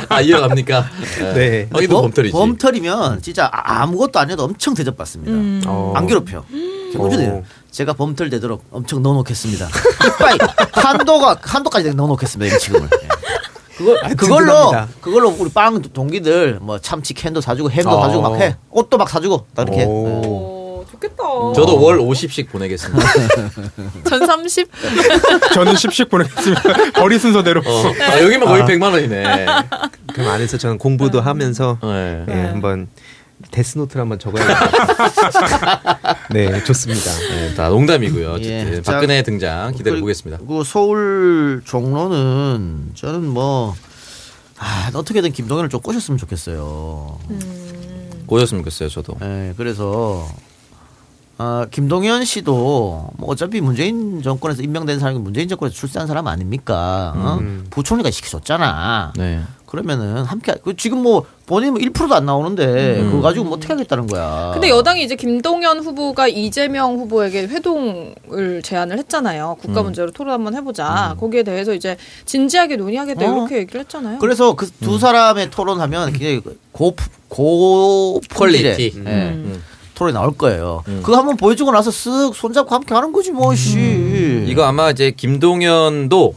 아 0.09 0.21
이어갑니까? 0.21 0.87
네. 1.35 1.69
황희도 1.73 1.95
범- 1.95 2.03
범털이지. 2.05 2.33
범털이면 2.33 3.23
진짜 3.23 3.49
아- 3.53 3.83
아무것도 3.83 4.19
안 4.19 4.31
해도 4.31 4.45
엄청 4.45 4.75
대접받습니다. 4.75 5.33
음. 5.33 5.63
어. 5.67 5.93
안 5.97 6.07
괴롭혀. 6.07 6.45
개꿀주네요. 6.93 7.31
어. 7.33 7.43
제가 7.71 7.93
범털 7.93 8.31
되도록 8.31 8.65
엄청 8.71 9.03
넣어놓겠습니다. 9.03 9.69
한도가 10.73 11.37
한도까지 11.43 11.95
넣어놓겠습니다. 11.95 12.57
이 12.57 12.59
지금을. 12.59 12.89
예. 13.81 13.85
그걸 13.85 13.99
아, 14.05 14.09
그걸로. 14.15 14.73
그걸로 15.01 15.29
우리 15.39 15.51
빵 15.51 15.81
동기들 15.81 16.59
뭐 16.61 16.79
참치 16.79 17.15
캔도 17.15 17.41
사주고 17.41 17.71
햄도 17.71 17.91
어. 17.91 18.03
사주고 18.03 18.23
막 18.23 18.41
해. 18.41 18.57
옷도 18.71 18.99
막 18.99 19.09
사주고 19.09 19.47
딱 19.55 19.63
이렇게. 19.69 19.83
예. 19.83 19.85
오. 19.85 20.59
오, 20.79 20.85
좋겠다. 20.91 21.17
저도 21.55 21.81
월 21.81 21.99
50씩 21.99 22.49
보내겠습니다. 22.51 23.07
전 24.09 24.27
30? 24.27 24.69
저는 25.55 25.75
10씩 25.75 26.09
보내겠습니다. 26.11 26.91
거리 26.93 27.19
순서대로. 27.19 27.61
어. 27.65 27.93
아, 28.01 28.21
여기만 28.23 28.49
거의 28.49 28.63
아. 28.63 28.67
100만 28.67 28.93
원이네. 28.93 29.47
그럼 30.15 30.31
안에서 30.31 30.57
저는 30.57 30.79
공부도 30.79 31.21
하면서 31.21 31.79
네. 31.83 32.25
예, 32.29 32.33
한번 32.33 32.89
데스노트를 33.51 34.03
한번 34.03 34.19
적어야겠다. 34.19 36.19
네, 36.31 36.63
좋습니다. 36.65 37.11
네, 37.31 37.55
다 37.55 37.69
농담이고요. 37.69 38.31
어쨌든 38.33 38.75
예. 38.75 38.83
자, 38.83 38.93
박근혜 38.93 39.23
등장 39.23 39.73
기다려 39.73 39.93
그리고- 39.95 40.05
보겠습니다. 40.05 40.43
그 40.47 40.63
서울 40.65 41.63
종로는 41.65 42.91
저는 42.95 43.25
뭐 43.27 43.75
아, 44.59 44.91
어떻게든 44.93 45.33
김동연을 45.33 45.71
좀 45.71 45.81
꼬셨으면 45.81 46.19
좋겠어요. 46.19 47.19
꼬였으면 48.27 48.63
좋겠어요, 48.63 48.89
저도. 48.89 49.17
예, 49.23 49.55
그래서 49.57 50.29
아, 51.41 51.67
김동연 51.71 52.25
씨도 52.25 53.11
뭐 53.17 53.29
어차피 53.31 53.61
문재인 53.61 54.23
정권에서 54.23 54.61
임명된 54.61 54.99
사람이 54.99 55.21
문재인 55.21 55.49
정권에서 55.49 55.75
출세한 55.75 56.09
사람 56.09 56.27
아닙니까? 56.27 57.13
어? 57.17 57.39
음. 57.41 57.65
부총리가 57.71 58.11
시켜줬잖아. 58.11 59.13
네. 59.17 59.41
그러면은 59.65 60.25
함께 60.25 60.55
그 60.65 60.75
지금 60.77 61.03
뭐 61.03 61.27
본인 61.47 61.75
뭐 61.75 61.81
1%도 61.81 62.15
안 62.15 62.25
나오는데 62.25 63.01
음. 63.01 63.11
그거 63.11 63.23
가지고 63.23 63.45
뭐 63.45 63.57
어떻게 63.57 63.73
하겠다는 63.73 64.07
거야. 64.09 64.51
근데 64.55 64.69
여당이 64.69 65.05
이제 65.05 65.15
김동연 65.15 65.81
후보가 65.81 66.27
이재명 66.27 66.97
후보에게 66.97 67.43
회동을 67.43 68.63
제안을 68.65 68.99
했잖아요. 68.99 69.59
국가 69.61 69.83
음. 69.83 69.85
문제로 69.85 70.11
토론 70.11 70.35
한번 70.35 70.57
해보자. 70.57 71.15
거기에 71.21 71.45
대해서 71.45 71.73
이제 71.73 71.97
진지하게 72.25 72.77
논의하겠다 72.77 73.21
어. 73.31 73.37
이렇게 73.37 73.59
얘기를 73.59 73.83
했잖아요. 73.83 74.19
그래서 74.19 74.55
그 74.57 74.67
두 74.81 74.99
사람의 74.99 75.51
토론하면 75.51 76.13
굉장히 76.13 76.41
고, 76.73 76.97
고 77.29 78.21
quality. 78.35 78.91
품 78.93 79.63
음. 79.99 80.01
토론이 80.01 80.15
나올 80.15 80.33
거예요. 80.37 80.85
음. 80.89 81.01
그거 81.03 81.17
한번 81.19 81.37
보여주고 81.37 81.73
나서 81.73 81.91
쓱 81.91 82.35
손잡고 82.35 82.75
함께 82.75 82.95
하는 82.95 83.13
거지 83.13 83.33
뭐 83.33 83.55
씨. 83.55 84.45
이거 84.47 84.65
아마 84.65 84.91
이제 84.91 85.11
김동연도 85.11 86.35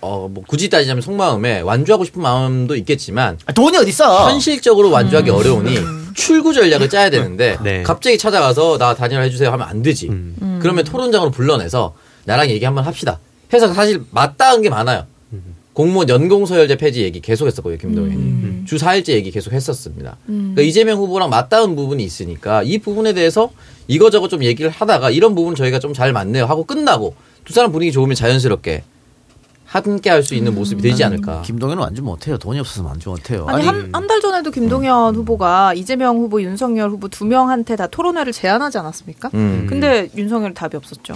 어, 0.00 0.28
뭐 0.28 0.42
굳이 0.46 0.68
따지자면 0.68 1.00
속마음에 1.02 1.60
완주하고 1.60 2.04
싶은 2.04 2.22
마음도 2.22 2.74
있겠지만 2.74 3.38
아, 3.46 3.52
돈이 3.52 3.76
어디 3.76 3.90
있어? 3.90 4.30
현실적으로 4.30 4.90
완주하기 4.90 5.30
어려우니 5.30 5.78
출구 6.14 6.52
전략을 6.52 6.88
짜야 6.88 7.10
되는데 7.10 7.56
네. 7.62 7.82
갑자기 7.82 8.18
찾아가서 8.18 8.78
나 8.78 8.94
단일화 8.94 9.22
해주세요 9.22 9.50
하면 9.52 9.68
안 9.68 9.82
되지. 9.82 10.08
음. 10.08 10.58
그러면 10.60 10.84
토론장으로 10.84 11.30
불러내서 11.30 11.94
나랑 12.24 12.50
얘기 12.50 12.64
한번 12.64 12.84
합시다. 12.84 13.20
해서 13.52 13.72
사실 13.72 14.02
맞닿은 14.10 14.62
게 14.62 14.70
많아요. 14.70 15.06
공무원 15.72 16.08
연공 16.08 16.44
서열제 16.46 16.76
폐지 16.76 17.02
얘기 17.02 17.20
계속 17.20 17.46
했었고요, 17.46 17.78
김동연이. 17.78 18.64
주 18.66 18.76
4일째 18.76 19.10
얘기 19.10 19.30
계속 19.30 19.52
했었습니다. 19.52 20.16
그러니까 20.26 20.62
이재명 20.62 20.98
후보랑 20.98 21.30
맞닿은 21.30 21.74
부분이 21.76 22.04
있으니까 22.04 22.62
이 22.62 22.78
부분에 22.78 23.12
대해서 23.14 23.50
이거저거 23.88 24.28
좀 24.28 24.44
얘기를 24.44 24.70
하다가 24.70 25.10
이런 25.10 25.34
부분 25.34 25.54
저희가 25.54 25.78
좀 25.78 25.92
잘 25.94 26.12
맞네요 26.12 26.44
하고 26.46 26.64
끝나고 26.64 27.14
두 27.44 27.52
사람 27.52 27.72
분위기 27.72 27.90
좋으면 27.92 28.14
자연스럽게 28.14 28.84
함께 29.64 30.10
할 30.10 30.22
수 30.22 30.34
있는 30.34 30.54
모습이 30.54 30.82
되지 30.82 31.02
않을까. 31.04 31.40
김동연은 31.42 31.82
완주 31.82 32.02
못해요. 32.02 32.36
돈이 32.36 32.60
없어서 32.60 32.84
완주 32.86 33.08
못해요. 33.08 33.46
아니 33.48 33.64
한한달 33.66 34.20
전에도 34.20 34.50
김동연 34.50 35.16
후보가 35.16 35.72
이재명 35.74 36.18
후보, 36.18 36.42
윤석열 36.42 36.90
후보 36.90 37.08
두 37.08 37.24
명한테 37.24 37.76
다 37.76 37.86
토론회를 37.86 38.32
제안하지 38.32 38.76
않았습니까? 38.78 39.30
음. 39.32 39.66
근데 39.68 40.10
윤석열 40.16 40.52
답이 40.52 40.76
없었죠. 40.76 41.14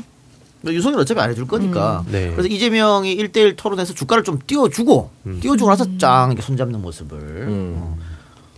유성일 0.73 0.99
어차피 0.99 1.21
안 1.21 1.31
해줄 1.31 1.47
거니까. 1.47 2.05
음. 2.07 2.13
네. 2.13 2.31
그래서 2.33 2.49
이재명이 2.49 3.17
1대1 3.17 3.57
토론에서 3.57 3.95
주가를 3.95 4.25
좀 4.25 4.39
띄워주고, 4.47 5.11
띄워주고 5.41 5.71
나서 5.71 5.85
짱 5.99 6.31
이렇게 6.33 6.43
손잡는 6.43 6.81
모습을. 6.83 7.19
음. 7.19 7.95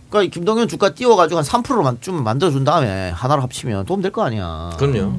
그러니까 0.09 0.33
김동연 0.33 0.67
주가 0.67 0.93
띄워가지고 0.93 1.39
한 1.39 1.45
3%만 1.45 1.97
좀 2.01 2.23
만들어준 2.23 2.63
다음에 2.63 3.09
하나로 3.11 3.41
합치면 3.43 3.85
도움 3.85 4.01
될 4.01 4.11
거 4.11 4.23
아니야. 4.23 4.71
그럼요. 4.77 5.13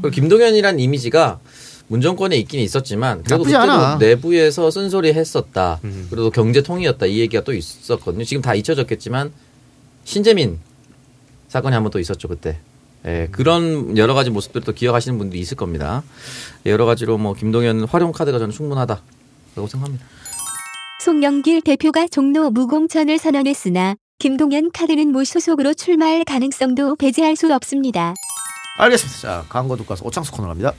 그리고 0.00 0.14
김동연이란 0.14 0.80
이미지가 0.80 1.40
문정권에 1.88 2.36
있긴 2.36 2.60
있었지만 2.60 3.22
그래도 3.24 3.38
나쁘지 3.42 3.56
않아. 3.56 3.96
내부에서 3.96 4.70
쓴소리 4.70 5.12
했었다. 5.12 5.80
음. 5.84 6.06
그래도 6.08 6.30
경제통이었다 6.30 7.04
이 7.06 7.18
얘기가 7.18 7.42
또 7.44 7.52
있었거든요. 7.52 8.24
지금 8.24 8.40
다 8.42 8.54
잊혀졌겠지만 8.54 9.32
신재민 10.04 10.58
사건이 11.48 11.74
한 11.74 11.82
번 11.82 11.90
또 11.90 11.98
있었죠 11.98 12.28
그때. 12.28 12.58
예, 13.06 13.28
그런 13.30 13.96
여러 13.96 14.14
가지 14.14 14.30
모습들 14.30 14.60
또 14.62 14.72
기억하시는 14.72 15.16
분도 15.18 15.36
있을 15.36 15.56
겁니다. 15.56 16.02
여러 16.66 16.84
가지로 16.84 17.18
뭐 17.18 17.34
김동연 17.34 17.84
활용 17.84 18.12
카드가 18.12 18.38
저는 18.38 18.52
충분하다라고 18.52 19.66
생각합니다. 19.68 20.04
송영길 21.00 21.62
대표가 21.62 22.06
종로 22.08 22.50
무공천을 22.50 23.18
선언했으나 23.18 23.94
김동연 24.18 24.70
카드는 24.72 25.12
무소속으로 25.12 25.72
출마할 25.72 26.24
가능성도 26.24 26.96
배제할 26.96 27.36
수 27.36 27.52
없습니다. 27.54 28.14
알겠습니다. 28.76 29.18
자 29.18 29.44
광고 29.48 29.76
듣고 29.76 29.92
와서 29.92 30.04
오창수 30.04 30.32
코너 30.32 30.48
갑니다. 30.48 30.74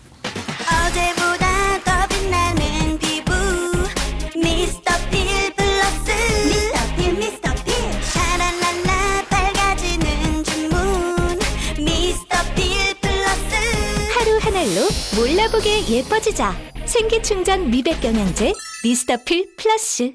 몰라보게 15.51 15.87
예뻐지자. 15.89 16.53
생기충전 16.85 17.69
미백 17.69 18.03
영양제 18.03 18.53
미스터필 18.83 19.55
플러스. 19.57 20.13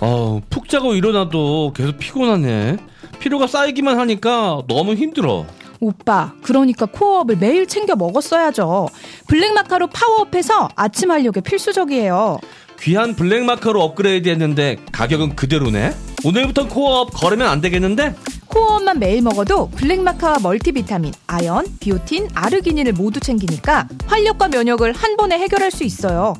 어, 0.00 0.40
푹 0.50 0.68
자고 0.68 0.94
일어나도 0.94 1.72
계속 1.74 1.98
피곤하네. 1.98 2.76
피로가 3.20 3.46
쌓이기만 3.46 3.98
하니까 3.98 4.62
너무 4.66 4.94
힘들어. 4.94 5.46
오빠, 5.80 6.34
그러니까 6.42 6.86
코어업을 6.86 7.36
매일 7.36 7.66
챙겨 7.66 7.94
먹었어야죠. 7.96 8.88
블랙마카로 9.28 9.86
파워업해서 9.86 10.68
아침 10.74 11.10
활력에 11.10 11.40
필수적이에요. 11.40 12.38
귀한 12.80 13.14
블랙마카로 13.14 13.82
업그레이드 13.82 14.28
했는데 14.28 14.76
가격은 14.92 15.36
그대로네? 15.36 15.94
오늘부터 16.24 16.68
코어업 16.68 17.12
거르면 17.12 17.46
안 17.46 17.60
되겠는데? 17.60 18.14
코어업만 18.46 18.98
매일 18.98 19.22
먹어도 19.22 19.70
블랙마카와 19.70 20.38
멀티비타민, 20.42 21.12
아연, 21.26 21.66
비오틴, 21.78 22.30
아르기닌을 22.34 22.92
모두 22.92 23.20
챙기니까 23.20 23.86
활력과 24.06 24.48
면역을 24.48 24.92
한 24.92 25.16
번에 25.16 25.38
해결할 25.38 25.70
수 25.70 25.84
있어요. 25.84 26.34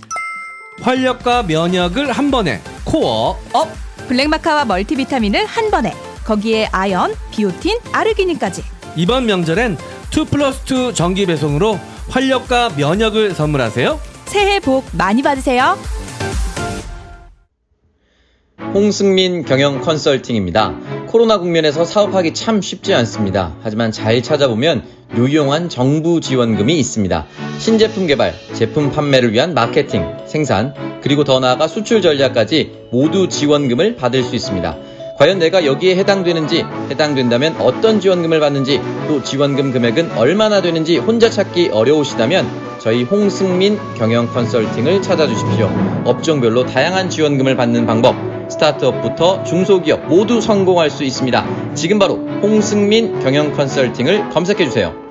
활력과 0.81 1.43
면역을 1.45 2.11
한 2.11 2.31
번에 2.31 2.61
코어업! 2.85 3.69
블랙마카와 4.09 4.65
멀티비타민을 4.65 5.45
한 5.47 5.71
번에 5.71 5.95
거기에 6.25 6.69
아연, 6.73 7.15
비오틴, 7.31 7.79
아르기닌까지 7.93 8.65
이번 8.97 9.27
명절엔 9.27 9.77
2 10.11 10.25
플러스 10.25 10.61
2 10.91 10.95
정기 10.95 11.27
배송으로 11.27 11.79
활력과 12.09 12.71
면역을 12.71 13.35
선물하세요. 13.35 14.01
새해 14.27 14.59
복 14.59 14.85
많이 14.93 15.23
받으세요. 15.23 15.79
홍승민 18.73 19.45
경영 19.45 19.81
컨설팅입니다. 19.81 20.75
코로나 21.09 21.39
국면에서 21.39 21.85
사업하기 21.85 22.35
참 22.35 22.63
쉽지 22.63 22.95
않습니다. 22.95 23.53
하지만 23.63 23.91
잘 23.91 24.23
찾아보면 24.23 24.85
유용한 25.17 25.69
정부 25.69 26.21
지원금이 26.21 26.79
있습니다. 26.79 27.27
신제품 27.59 28.07
개발, 28.07 28.33
제품 28.53 28.93
판매를 28.93 29.33
위한 29.33 29.55
마케팅, 29.55 30.07
생산, 30.27 30.73
그리고 31.03 31.25
더 31.25 31.41
나아가 31.41 31.67
수출 31.67 32.01
전략까지 32.01 32.87
모두 32.93 33.29
지원금을 33.29 33.97
받을 33.97 34.23
수 34.23 34.37
있습니다. 34.37 34.77
과연 35.19 35.41
내가 35.41 35.67
여기에 35.67 35.97
해당되는지, 35.97 36.65
해당된다면 36.91 37.57
어떤 37.59 38.01
지원금을 38.01 38.39
받는지, 38.39 38.81
또 39.09 39.21
지원금 39.23 39.73
금액은 39.73 40.13
얼마나 40.13 40.63
되는지 40.63 40.99
혼자 40.99 41.29
찾기 41.29 41.71
어려우시다면 41.73 42.79
저희 42.79 43.03
홍승민 43.03 43.79
경영 43.99 44.29
컨설팅을 44.29 45.03
찾아주십시오. 45.03 45.69
업종별로 46.05 46.65
다양한 46.65 47.11
지원금을 47.11 47.57
받는 47.57 47.85
방법, 47.85 48.30
스타트업부터 48.51 49.45
중소기업 49.45 50.09
모두 50.09 50.41
성공할 50.41 50.91
수 50.91 51.05
있습니다. 51.05 51.75
지금 51.75 51.99
바로 51.99 52.17
홍승민 52.43 53.21
경영 53.21 53.53
컨설팅을 53.53 54.31
검색해 54.31 54.65
주세요. 54.65 55.11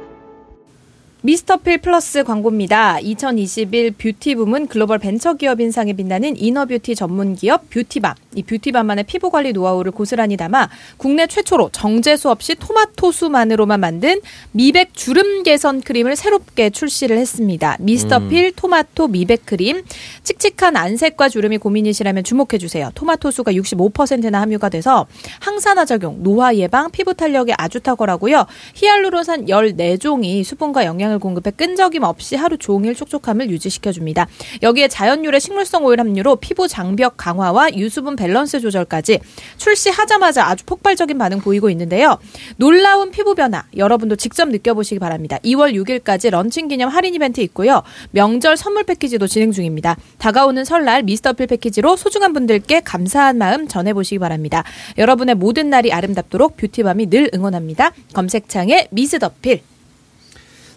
미스터필 1.21 1.79
플러스 1.79 2.23
광고입니다. 2.23 2.99
2021 3.01 3.91
뷰티 3.91 4.35
부문 4.35 4.67
글로벌 4.67 4.99
벤처기업 4.99 5.59
인상에 5.59 5.91
빛나는 5.91 6.37
inner 6.37 6.64
beauty 6.64 6.95
전문기업 6.95 7.69
뷰티밤. 7.69 8.15
이 8.35 8.43
뷰티밤만의 8.43 9.05
피부 9.05 9.31
관리 9.31 9.53
노하우를 9.53 9.91
고스란히 9.91 10.37
담아 10.37 10.69
국내 10.97 11.25
최초로 11.25 11.69
정제수 11.71 12.29
없이 12.29 12.55
토마토수만으로만 12.55 13.79
만든 13.79 14.21
미백 14.51 14.93
주름 14.93 15.41
개선 15.41 15.81
크림을 15.81 16.15
새롭게 16.15 16.69
출시를 16.69 17.17
했습니다. 17.17 17.77
미스터필 17.79 18.51
토마토 18.55 19.07
미백 19.07 19.45
크림. 19.45 19.83
칙칙한 20.23 20.75
안색과 20.75 21.29
주름이 21.29 21.57
고민이시라면 21.57 22.23
주목해 22.23 22.59
주세요. 22.59 22.91
토마토수가 22.93 23.53
65%나 23.53 24.39
함유가 24.41 24.69
돼서 24.69 25.07
항산화 25.39 25.85
작용, 25.85 26.21
노화 26.21 26.55
예방, 26.55 26.91
피부 26.91 27.15
탄력에 27.15 27.53
아주 27.57 27.79
탁월하고요. 27.79 28.45
히알루론산 28.75 29.45
14종이 29.45 30.43
수분과 30.43 30.85
영양을 30.85 31.17
공급해 31.17 31.51
끈적임 31.51 32.03
없이 32.03 32.35
하루 32.35 32.57
종일 32.57 32.93
촉촉함을 32.93 33.49
유지시켜 33.49 33.91
줍니다. 33.91 34.27
여기에 34.61 34.87
자연 34.87 35.25
유래 35.25 35.39
식물성 35.39 35.83
오일 35.83 35.99
함유로 35.99 36.35
피부 36.35 36.67
장벽 36.67 37.15
강화와 37.17 37.73
유수분 37.73 38.18
밸런스 38.19 38.59
조절까지 38.59 39.19
출시하자마자 39.57 40.45
아주 40.45 40.65
폭발적인 40.65 41.17
반응 41.17 41.39
보이고 41.39 41.69
있는데요. 41.69 42.17
놀라운 42.57 43.11
피부 43.11 43.33
변화 43.33 43.63
여러분도 43.77 44.17
직접 44.17 44.49
느껴보시기 44.49 44.99
바랍니다. 44.99 45.37
2월 45.45 45.73
6일까지 45.73 46.29
런칭 46.29 46.67
기념 46.67 46.89
할인 46.89 47.15
이벤트 47.15 47.39
있고요. 47.41 47.81
명절 48.11 48.57
선물 48.57 48.83
패키지도 48.83 49.27
진행 49.27 49.51
중입니다. 49.51 49.95
다가오는 50.17 50.65
설날 50.65 51.03
미스터필 51.03 51.47
패키지로 51.47 51.95
소중한 51.95 52.33
분들께 52.33 52.81
감사한 52.81 53.37
마음 53.37 53.67
전해보시기 53.67 54.19
바랍니다. 54.19 54.63
여러분의 54.97 55.35
모든 55.35 55.69
날이 55.69 55.93
아름답도록 55.93 56.57
뷰티밤이 56.57 57.09
늘 57.09 57.29
응원합니다. 57.33 57.93
검색창에 58.13 58.89
미스터필. 58.91 59.61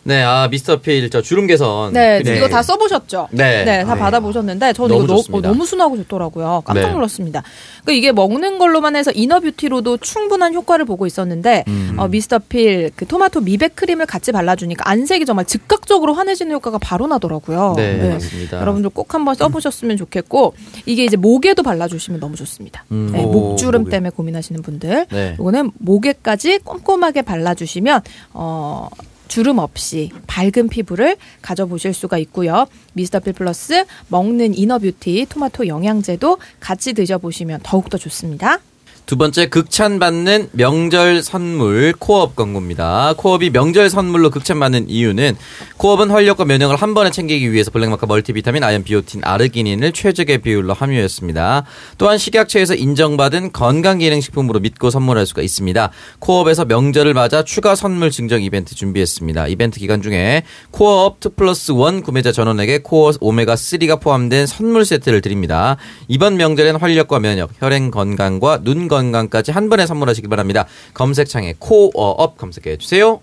네, 0.04 0.22
아 0.22 0.48
미스터 0.48 0.80
필 0.80 1.08
저 1.10 1.22
주름 1.22 1.46
개선. 1.46 1.92
네, 1.92 2.20
크림. 2.22 2.36
이거 2.36 2.48
다 2.48 2.62
써보셨죠? 2.62 3.28
네. 3.30 3.64
다 3.84 3.94
네. 3.94 4.00
받아보셨는데 4.00 4.72
저는 4.72 4.88
너무 4.88 5.04
이거 5.04 5.12
너, 5.12 5.16
좋습니다. 5.18 5.48
어, 5.48 5.52
너무 5.52 5.64
순하고 5.64 5.96
좋더라고요. 5.98 6.62
깜짝 6.64 6.88
네. 6.88 6.92
놀랐습니다. 6.92 7.42
그러니까 7.82 7.92
이게 7.98 8.12
먹는 8.12 8.58
걸로만 8.58 8.96
해서 8.96 9.12
inner 9.14 9.38
beauty로도 9.40 9.98
충분한 9.98 10.54
효과를 10.54 10.84
보고 10.84 11.06
있었는데 11.06 11.64
음. 11.68 11.94
어, 11.98 12.08
미스터 12.08 12.40
필 12.48 12.90
그 12.96 13.06
토마토 13.06 13.42
미백 13.42 13.76
크림을 13.76 14.06
같이 14.06 14.32
발라주니까 14.32 14.88
안색이 14.88 15.24
정말 15.24 15.44
즉각적으로 15.44 16.14
환해지는 16.14 16.52
효과가 16.54 16.78
바로 16.78 17.06
나더라고요. 17.06 17.74
네, 17.76 18.10
맞습니다. 18.14 18.60
여러분들 18.60 18.90
꼭 18.90 19.14
한번 19.14 19.34
써보셨으면 19.34 19.96
좋겠고 19.96 20.54
이게 20.86 21.04
이제 21.04 21.16
목에도 21.16 21.62
발라주시면 21.62 22.18
너무 22.18 22.34
좋습니다. 22.36 22.84
음. 22.90 23.10
네, 23.12 23.22
오, 23.22 23.30
목주름 23.30 23.82
목에. 23.82 23.90
때문에 23.92 24.10
고민하시는 24.10 24.62
분들 24.62 25.06
네. 25.10 25.36
이거는 25.38 25.70
목에까지 25.78 26.58
꼼꼼하게 26.64 27.22
발라주시면 27.22 28.00
어. 28.34 28.88
주름 29.32 29.60
없이 29.60 30.10
밝은 30.26 30.68
피부를 30.68 31.16
가져보실 31.40 31.94
수가 31.94 32.18
있고요. 32.18 32.66
미스터 32.92 33.20
필 33.20 33.32
플러스 33.32 33.86
먹는 34.08 34.52
inner 34.58 34.78
beauty 34.78 35.24
토마토 35.30 35.68
영양제도 35.68 36.36
같이 36.60 36.92
드셔보시면 36.92 37.60
더욱더 37.62 37.96
좋습니다. 37.96 38.58
두 39.04 39.16
번째 39.16 39.46
극찬받는 39.46 40.50
명절 40.52 41.22
선물 41.22 41.92
코어업 41.98 42.36
광고입니다. 42.36 43.14
코어업이 43.16 43.50
명절 43.50 43.90
선물로 43.90 44.30
극찬받는 44.30 44.88
이유는 44.88 45.36
코어업은 45.76 46.10
활력과 46.10 46.44
면역을 46.44 46.76
한 46.76 46.94
번에 46.94 47.10
챙기기 47.10 47.52
위해서 47.52 47.70
블랙마카 47.72 48.06
멀티비타민, 48.06 48.62
아연, 48.62 48.84
비오틴, 48.84 49.22
아르기닌을 49.24 49.92
최적의 49.92 50.38
비율로 50.38 50.72
함유했습니다. 50.72 51.64
또한 51.98 52.16
식약처에서 52.16 52.76
인정받은 52.76 53.52
건강기능식품으로 53.52 54.60
믿고 54.60 54.90
선물할 54.90 55.26
수가 55.26 55.42
있습니다. 55.42 55.90
코어업에서 56.20 56.64
명절을 56.64 57.12
맞아 57.12 57.42
추가 57.42 57.74
선물 57.74 58.12
증정 58.12 58.40
이벤트 58.42 58.74
준비했습니다. 58.76 59.48
이벤트 59.48 59.80
기간 59.80 60.00
중에 60.00 60.44
코어업 60.70 61.18
2 61.24 61.30
플러스 61.36 61.72
1 61.72 62.02
구매자 62.02 62.30
전원에게 62.30 62.78
코어 62.82 63.12
오메가 63.20 63.56
3가 63.56 64.00
포함된 64.00 64.46
선물 64.46 64.84
세트를 64.84 65.20
드립니다. 65.20 65.76
이번 66.06 66.36
명절엔 66.36 66.76
활력과 66.76 67.18
면역, 67.18 67.50
혈행 67.58 67.90
건강과 67.90 68.60
눈 68.62 68.88
건강까지 68.92 69.52
한 69.52 69.70
번에 69.70 69.86
선물하시기 69.86 70.28
바랍니다. 70.28 70.66
검색창에 70.92 71.54
코어업 71.58 72.36
검색해 72.36 72.76
주세요. 72.76 73.20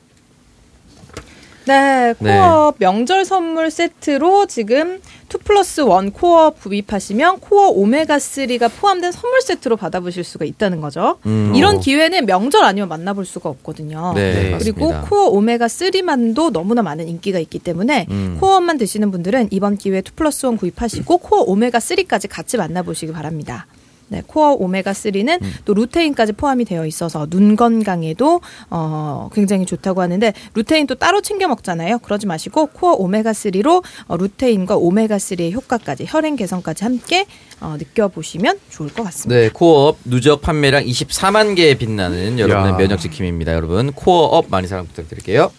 네, 1.70 2.15
네. 2.17 2.38
코어 2.39 2.74
명절 2.80 3.26
선물 3.26 3.70
세트로 3.70 4.47
지금 4.47 4.99
2 5.32 5.38
플러스 5.43 5.82
1 5.82 6.11
코어 6.13 6.51
구입하시면 6.51 7.41
코어 7.41 7.76
오메가3가 7.76 8.72
포함된 8.80 9.11
선물 9.11 9.41
세트로 9.41 9.78
받아보실 9.78 10.24
수가 10.24 10.45
있다는 10.45 10.82
거죠. 10.82 11.20
음. 11.28 11.53
이런 11.55 11.80
기회는 11.80 12.26
명절 12.26 12.63
아니면 12.63 12.89
만나볼 12.89 13.26
수가 13.26 13.49
없거든요. 13.49 14.13
네, 14.15 14.57
그리고 14.57 14.89
맞습니다. 14.89 15.01
코어 15.09 15.32
오메가3만도 15.32 16.51
너무나 16.51 16.82
많은 16.82 17.07
인기가 17.07 17.38
있기 17.38 17.59
때문에 17.59 18.07
음. 18.09 18.38
코어만 18.39 18.80
드시는 18.80 19.11
분들은 19.11 19.49
이번 19.51 19.78
기회에 19.78 19.99
2 19.99 20.11
플러스 20.15 20.47
1 20.47 20.57
구입하시고 20.57 21.20
코어 21.20 21.45
오메가3까지 21.45 22.28
같이 22.28 22.57
만나보시기 22.57 23.11
바랍니다. 23.11 23.67
네, 24.10 24.24
코어 24.26 24.53
오메가 24.53 24.91
3는 24.91 25.41
음. 25.41 25.53
또 25.66 25.74
루테인까지 25.74 26.34
포함이 26.34 26.66
되어 26.66 26.86
있어서 26.86 27.28
눈 27.28 27.55
건강에도 27.55 28.41
어, 28.70 29.30
굉장히 29.34 29.66
좋다고 29.66 30.01
하는데 30.01 30.34
루테인 30.55 30.88
또 30.88 30.95
따로 30.95 31.22
챙겨 31.22 31.47
먹잖아요. 31.47 31.99
그러지 31.99 32.28
마시고 32.28 32.68
코어 32.68 32.93
오메가 32.93 33.32
3로 33.32 33.84
어, 34.07 34.18
루테인과 34.18 34.76
오메가 34.76 35.18
3의 35.18 35.53
효과까지 35.53 36.05
혈행 36.07 36.36
개선까지 36.36 36.84
함께 36.84 37.26
어, 37.62 37.76
느껴보시면 37.78 38.60
좋을 38.70 38.89
것 38.93 39.03
같습니다. 39.03 39.39
네, 39.39 39.49
코어업 39.49 39.99
누적 40.05 40.41
판매량 40.41 40.84
24만 40.84 41.55
개에 41.55 41.76
빛나는 41.76 42.39
여러분의 42.39 42.74
야. 42.74 42.78
면역 42.78 42.99
지킴입니다. 42.99 43.53
여러분 43.53 43.91
코어업 43.91 44.47
많이 44.49 44.68
사랑 44.68 44.88
부탁드릴게요. 44.88 45.51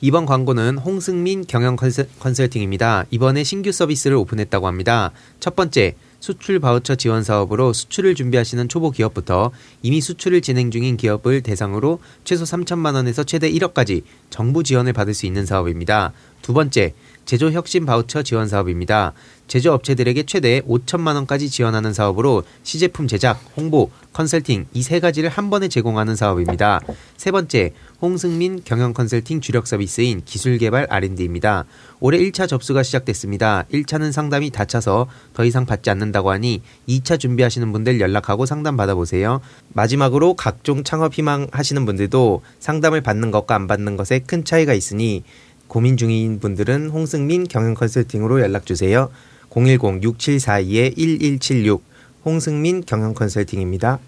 이번 0.00 0.26
광고는 0.26 0.78
홍승민 0.78 1.44
경영 1.46 1.74
컨설, 1.76 2.08
컨설팅입니다. 2.20 3.06
이번에 3.10 3.42
신규 3.42 3.72
서비스를 3.72 4.16
오픈했다고 4.16 4.66
합니다. 4.66 5.10
첫 5.40 5.56
번째, 5.56 5.94
수출 6.20 6.58
바우처 6.58 6.96
지원 6.96 7.22
사업으로 7.22 7.72
수출을 7.72 8.14
준비하시는 8.14 8.68
초보 8.68 8.90
기업부터 8.90 9.52
이미 9.82 10.00
수출을 10.00 10.40
진행 10.40 10.70
중인 10.70 10.96
기업을 10.96 11.42
대상으로 11.42 12.00
최소 12.24 12.44
3천만 12.44 12.94
원에서 12.94 13.22
최대 13.24 13.50
1억까지 13.50 14.02
정부 14.28 14.64
지원을 14.64 14.92
받을 14.92 15.14
수 15.14 15.26
있는 15.26 15.46
사업입니다. 15.46 16.12
두 16.42 16.52
번째, 16.52 16.94
제조 17.24 17.50
혁신 17.50 17.84
바우처 17.84 18.22
지원 18.22 18.48
사업입니다. 18.48 19.12
제조 19.48 19.72
업체들에게 19.74 20.22
최대 20.24 20.60
5천만 20.62 21.14
원까지 21.14 21.50
지원하는 21.50 21.92
사업으로 21.92 22.42
시제품 22.62 23.06
제작, 23.06 23.40
홍보, 23.56 23.90
컨설팅 24.12 24.66
이 24.74 24.82
세 24.82 25.00
가지를 25.00 25.28
한 25.28 25.50
번에 25.50 25.68
제공하는 25.68 26.16
사업입니다. 26.16 26.80
세 27.16 27.30
번째, 27.30 27.74
홍승민 28.00 28.60
경영 28.64 28.92
컨설팅 28.92 29.40
주력 29.40 29.66
서비스인 29.66 30.22
기술개발 30.24 30.86
R&D입니다. 30.88 31.64
올해 31.98 32.18
1차 32.18 32.46
접수가 32.46 32.84
시작됐습니다. 32.84 33.64
1차는 33.72 34.12
상담이 34.12 34.50
다 34.50 34.64
차서 34.64 35.08
더 35.34 35.44
이상 35.44 35.66
받지 35.66 35.90
않는다고 35.90 36.30
하니 36.30 36.62
2차 36.88 37.18
준비하시는 37.18 37.72
분들 37.72 37.98
연락하고 37.98 38.46
상담 38.46 38.76
받아보세요. 38.76 39.40
마지막으로 39.72 40.34
각종 40.34 40.84
창업 40.84 41.14
희망 41.14 41.48
하시는 41.50 41.84
분들도 41.84 42.42
상담을 42.60 43.00
받는 43.00 43.32
것과 43.32 43.56
안 43.56 43.66
받는 43.66 43.96
것에 43.96 44.20
큰 44.20 44.44
차이가 44.44 44.74
있으니 44.74 45.24
고민 45.66 45.96
중인 45.96 46.38
분들은 46.38 46.90
홍승민 46.90 47.48
경영 47.48 47.74
컨설팅으로 47.74 48.40
연락 48.40 48.64
주세요. 48.64 49.10
010-6742-1176 49.50 51.80
홍승민 52.24 52.84
경영 52.86 53.14
컨설팅입니다. 53.14 53.98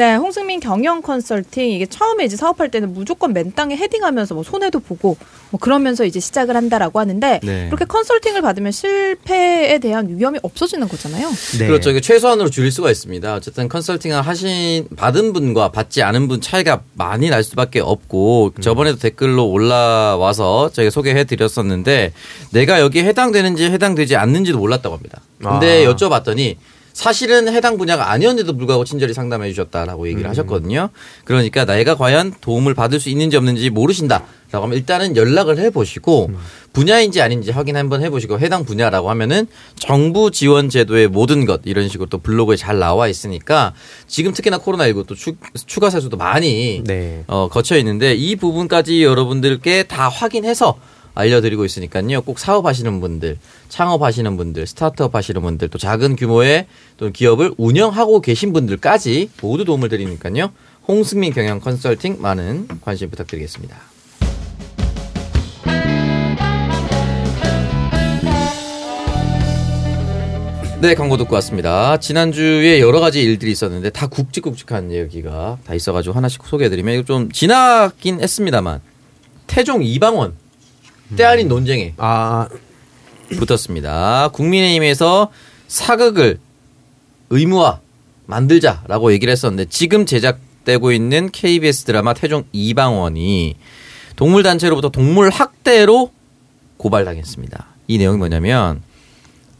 네, 0.00 0.14
홍승민 0.14 0.60
경영 0.60 1.02
컨설팅 1.02 1.68
이게 1.72 1.84
처음에 1.84 2.24
이제 2.24 2.34
사업할 2.34 2.70
때는 2.70 2.94
무조건 2.94 3.34
맨 3.34 3.52
땅에 3.52 3.76
헤딩하면서 3.76 4.34
뭐 4.34 4.42
손해도 4.42 4.80
보고 4.80 5.18
뭐 5.50 5.60
그러면서 5.60 6.06
이제 6.06 6.20
시작을 6.20 6.56
한다라고 6.56 7.00
하는데 7.00 7.40
네. 7.42 7.66
그렇게 7.66 7.84
컨설팅을 7.84 8.40
받으면 8.40 8.72
실패에 8.72 9.78
대한 9.78 10.08
위험이 10.16 10.38
없어지는 10.40 10.88
거잖아요. 10.88 11.28
네. 11.58 11.66
그렇죠. 11.66 11.90
이게 11.90 12.00
최소한으로 12.00 12.48
줄일 12.48 12.72
수가 12.72 12.90
있습니다. 12.90 13.34
어쨌든 13.34 13.68
컨설팅을 13.68 14.22
하신 14.22 14.88
받은 14.96 15.34
분과 15.34 15.70
받지 15.70 16.02
않은 16.02 16.28
분 16.28 16.40
차이가 16.40 16.80
많이 16.94 17.28
날 17.28 17.44
수밖에 17.44 17.80
없고 17.80 18.54
저번에도 18.58 18.96
댓글로 18.98 19.50
올라와서 19.50 20.70
제가 20.72 20.88
소개해 20.88 21.24
드렸었는데 21.24 22.14
내가 22.52 22.80
여기에 22.80 23.04
해당되는지 23.04 23.64
해당되지 23.64 24.16
않는지도 24.16 24.56
몰랐다고 24.56 24.96
합니다. 24.96 25.20
근데 25.42 25.84
아. 25.84 25.92
여쭤봤더니 25.92 26.56
사실은 26.92 27.48
해당 27.48 27.78
분야가 27.78 28.10
아니었는데도 28.10 28.56
불구하고 28.56 28.84
친절히 28.84 29.14
상담해 29.14 29.50
주셨다라고 29.50 30.08
얘기를 30.08 30.28
하셨거든요. 30.28 30.90
그러니까 31.24 31.64
내가 31.64 31.94
과연 31.94 32.34
도움을 32.40 32.74
받을 32.74 33.00
수 33.00 33.08
있는지 33.08 33.36
없는지 33.36 33.70
모르신다 33.70 34.24
라고 34.52 34.64
하면 34.64 34.78
일단은 34.78 35.16
연락을 35.16 35.58
해 35.58 35.70
보시고 35.70 36.30
분야인지 36.72 37.22
아닌지 37.22 37.52
확인 37.52 37.76
한번 37.76 38.02
해 38.02 38.10
보시고 38.10 38.40
해당 38.40 38.64
분야라고 38.64 39.08
하면은 39.10 39.46
정부 39.76 40.32
지원 40.32 40.68
제도의 40.68 41.06
모든 41.06 41.44
것 41.44 41.60
이런 41.64 41.88
식으로 41.88 42.08
또 42.08 42.18
블로그에 42.18 42.56
잘 42.56 42.78
나와 42.78 43.06
있으니까 43.06 43.74
지금 44.08 44.32
특히나 44.32 44.58
코로나19 44.58 45.06
또 45.06 45.14
추, 45.14 45.34
추가 45.66 45.88
세수도 45.88 46.16
많이 46.16 46.82
네. 46.84 47.22
어, 47.28 47.48
거쳐 47.48 47.76
있는데 47.78 48.14
이 48.14 48.34
부분까지 48.34 49.04
여러분들께 49.04 49.84
다 49.84 50.08
확인해서 50.08 50.76
알려드리고 51.20 51.64
있으니까요. 51.64 52.22
꼭 52.22 52.38
사업하시는 52.38 53.00
분들, 53.00 53.38
창업하시는 53.68 54.36
분들, 54.36 54.66
스타트업 54.66 55.14
하시는 55.14 55.40
분들, 55.40 55.68
또 55.68 55.78
작은 55.78 56.16
규모의 56.16 56.66
또 56.96 57.10
기업을 57.10 57.54
운영하고 57.56 58.20
계신 58.20 58.52
분들까지 58.52 59.30
모두 59.42 59.64
도움을 59.64 59.88
드리니까요. 59.88 60.52
홍승민 60.88 61.32
경영 61.32 61.60
컨설팅 61.60 62.16
많은 62.20 62.66
관심 62.80 63.10
부탁드리겠습니다. 63.10 63.76
네, 70.80 70.94
광고 70.94 71.18
듣고 71.18 71.34
왔습니다. 71.34 71.98
지난주에 71.98 72.80
여러 72.80 73.00
가지 73.00 73.20
일들이 73.20 73.52
있었는데 73.52 73.90
다 73.90 74.06
굵직굵직한 74.06 74.90
얘기가 74.90 75.58
다 75.66 75.74
있어가지고 75.74 76.14
하나씩 76.16 76.42
소개해드리면 76.46 77.04
좀 77.04 77.30
지나긴 77.30 78.22
했습니다만 78.22 78.80
태종 79.46 79.82
이방원 79.82 80.32
때 81.16 81.24
아닌 81.24 81.48
논쟁에 81.48 81.94
아, 81.96 82.48
붙었습니다. 83.38 84.28
국민의힘에서 84.32 85.30
사극을 85.68 86.38
의무화 87.30 87.80
만들자라고 88.26 89.12
얘기를 89.12 89.30
했었는데 89.32 89.68
지금 89.70 90.06
제작되고 90.06 90.92
있는 90.92 91.30
KBS 91.30 91.84
드라마 91.84 92.12
태종 92.14 92.44
이방원이 92.52 93.56
동물 94.16 94.42
단체로부터 94.42 94.90
동물 94.90 95.30
학대로 95.30 96.12
고발당했습니다. 96.76 97.66
이 97.88 97.98
내용이 97.98 98.18
뭐냐면 98.18 98.82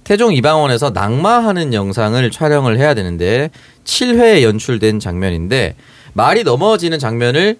태종 0.04 0.32
이방원에서 0.32 0.90
낙마하는 0.90 1.74
영상을 1.74 2.30
촬영을 2.30 2.78
해야 2.78 2.94
되는데 2.94 3.50
7회에 3.84 4.42
연출된 4.42 4.98
장면인데 4.98 5.76
말이 6.14 6.42
넘어지는 6.42 6.98
장면을 6.98 7.58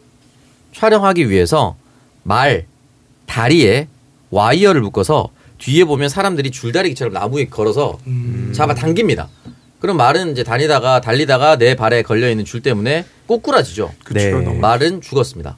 촬영하기 0.75 1.31
위해서 1.31 1.77
말 2.23 2.67
다리에 3.31 3.87
와이어를 4.31 4.81
묶어서 4.81 5.29
뒤에 5.59 5.85
보면 5.85 6.09
사람들이 6.09 6.51
줄다리기처럼 6.51 7.13
나무에 7.15 7.45
걸어서 7.47 7.99
잡아 8.53 8.75
당깁니다. 8.75 9.29
그럼 9.79 9.97
말은 9.97 10.33
이제 10.33 10.43
다니다가 10.43 11.01
달리다가 11.01 11.57
내 11.57 11.77
발에 11.77 12.03
걸려 12.03 12.29
있는 12.29 12.45
줄 12.45 12.61
때문에 12.61 13.05
꼬꾸라지죠. 13.27 13.93
그 14.05 14.15
네. 14.15 14.33
말은 14.33 15.01
죽었습니다. 15.01 15.57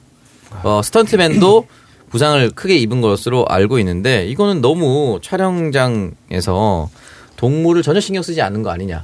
어, 0.63 0.81
스턴트맨도 0.83 1.67
부상을 2.11 2.51
크게 2.51 2.77
입은 2.77 3.01
것으로 3.01 3.47
알고 3.47 3.79
있는데 3.79 4.27
이거는 4.27 4.61
너무 4.61 5.19
촬영장에서 5.23 6.89
동물을 7.37 7.81
전혀 7.81 7.99
신경 7.99 8.21
쓰지 8.21 8.41
않는 8.43 8.61
거 8.61 8.69
아니냐 8.69 9.03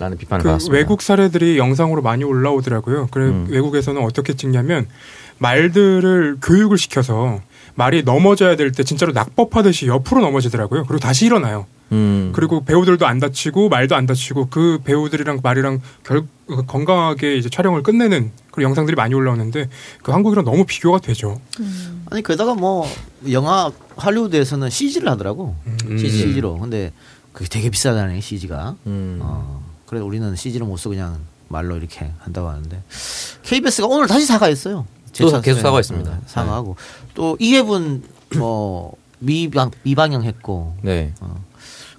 라는 0.00 0.18
비판을 0.18 0.42
그 0.42 0.48
받았습니다. 0.48 0.76
외국 0.76 1.00
사례들이 1.00 1.58
영상으로 1.58 2.02
많이 2.02 2.24
올라오더라고요. 2.24 3.08
그래 3.12 3.26
음. 3.26 3.46
외국에서는 3.48 4.02
어떻게 4.02 4.34
찍냐면 4.34 4.88
말들을 5.38 6.38
교육을 6.42 6.76
시켜서 6.76 7.40
말이 7.76 8.02
넘어져야 8.02 8.56
될 8.56 8.70
때 8.72 8.84
진짜로 8.84 9.12
낙법하듯이 9.12 9.86
옆으로 9.86 10.20
넘어지더라고요. 10.20 10.84
그리고 10.84 11.00
다시 11.00 11.26
일어나요. 11.26 11.66
음. 11.92 12.32
그리고 12.34 12.64
배우들도 12.64 13.06
안 13.06 13.18
다치고 13.20 13.68
말도 13.68 13.94
안 13.94 14.06
다치고 14.06 14.48
그 14.48 14.78
배우들이랑 14.84 15.40
말이랑 15.42 15.80
결, 16.04 16.24
건강하게 16.66 17.36
이제 17.36 17.48
촬영을 17.48 17.82
끝내는 17.82 18.30
그런 18.50 18.68
영상들이 18.68 18.94
많이 18.96 19.14
올라오는데 19.14 19.68
그 20.02 20.12
한국이랑 20.12 20.44
너무 20.44 20.64
비교가 20.64 20.98
되죠. 20.98 21.40
아니 22.10 22.22
게다가 22.22 22.54
뭐 22.54 22.86
영화 23.30 23.70
할리우드에서는 23.96 24.70
CG를 24.70 25.08
하더라고. 25.10 25.54
음. 25.66 25.98
CG로. 25.98 26.58
근데 26.58 26.92
그게 27.32 27.48
되게 27.48 27.70
비싸다네 27.70 28.20
CG가. 28.20 28.76
음. 28.86 29.18
어. 29.22 29.62
그래 29.86 30.00
우리는 30.00 30.34
CG를 30.34 30.66
못 30.66 30.76
쓰고 30.78 30.90
그냥 30.90 31.18
말로 31.48 31.76
이렇게 31.76 32.10
한다고 32.20 32.48
하는데 32.48 32.82
KBS가 33.42 33.86
오늘 33.86 34.06
다시 34.06 34.24
사과했어요. 34.26 34.86
또제 35.18 35.40
계속. 35.42 35.60
사과했습니다. 35.60 36.10
어, 36.10 36.20
사과하고 36.26 36.76
또 37.14 37.36
이회분 37.40 38.02
뭐 38.36 38.96
미방 39.18 39.70
미방영 39.82 40.22
했고 40.24 40.76
네. 40.82 41.12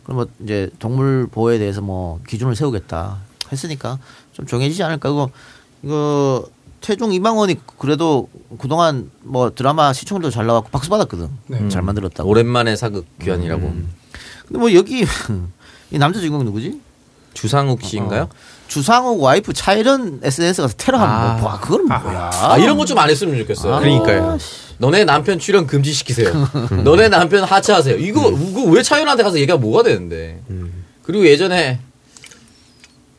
그럼 0.03 0.18
뭐 0.18 0.28
이제 0.43 0.70
동물 0.80 1.28
보호에 1.28 1.57
대해서 1.57 1.82
뭐 1.82 2.20
기준을 2.28 2.55
세우겠다 2.55 3.18
했으니까 3.51 3.97
좀 4.34 4.45
정해지지 4.45 4.84
않을까 4.84 5.09
이거 5.09 5.30
이거 5.82 6.47
태종 6.82 7.13
이방원이 7.13 7.55
그래도 7.80 8.30
그동안 8.59 9.09
뭐 9.24 9.49
드라마 9.55 9.91
시청률도 9.93 10.30
잘 10.30 10.45
나왔고 10.45 10.70
박수 10.70 10.89
받았거든 10.89 11.30
네. 11.47 11.70
잘 11.70 11.82
만들었다고 11.82 12.30
오랜만에 12.30 12.76
사극 12.76 13.05
귀환이라고 13.20 13.74
근데 14.47 14.59
뭐 14.59 14.72
여기 14.74 15.03
이 15.91 15.97
남자 15.97 16.20
주인공 16.20 16.43
누구지 16.45 16.80
주상욱 17.34 17.82
씨인가요? 17.82 18.24
어. 18.24 18.30
주상욱 18.68 19.22
와이프 19.22 19.53
차이런 19.53 20.20
SNS 20.24 20.61
가서 20.63 20.74
테러하면 20.78 21.16
아. 21.16 21.38
뭐 21.39 21.49
와, 21.49 21.59
그건 21.59 21.86
뭐야 21.86 22.30
아, 22.34 22.57
이런 22.57 22.78
것좀안 22.78 23.09
했으면 23.09 23.38
좋겠어요. 23.39 23.76
아, 23.76 23.80
그러니까요. 23.80 24.38
너네 24.78 25.05
남편 25.05 25.39
출연 25.39 25.68
금지시키세요. 25.68 26.49
너네 26.84 27.09
남편 27.09 27.43
하차하세요. 27.43 27.97
이거, 27.97 28.32
이거 28.32 28.63
왜 28.63 28.82
차윤한테 28.84 29.24
가서 29.24 29.38
얘기가 29.38 29.57
뭐가 29.57 29.84
되는데. 29.84 30.41
그리고 31.03 31.26
예전에 31.26 31.80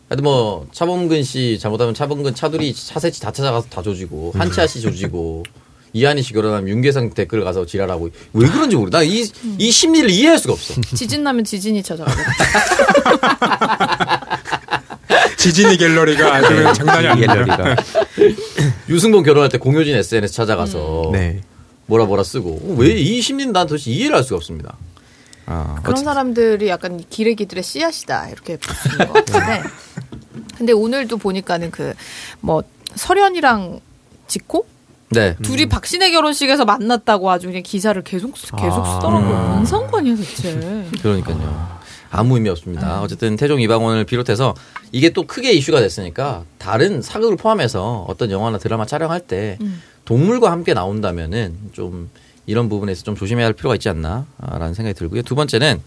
하여튼 0.09 0.24
뭐 0.24 0.66
차범근 0.72 1.22
씨 1.24 1.59
잘못하면 1.61 1.94
차범근 1.94 2.34
차두리 2.34 2.74
차세치 2.74 3.20
다 3.20 3.32
찾아가서 3.32 3.66
다 3.68 3.82
조지고 3.82 4.32
한치아 4.36 4.66
씨 4.66 4.80
조지고 4.80 5.42
이한희 5.92 6.22
씨 6.22 6.32
결혼하면 6.32 6.68
윤계상 6.68 7.11
댓글 7.14 7.42
가서 7.42 7.64
지랄하고 7.66 8.11
왜 8.34 8.49
그런지 8.49 8.76
모르. 8.76 8.90
나이 8.90 9.24
이 9.59 9.70
심리를 9.70 10.09
이해할 10.11 10.38
수가 10.38 10.53
없어. 10.53 10.74
지진 10.94 11.24
나면 11.24 11.44
지진이 11.44 11.82
찾아가고. 11.82 12.20
지진이 15.47 15.76
갤러리가 15.76 16.34
아주 16.34 16.49
그냥 16.49 16.74
장난이 16.74 17.07
아닙니다. 17.07 17.34
갤러리가. 17.34 17.76
유승범 18.88 19.22
결혼할 19.22 19.49
때 19.49 19.59
공효진 19.59 19.94
SNS 19.94 20.34
찾아가서 20.34 21.11
네. 21.12 21.40
뭐라 21.86 22.05
뭐라 22.07 22.24
쓰고 22.24 22.74
왜 22.78 22.97
이 22.99 23.20
심리는 23.20 23.53
난 23.53 23.66
도대체 23.68 23.90
이해를 23.92 24.16
할 24.16 24.24
수가 24.24 24.36
없습니다. 24.36 24.76
아, 25.47 25.78
그런 25.84 26.03
사람들이 26.03 26.68
약간 26.68 27.01
기레기들의 27.09 27.62
씨앗이다 27.62 28.30
이렇게 28.30 28.59
있는 28.92 29.07
것 29.07 29.24
같은데. 29.24 29.62
근데 30.59 30.72
오늘도 30.72 31.16
보니까는 31.18 31.70
그 31.70 31.94
뭐 32.40 32.62
설현이랑 32.97 33.80
지코 34.26 34.66
네. 35.11 35.36
둘이 35.42 35.66
박신혜 35.66 36.11
결혼식에서 36.11 36.64
만났다고 36.64 37.30
아주 37.30 37.47
그냥 37.47 37.62
기사를 37.62 38.01
계속 38.03 38.32
계속 38.34 38.84
아. 38.84 38.94
쓰더라고요. 38.94 39.38
뭔 39.49 39.64
상관이야 39.66 40.16
대체. 40.16 40.86
그러니까요. 41.03 41.76
아무 42.11 42.34
의미 42.34 42.48
없습니다. 42.48 43.02
어쨌든 43.02 43.36
태종 43.36 43.61
이방원을 43.61 44.04
비롯해서 44.04 44.54
이게 44.92 45.11
또 45.11 45.26
크게 45.26 45.52
이슈가 45.52 45.80
됐으니까 45.80 46.44
다른 46.59 47.02
사극을 47.02 47.36
포함해서 47.36 48.04
어떤 48.09 48.30
영화나 48.30 48.59
드라마 48.59 48.86
촬영할 48.86 49.20
때 49.20 49.59
음. 49.61 49.82
동물과 50.04 50.50
함께 50.50 50.72
나온다면은 50.74 51.57
좀 51.72 52.11
이런 52.46 52.68
부분에서 52.68 53.02
좀 53.02 53.16
조심해야 53.16 53.46
할 53.46 53.52
필요가 53.52 53.74
있지 53.74 53.88
않나라는 53.88 54.74
생각이 54.74 54.94
들고요. 54.94 55.22
두 55.22 55.34
번째는 55.34 55.80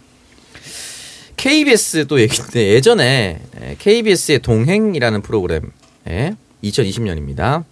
KBS도 1.37 2.19
얘기인데 2.19 2.67
예전에 2.73 3.41
KBS의 3.79 4.39
동행이라는 4.39 5.21
프로그램에 5.21 6.35
2020년입니다. 6.63 7.63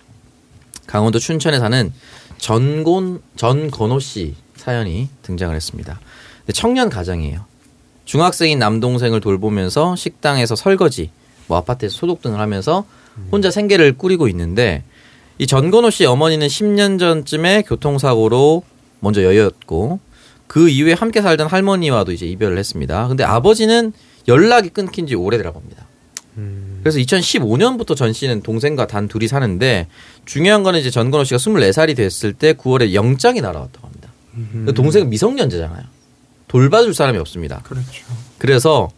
강원도 0.88 1.20
춘천에 1.20 1.60
사는 1.60 1.92
전곤 2.38 3.22
전건호 3.36 4.00
씨 4.00 4.36
사연이 4.56 5.10
등장을 5.24 5.54
했습니다. 5.54 6.00
청년 6.54 6.90
가장이에요. 6.90 7.46
중학생인 8.08 8.58
남동생을 8.58 9.20
돌보면서 9.20 9.98
식당에서 9.98 10.56
설거지, 10.56 11.12
뭐 11.48 11.58
아파트에서 11.58 11.98
소독 11.98 12.22
등을 12.22 12.40
하면서 12.40 12.86
혼자 13.32 13.52
생계를 13.52 13.98
꾸리고 13.98 14.30
있는데 14.30 14.84
이 15.38 15.46
전건호 15.46 15.90
씨 15.90 16.06
어머니는 16.06 16.48
10년 16.48 17.00
전쯤에 17.00 17.64
교통사고로 17.64 18.64
먼저 19.02 19.24
여였고 19.24 20.00
그 20.48 20.70
이후에 20.70 20.94
함께 20.94 21.22
살던 21.22 21.48
할머니와도 21.48 22.14
이제 22.14 22.26
이별을 22.26 22.58
했습니다. 22.58 23.10
근데 23.10 23.26
아버지는 23.26 23.92
연락이 24.30 24.70
끊긴 24.70 25.06
지 25.06 25.16
오래되라고 25.16 25.60
합니다. 25.60 25.86
그래서 26.84 27.00
2015년부터 27.00 27.96
전 27.98 28.14
씨는 28.14 28.42
동생과 28.42 28.88
단 28.88 29.10
둘이 29.10 29.28
사는데 29.28 29.88
중요한 30.24 30.64
거는 30.64 30.80
이제 30.80 30.90
전건호 30.90 31.26
씨가 31.26 31.38
24살이 31.38 31.96
됐을 31.98 32.32
때 32.32 32.54
9월에 32.54 32.94
영장이 32.94 33.42
날아왔다고 33.42 33.86
합니다. 33.86 34.10
근데 34.54 34.72
동생은 34.72 35.10
미성년자잖아요. 35.10 35.97
돌봐줄 36.48 36.94
사람이 36.94 37.18
없습니다. 37.20 37.62
그렇죠. 37.64 38.06
그래서 38.38 38.90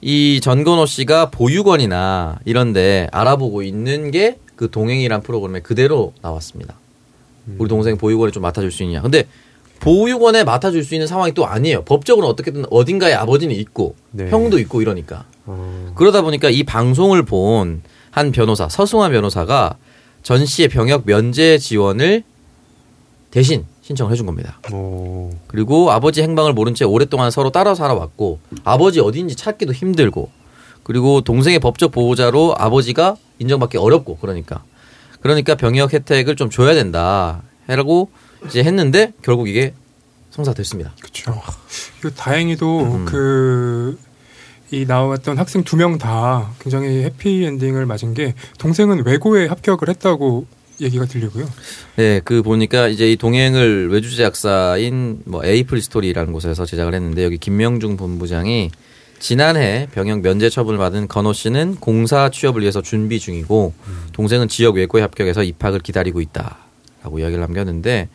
이 0.00 0.40
전건호 0.42 0.86
씨가 0.86 1.30
보육원이나 1.30 2.38
이런데 2.44 3.08
알아보고 3.12 3.62
있는 3.62 4.10
게 4.10 4.38
그 4.56 4.70
동행이란 4.70 5.20
프로그램에 5.22 5.60
그대로 5.60 6.14
나왔습니다. 6.22 6.74
우리 7.58 7.68
동생 7.68 7.96
보육원에 7.96 8.32
좀 8.32 8.42
맡아줄 8.42 8.72
수 8.72 8.82
있냐. 8.82 9.02
근데 9.02 9.24
보육원에 9.80 10.42
맡아줄 10.42 10.82
수 10.82 10.94
있는 10.94 11.06
상황이 11.06 11.32
또 11.32 11.46
아니에요. 11.46 11.84
법적으로 11.84 12.26
어떻게든 12.28 12.64
어딘가에 12.70 13.12
아버지는 13.12 13.54
있고 13.54 13.94
네. 14.10 14.30
형도 14.30 14.58
있고 14.58 14.80
이러니까. 14.82 15.26
어. 15.44 15.92
그러다 15.94 16.22
보니까 16.22 16.50
이 16.50 16.64
방송을 16.64 17.22
본 17.22 17.82
한 18.10 18.32
변호사, 18.32 18.66
서승환 18.66 19.12
변호사가 19.12 19.76
전 20.22 20.46
씨의 20.46 20.68
병역 20.68 21.02
면제 21.04 21.58
지원을 21.58 22.22
대신 23.30 23.66
신청을 23.86 24.10
해준 24.12 24.26
겁니다. 24.26 24.60
오. 24.72 25.30
그리고 25.46 25.92
아버지 25.92 26.20
행방을 26.20 26.52
모른 26.54 26.74
채 26.74 26.84
오랫동안 26.84 27.30
서로 27.30 27.50
따라 27.50 27.76
살아왔고 27.76 28.40
아버지 28.64 28.98
어디인지 28.98 29.36
찾기도 29.36 29.72
힘들고 29.72 30.28
그리고 30.82 31.20
동생의 31.20 31.60
법적 31.60 31.92
보호자로 31.92 32.56
아버지가 32.58 33.16
인정받기 33.38 33.78
어렵고 33.78 34.16
그러니까 34.18 34.64
그러니까 35.20 35.54
병역 35.54 35.92
혜택을 35.92 36.34
좀 36.34 36.50
줘야 36.50 36.74
된다 36.74 37.42
해라고 37.68 38.10
이제 38.46 38.64
했는데 38.64 39.12
결국 39.22 39.48
이게 39.48 39.72
성사됐습니다. 40.30 40.92
그렇죠. 41.00 41.40
이거 42.00 42.10
다행히도 42.10 42.80
음. 42.80 43.04
그. 43.04 43.98
이 44.72 44.84
나왔던 44.84 45.38
학생 45.38 45.62
두 45.62 45.76
명 45.76 45.96
다 45.96 46.50
굉장히 46.58 47.04
해피 47.04 47.44
엔딩을 47.44 47.86
맞은 47.86 48.14
게 48.14 48.34
동생은 48.58 49.06
외고에 49.06 49.46
합격을 49.46 49.88
했다고 49.88 50.44
얘기가 50.80 51.06
들리고요. 51.06 51.48
네, 51.96 52.20
그 52.24 52.42
보니까 52.42 52.88
이제 52.88 53.10
이 53.10 53.16
동행을 53.16 53.90
외주 53.90 54.10
제작사인 54.10 55.20
뭐 55.24 55.44
에이플 55.44 55.80
스토리라는 55.80 56.32
곳에서 56.32 56.64
제작을 56.66 56.94
했는데 56.94 57.24
여기 57.24 57.38
김명중 57.38 57.96
본부장이 57.96 58.70
지난해 59.18 59.88
병역 59.92 60.20
면제 60.20 60.50
처분을 60.50 60.78
받은 60.78 61.08
건호 61.08 61.32
씨는 61.32 61.76
공사 61.76 62.30
취업을 62.30 62.60
위해서 62.60 62.82
준비 62.82 63.18
중이고 63.18 63.72
동생은 64.12 64.48
지역 64.48 64.76
외고에 64.76 65.00
합격해서 65.00 65.42
입학을 65.42 65.80
기다리고 65.80 66.20
있다라고 66.20 67.18
이야기를 67.18 67.40
남겼는데 67.40 68.08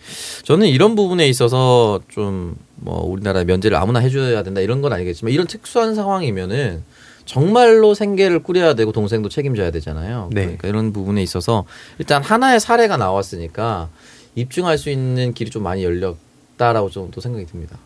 저는 0.43 0.67
이런 0.67 0.95
부분에 0.95 1.27
있어서 1.27 2.01
좀 2.09 2.55
뭐 2.83 3.05
우리나라 3.05 3.43
면제를 3.43 3.77
아무나 3.77 3.99
해줘야 3.99 4.43
된다 4.43 4.59
이런 4.59 4.81
건 4.81 4.91
아니겠지만 4.91 5.31
이런 5.31 5.47
특수한 5.47 5.95
상황이면은 5.95 6.83
정말로 7.31 7.93
생계를 7.93 8.43
꾸려야 8.43 8.73
되고 8.73 8.91
동생도 8.91 9.29
책임져야 9.29 9.71
되잖아요. 9.71 10.27
네. 10.33 10.41
그러니까 10.41 10.67
이런 10.67 10.91
부분에 10.91 11.23
있어서 11.23 11.63
일단 11.97 12.21
하나의 12.21 12.59
사례가 12.59 12.97
나왔으니까 12.97 13.87
입증할 14.35 14.77
수 14.77 14.89
있는 14.89 15.33
길이 15.33 15.49
좀 15.49 15.63
많이 15.63 15.81
열렸다라고 15.85 16.89
좀 16.89 17.09
또 17.11 17.21
생각이 17.21 17.45
듭니다. 17.45 17.77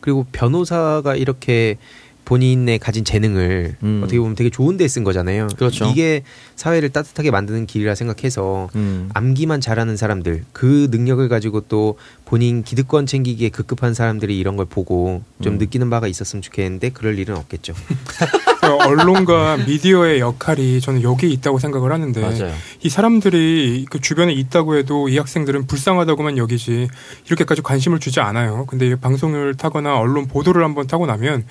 그리고 0.00 0.26
변호사가 0.32 1.16
이렇게 1.16 1.78
본인의 2.26 2.80
가진 2.80 3.04
재능을 3.04 3.76
음. 3.82 4.00
어떻게 4.02 4.18
보면 4.18 4.34
되게 4.34 4.50
좋은 4.50 4.76
데 4.76 4.86
쓴 4.88 5.02
거잖아요. 5.04 5.48
그렇죠. 5.56 5.86
이게 5.86 6.22
사회를 6.56 6.90
따뜻하게 6.90 7.30
만드는 7.30 7.66
길이라 7.66 7.94
생각해서 7.94 8.68
음. 8.74 9.08
암기만 9.14 9.60
잘하는 9.60 9.96
사람들, 9.96 10.44
그 10.52 10.88
능력을 10.90 11.26
가지고 11.28 11.62
또 11.62 11.96
본인 12.24 12.62
기득권 12.62 13.06
챙기기에 13.06 13.48
급급한 13.48 13.94
사람들이 13.94 14.38
이런 14.38 14.56
걸 14.56 14.66
보고 14.66 15.22
좀 15.42 15.54
음. 15.54 15.58
느끼는 15.58 15.88
바가 15.90 16.06
있었으면 16.08 16.42
좋겠는데 16.42 16.90
그럴 16.90 17.18
일은 17.18 17.36
없겠죠. 17.36 17.74
그 18.60 18.66
언론과 18.66 19.58
미디어의 19.66 20.18
역할이 20.20 20.80
저는 20.80 21.02
여기 21.02 21.30
있다고 21.32 21.58
생각을 21.60 21.92
하는데 21.92 22.20
맞아요. 22.20 22.52
이 22.82 22.88
사람들이 22.88 23.86
그 23.88 24.00
주변에 24.00 24.32
있다고 24.32 24.76
해도 24.76 25.08
이 25.08 25.18
학생들은 25.18 25.66
불쌍하다고만 25.68 26.36
여기지 26.38 26.88
이렇게까지 27.26 27.62
관심을 27.62 28.00
주지 28.00 28.18
않아요. 28.20 28.66
근데 28.66 28.88
이 28.88 28.94
방송을 28.96 29.54
타거나 29.54 29.96
언론 29.98 30.26
보도를 30.26 30.64
한번 30.64 30.86
타고 30.88 31.06
나면 31.06 31.44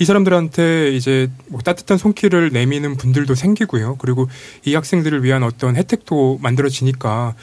이 0.00 0.04
사람들한테 0.04 0.92
이제 0.94 1.30
뭐 1.48 1.60
따뜻한 1.60 1.98
손길을 1.98 2.50
내미는 2.50 2.96
분들도 2.96 3.34
생기고요. 3.34 3.96
그리고 3.96 4.28
이 4.64 4.74
학생들을 4.74 5.24
위한 5.24 5.42
어떤 5.42 5.76
혜택도 5.76 6.38
만들어지니까 6.40 7.34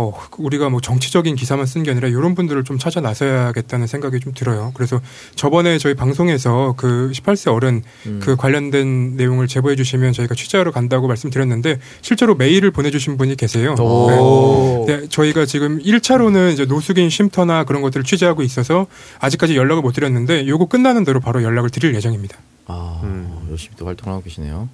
어, 0.00 0.12
우리가 0.38 0.68
뭐 0.68 0.80
정치적인 0.80 1.34
기사만 1.34 1.66
쓴 1.66 1.82
게 1.82 1.90
아니라 1.90 2.06
이런 2.06 2.36
분들을 2.36 2.62
좀 2.62 2.78
찾아 2.78 3.00
나서야겠다는 3.00 3.88
생각이 3.88 4.20
좀 4.20 4.32
들어요. 4.32 4.70
그래서 4.74 5.00
저번에 5.34 5.76
저희 5.78 5.94
방송에서 5.94 6.74
그 6.76 7.10
18세 7.12 7.52
어른 7.52 7.82
음. 8.06 8.20
그 8.22 8.36
관련된 8.36 9.16
내용을 9.16 9.48
제보해 9.48 9.74
주시면 9.74 10.12
저희가 10.12 10.36
취재하러 10.36 10.70
간다고 10.70 11.08
말씀드렸는데 11.08 11.80
실제로 12.00 12.36
메일을 12.36 12.70
보내주신 12.70 13.16
분이 13.16 13.36
계세요. 13.36 13.74
오. 13.80 14.84
네. 14.86 15.00
네, 15.00 15.08
저희가 15.08 15.46
지금 15.46 15.80
1차로는 15.82 16.52
이제 16.52 16.64
노숙인 16.64 17.10
쉼터나 17.10 17.64
그런 17.64 17.82
것들을 17.82 18.04
취재하고 18.04 18.42
있어서 18.42 18.86
아직까지 19.18 19.56
연락을 19.56 19.82
못 19.82 19.92
드렸는데 19.92 20.46
요거 20.46 20.66
끝나는 20.66 21.02
대로 21.02 21.18
바로 21.18 21.42
연락을 21.42 21.70
드릴 21.70 21.92
예정입니다. 21.96 22.38
아, 22.66 23.00
음. 23.02 23.48
열심히 23.50 23.74
또 23.76 23.86
활동을 23.86 24.12
하고 24.14 24.22
계시네요. 24.22 24.68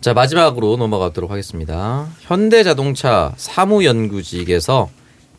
자, 0.00 0.14
마지막으로 0.14 0.76
넘어가도록 0.76 1.30
하겠습니다. 1.30 2.08
현대자동차 2.20 3.32
사무연구직에서 3.36 4.90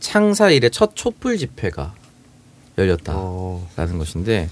창사 0.02 0.50
일의 0.50 0.70
첫 0.70 0.96
촛불 0.96 1.38
집회가 1.38 1.94
열렸다라는 2.78 3.22
어. 3.24 3.98
것인데 3.98 4.50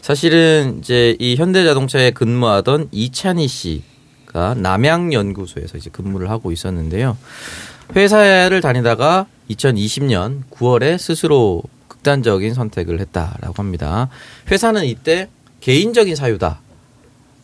사실은 0.00 0.78
이제 0.78 1.16
이 1.18 1.36
현대자동차에 1.36 2.12
근무하던 2.12 2.88
이찬희 2.92 3.46
씨가 3.46 4.54
남양연구소에서 4.56 5.76
이제 5.76 5.90
근무를 5.90 6.30
하고 6.30 6.50
있었는데요. 6.50 7.18
회사를 7.94 8.62
다니다가 8.62 9.26
2020년 9.50 10.44
9월에 10.50 10.96
스스로 10.96 11.62
극단적인 11.88 12.54
선택을 12.54 13.00
했다라고 13.00 13.54
합니다. 13.56 14.08
회사는 14.50 14.86
이때 14.86 15.28
개인적인 15.60 16.16
사유다. 16.16 16.60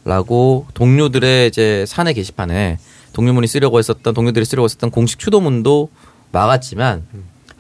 라고 0.09 0.67
동료들의 0.75 1.49
이제 1.49 1.85
사내 1.87 2.13
게시판에 2.13 2.79
동료문이 3.13 3.47
쓰려고 3.47 3.79
했었던 3.79 4.15
동료들이 4.15 4.45
쓰려고 4.45 4.65
했었던 4.65 4.91
공식 4.91 5.19
추도문도 5.19 5.91
막았지만 6.33 7.05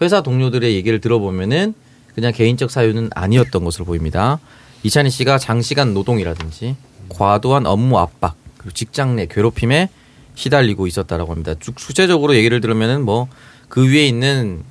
회사 0.01 0.23
동료들의 0.23 0.75
얘기를 0.75 1.01
들어보면은 1.01 1.75
그냥 2.15 2.33
개인적 2.33 2.71
사유는 2.71 3.11
아니었던 3.15 3.65
것으로 3.65 3.85
보입니다. 3.85 4.39
이찬희 4.83 5.11
씨가 5.11 5.39
장시간 5.39 5.93
노동이라든지 5.95 6.77
과도한 7.11 7.67
업무 7.67 7.99
압박 7.99 8.35
그리고 8.57 8.73
직장 8.73 9.17
내 9.17 9.27
괴롭힘에 9.27 9.89
시달리고 10.35 10.87
있었다라고 10.87 11.33
합니다. 11.33 11.55
쭉 11.59 11.75
구체적으로 11.75 12.35
얘기를 12.35 12.61
들으면은 12.61 13.05
뭐 13.05 13.29
그 13.69 13.87
위에 13.87 14.07
있는 14.07 14.65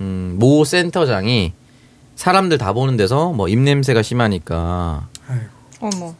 음, 0.00 0.36
모 0.38 0.64
센터장이 0.64 1.52
사람들 2.16 2.58
다 2.58 2.72
보는 2.72 2.96
데서 2.96 3.32
뭐 3.32 3.48
입냄새가 3.48 4.02
심하니까 4.02 5.08
어머. 5.80 6.14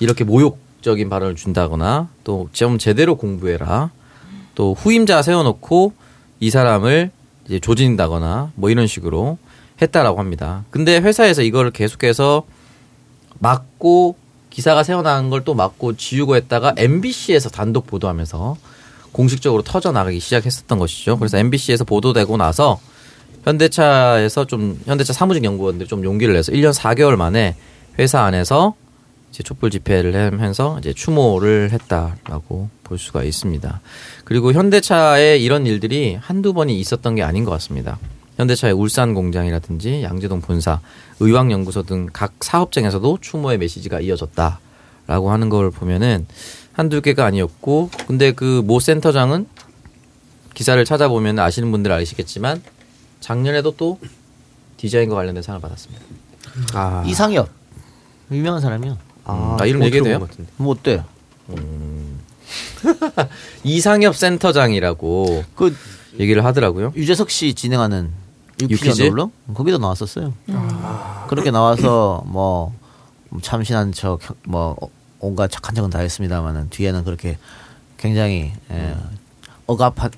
이렇게 0.00 0.24
모욕적인 0.24 1.08
발언을 1.08 1.36
준다거나 1.36 2.08
또 2.24 2.48
좀 2.52 2.78
제대로 2.78 3.16
공부해라. 3.16 3.90
또 4.54 4.74
후임자 4.74 5.22
세워놓고 5.22 5.92
이 6.40 6.50
사람을 6.50 7.10
이제 7.46 7.58
조진다거나 7.60 8.52
뭐 8.54 8.70
이런 8.70 8.86
식으로 8.86 9.38
했다라고 9.80 10.18
합니다. 10.18 10.64
근데 10.70 10.98
회사에서 10.98 11.42
이걸 11.42 11.70
계속해서 11.70 12.44
막고 13.38 14.16
기사가 14.50 14.82
새어나간 14.82 15.28
걸또 15.28 15.54
막고 15.54 15.96
지우고 15.96 16.36
했다가 16.36 16.74
MBC에서 16.78 17.50
단독 17.50 17.86
보도하면서 17.86 18.56
공식적으로 19.12 19.62
터져 19.62 19.92
나가기 19.92 20.18
시작했었던 20.20 20.78
것이죠. 20.78 21.18
그래서 21.18 21.36
MBC에서 21.38 21.84
보도되고 21.84 22.36
나서 22.38 22.80
현대차에서 23.44 24.46
좀 24.46 24.80
현대차 24.86 25.12
사무직 25.12 25.44
연구원들이 25.44 25.88
좀 25.88 26.02
용기를 26.04 26.34
내서 26.34 26.52
1년 26.52 26.72
4개월 26.74 27.16
만에 27.16 27.54
회사 27.98 28.22
안에서 28.22 28.74
이제 29.36 29.42
촛불 29.42 29.70
집회를 29.70 30.32
하면서 30.32 30.78
이제 30.78 30.94
추모를 30.94 31.70
했다라고 31.70 32.70
볼 32.82 32.98
수가 32.98 33.22
있습니다. 33.22 33.80
그리고 34.24 34.54
현대차에 34.54 35.36
이런 35.36 35.66
일들이 35.66 36.14
한두 36.18 36.54
번이 36.54 36.80
있었던 36.80 37.14
게 37.16 37.22
아닌 37.22 37.44
것 37.44 37.50
같습니다. 37.50 37.98
현대차의 38.38 38.72
울산 38.72 39.12
공장이라든지 39.12 40.02
양재동 40.02 40.40
본사, 40.40 40.80
의왕연구소 41.20 41.82
등 41.82 42.08
각 42.14 42.32
사업장에서도 42.40 43.18
추모의 43.20 43.58
메시지가 43.58 44.00
이어졌다라고 44.00 45.30
하는 45.30 45.50
걸 45.50 45.70
보면은 45.70 46.26
한두 46.72 47.02
개가 47.02 47.26
아니었고, 47.26 47.90
근데 48.06 48.32
그 48.32 48.62
모 48.64 48.80
센터장은 48.80 49.46
기사를 50.54 50.82
찾아보면 50.82 51.38
아시는 51.38 51.70
분들 51.72 51.92
아시겠지만 51.92 52.62
작년에도 53.20 53.76
또 53.76 53.98
디자인과 54.78 55.14
관련된 55.14 55.42
상을 55.42 55.60
받았습니다. 55.60 56.02
아, 56.72 57.04
이상엽 57.06 57.50
유명한 58.30 58.62
사람이요. 58.62 58.96
아, 59.26 59.56
아, 59.60 59.66
이름 59.66 59.80
못 59.80 59.86
얘기해도 59.86 60.04
돼요? 60.04 60.28
뭐 60.56 60.74
어때? 60.74 61.02
이상엽 63.64 64.16
센터장이라고 64.16 65.44
그 65.54 65.76
얘기를 66.18 66.44
하더라고요. 66.44 66.92
유재석 66.96 67.30
씨 67.30 67.54
진행하는 67.54 68.10
유퀴즈? 68.60 69.02
놀러 69.02 69.30
거기도 69.54 69.78
나왔었어요. 69.78 70.32
그렇게 71.28 71.50
나와서 71.50 72.22
뭐 72.26 72.72
참신한 73.42 73.92
척 73.92 74.20
뭐 74.44 74.76
온갖 75.18 75.50
착한 75.50 75.74
척은 75.74 75.90
다 75.90 75.98
했습니다만은 76.00 76.68
뒤에는 76.70 77.04
그렇게 77.04 77.38
굉장히 77.96 78.52
예, 78.70 78.96
억압한 79.66 80.10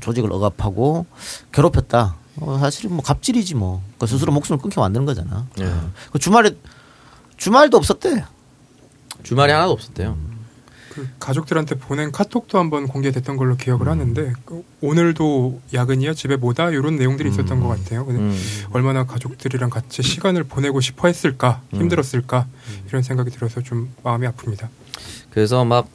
조직을 0.00 0.32
억압하고 0.32 1.06
괴롭혔다. 1.52 2.16
어, 2.40 2.58
사실 2.58 2.88
뭐 2.90 3.02
갑질이지 3.02 3.54
뭐. 3.54 3.82
그 3.98 4.06
스스로 4.06 4.32
목숨을 4.32 4.60
끊겨 4.60 4.80
만드는 4.80 5.06
거잖아. 5.06 5.46
예. 5.60 5.72
그 6.10 6.18
주말에 6.18 6.50
주말도 7.36 7.76
없었대. 7.76 8.24
주말에 9.26 9.52
하나도 9.52 9.72
없었대요. 9.72 10.16
그 10.90 11.08
가족들한테 11.18 11.74
보낸 11.74 12.12
카톡도 12.12 12.58
한번 12.58 12.86
공개됐던 12.86 13.36
걸로 13.36 13.56
기억을 13.56 13.88
하는데 13.88 14.32
그 14.44 14.64
오늘도 14.80 15.60
야근이야 15.74 16.14
집에 16.14 16.36
뭐다 16.36 16.70
이런 16.70 16.94
내용들이 16.94 17.28
있었던 17.30 17.58
것 17.58 17.66
같아요. 17.68 18.06
근데 18.06 18.20
음. 18.20 18.38
얼마나 18.70 19.04
가족들이랑 19.04 19.68
같이 19.68 20.02
시간을 20.02 20.44
보내고 20.44 20.80
싶어 20.80 21.08
했을까 21.08 21.60
힘들었을까 21.74 22.46
이런 22.88 23.02
생각이 23.02 23.30
들어서 23.30 23.60
좀 23.62 23.92
마음이 24.04 24.28
아픕니다. 24.28 24.68
그래서 25.30 25.64
막 25.64 25.88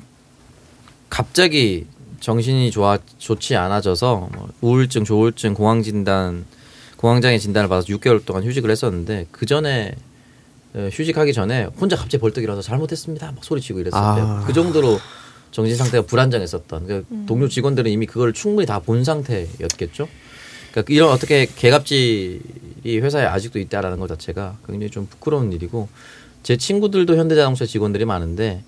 갑자기 1.09 1.87
정신이 2.19 2.69
좋아 2.69 2.99
좋지 3.17 3.55
않아져서 3.55 4.29
뭐 4.33 4.49
우울증, 4.59 5.05
조울증, 5.05 5.53
공황 5.53 5.81
진단, 5.81 6.45
공황장애 6.97 7.37
진단을 7.39 7.69
받아서 7.69 7.87
6개월 7.87 8.25
동안 8.25 8.43
휴직을 8.43 8.69
했었는데 8.69 9.27
그 9.31 9.45
전에 9.45 9.95
어, 9.95 10.10
휴직하기 10.73 11.33
전에 11.33 11.65
혼자 11.79 11.95
갑자기 11.95 12.19
벌떡 12.21 12.43
일어나서 12.43 12.65
잘못했습니다 12.67 13.31
막 13.33 13.43
소리치고 13.43 13.79
이랬었대요. 13.81 14.25
아. 14.25 14.43
그 14.47 14.53
정도로 14.53 14.99
정신 15.51 15.75
상태가 15.75 16.05
불안정했었던 16.05 16.87
그 16.87 17.05
동료 17.27 17.47
직원들은 17.49 17.91
이미 17.91 18.05
그걸 18.05 18.31
충분히 18.33 18.65
다 18.65 18.79
본 18.79 19.03
상태였겠죠. 19.03 20.07
그러니까 20.71 20.93
이런 20.93 21.09
어떻게 21.11 21.45
개갑질이 21.45 22.99
회사에 23.01 23.25
아직도 23.25 23.59
있다라는 23.59 23.99
것 23.99 24.07
자체가 24.07 24.57
굉장히 24.65 24.89
좀 24.89 25.07
부끄러운 25.07 25.51
일이고 25.51 25.89
제 26.43 26.55
친구들도 26.57 27.17
현대자동차 27.17 27.65
직원들이 27.65 28.05
많은데 28.05 28.63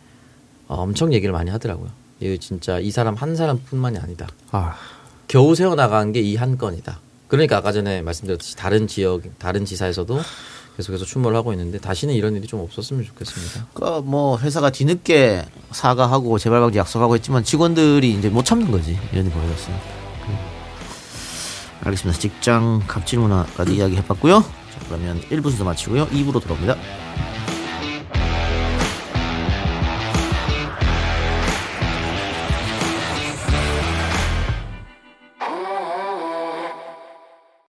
어, 0.67 0.75
엄청 0.75 1.13
얘기를 1.13 1.31
많이 1.31 1.49
하더라고요. 1.51 1.89
이거 2.19 2.37
진짜 2.37 2.79
이 2.79 2.91
사람 2.91 3.15
한 3.15 3.35
사람뿐만이 3.35 3.97
아니다. 3.97 4.27
아, 4.51 4.75
겨우 5.27 5.55
세워 5.55 5.75
나간 5.75 6.11
게 6.11 6.19
이 6.21 6.35
한 6.35 6.57
건이다. 6.57 6.99
그러니까 7.29 7.57
아까 7.57 7.71
전에 7.71 8.01
말씀드렸듯이 8.01 8.55
다른 8.57 8.87
지역, 8.87 9.21
다른 9.39 9.65
지사에서도 9.65 10.19
계속해서 10.75 11.05
추모를 11.05 11.37
하고 11.37 11.53
있는데 11.53 11.77
다시는 11.79 12.13
이런 12.13 12.35
일이 12.35 12.47
좀 12.47 12.59
없었으면 12.61 13.03
좋겠습니다. 13.05 13.67
그뭐 13.73 14.39
회사가 14.39 14.71
뒤늦게 14.71 15.45
사과하고 15.71 16.39
재발 16.39 16.61
방지 16.61 16.79
약속하고 16.79 17.15
했지만 17.15 17.43
직원들이 17.43 18.11
이제 18.11 18.29
못 18.29 18.43
참는 18.43 18.71
거지 18.71 18.97
이런 19.11 19.25
일이 19.25 19.33
벌어졌으니까. 19.33 19.83
음. 20.29 20.37
알겠습니다. 21.83 22.19
직장 22.19 22.81
갑질 22.87 23.19
문화까지 23.19 23.75
이야기해봤고요. 23.75 24.41
자, 24.41 24.79
그러면 24.87 25.21
1부 25.29 25.43
순서 25.43 25.63
마치고요. 25.63 26.07
2부로 26.07 26.41
돌아옵니다. 26.41 26.75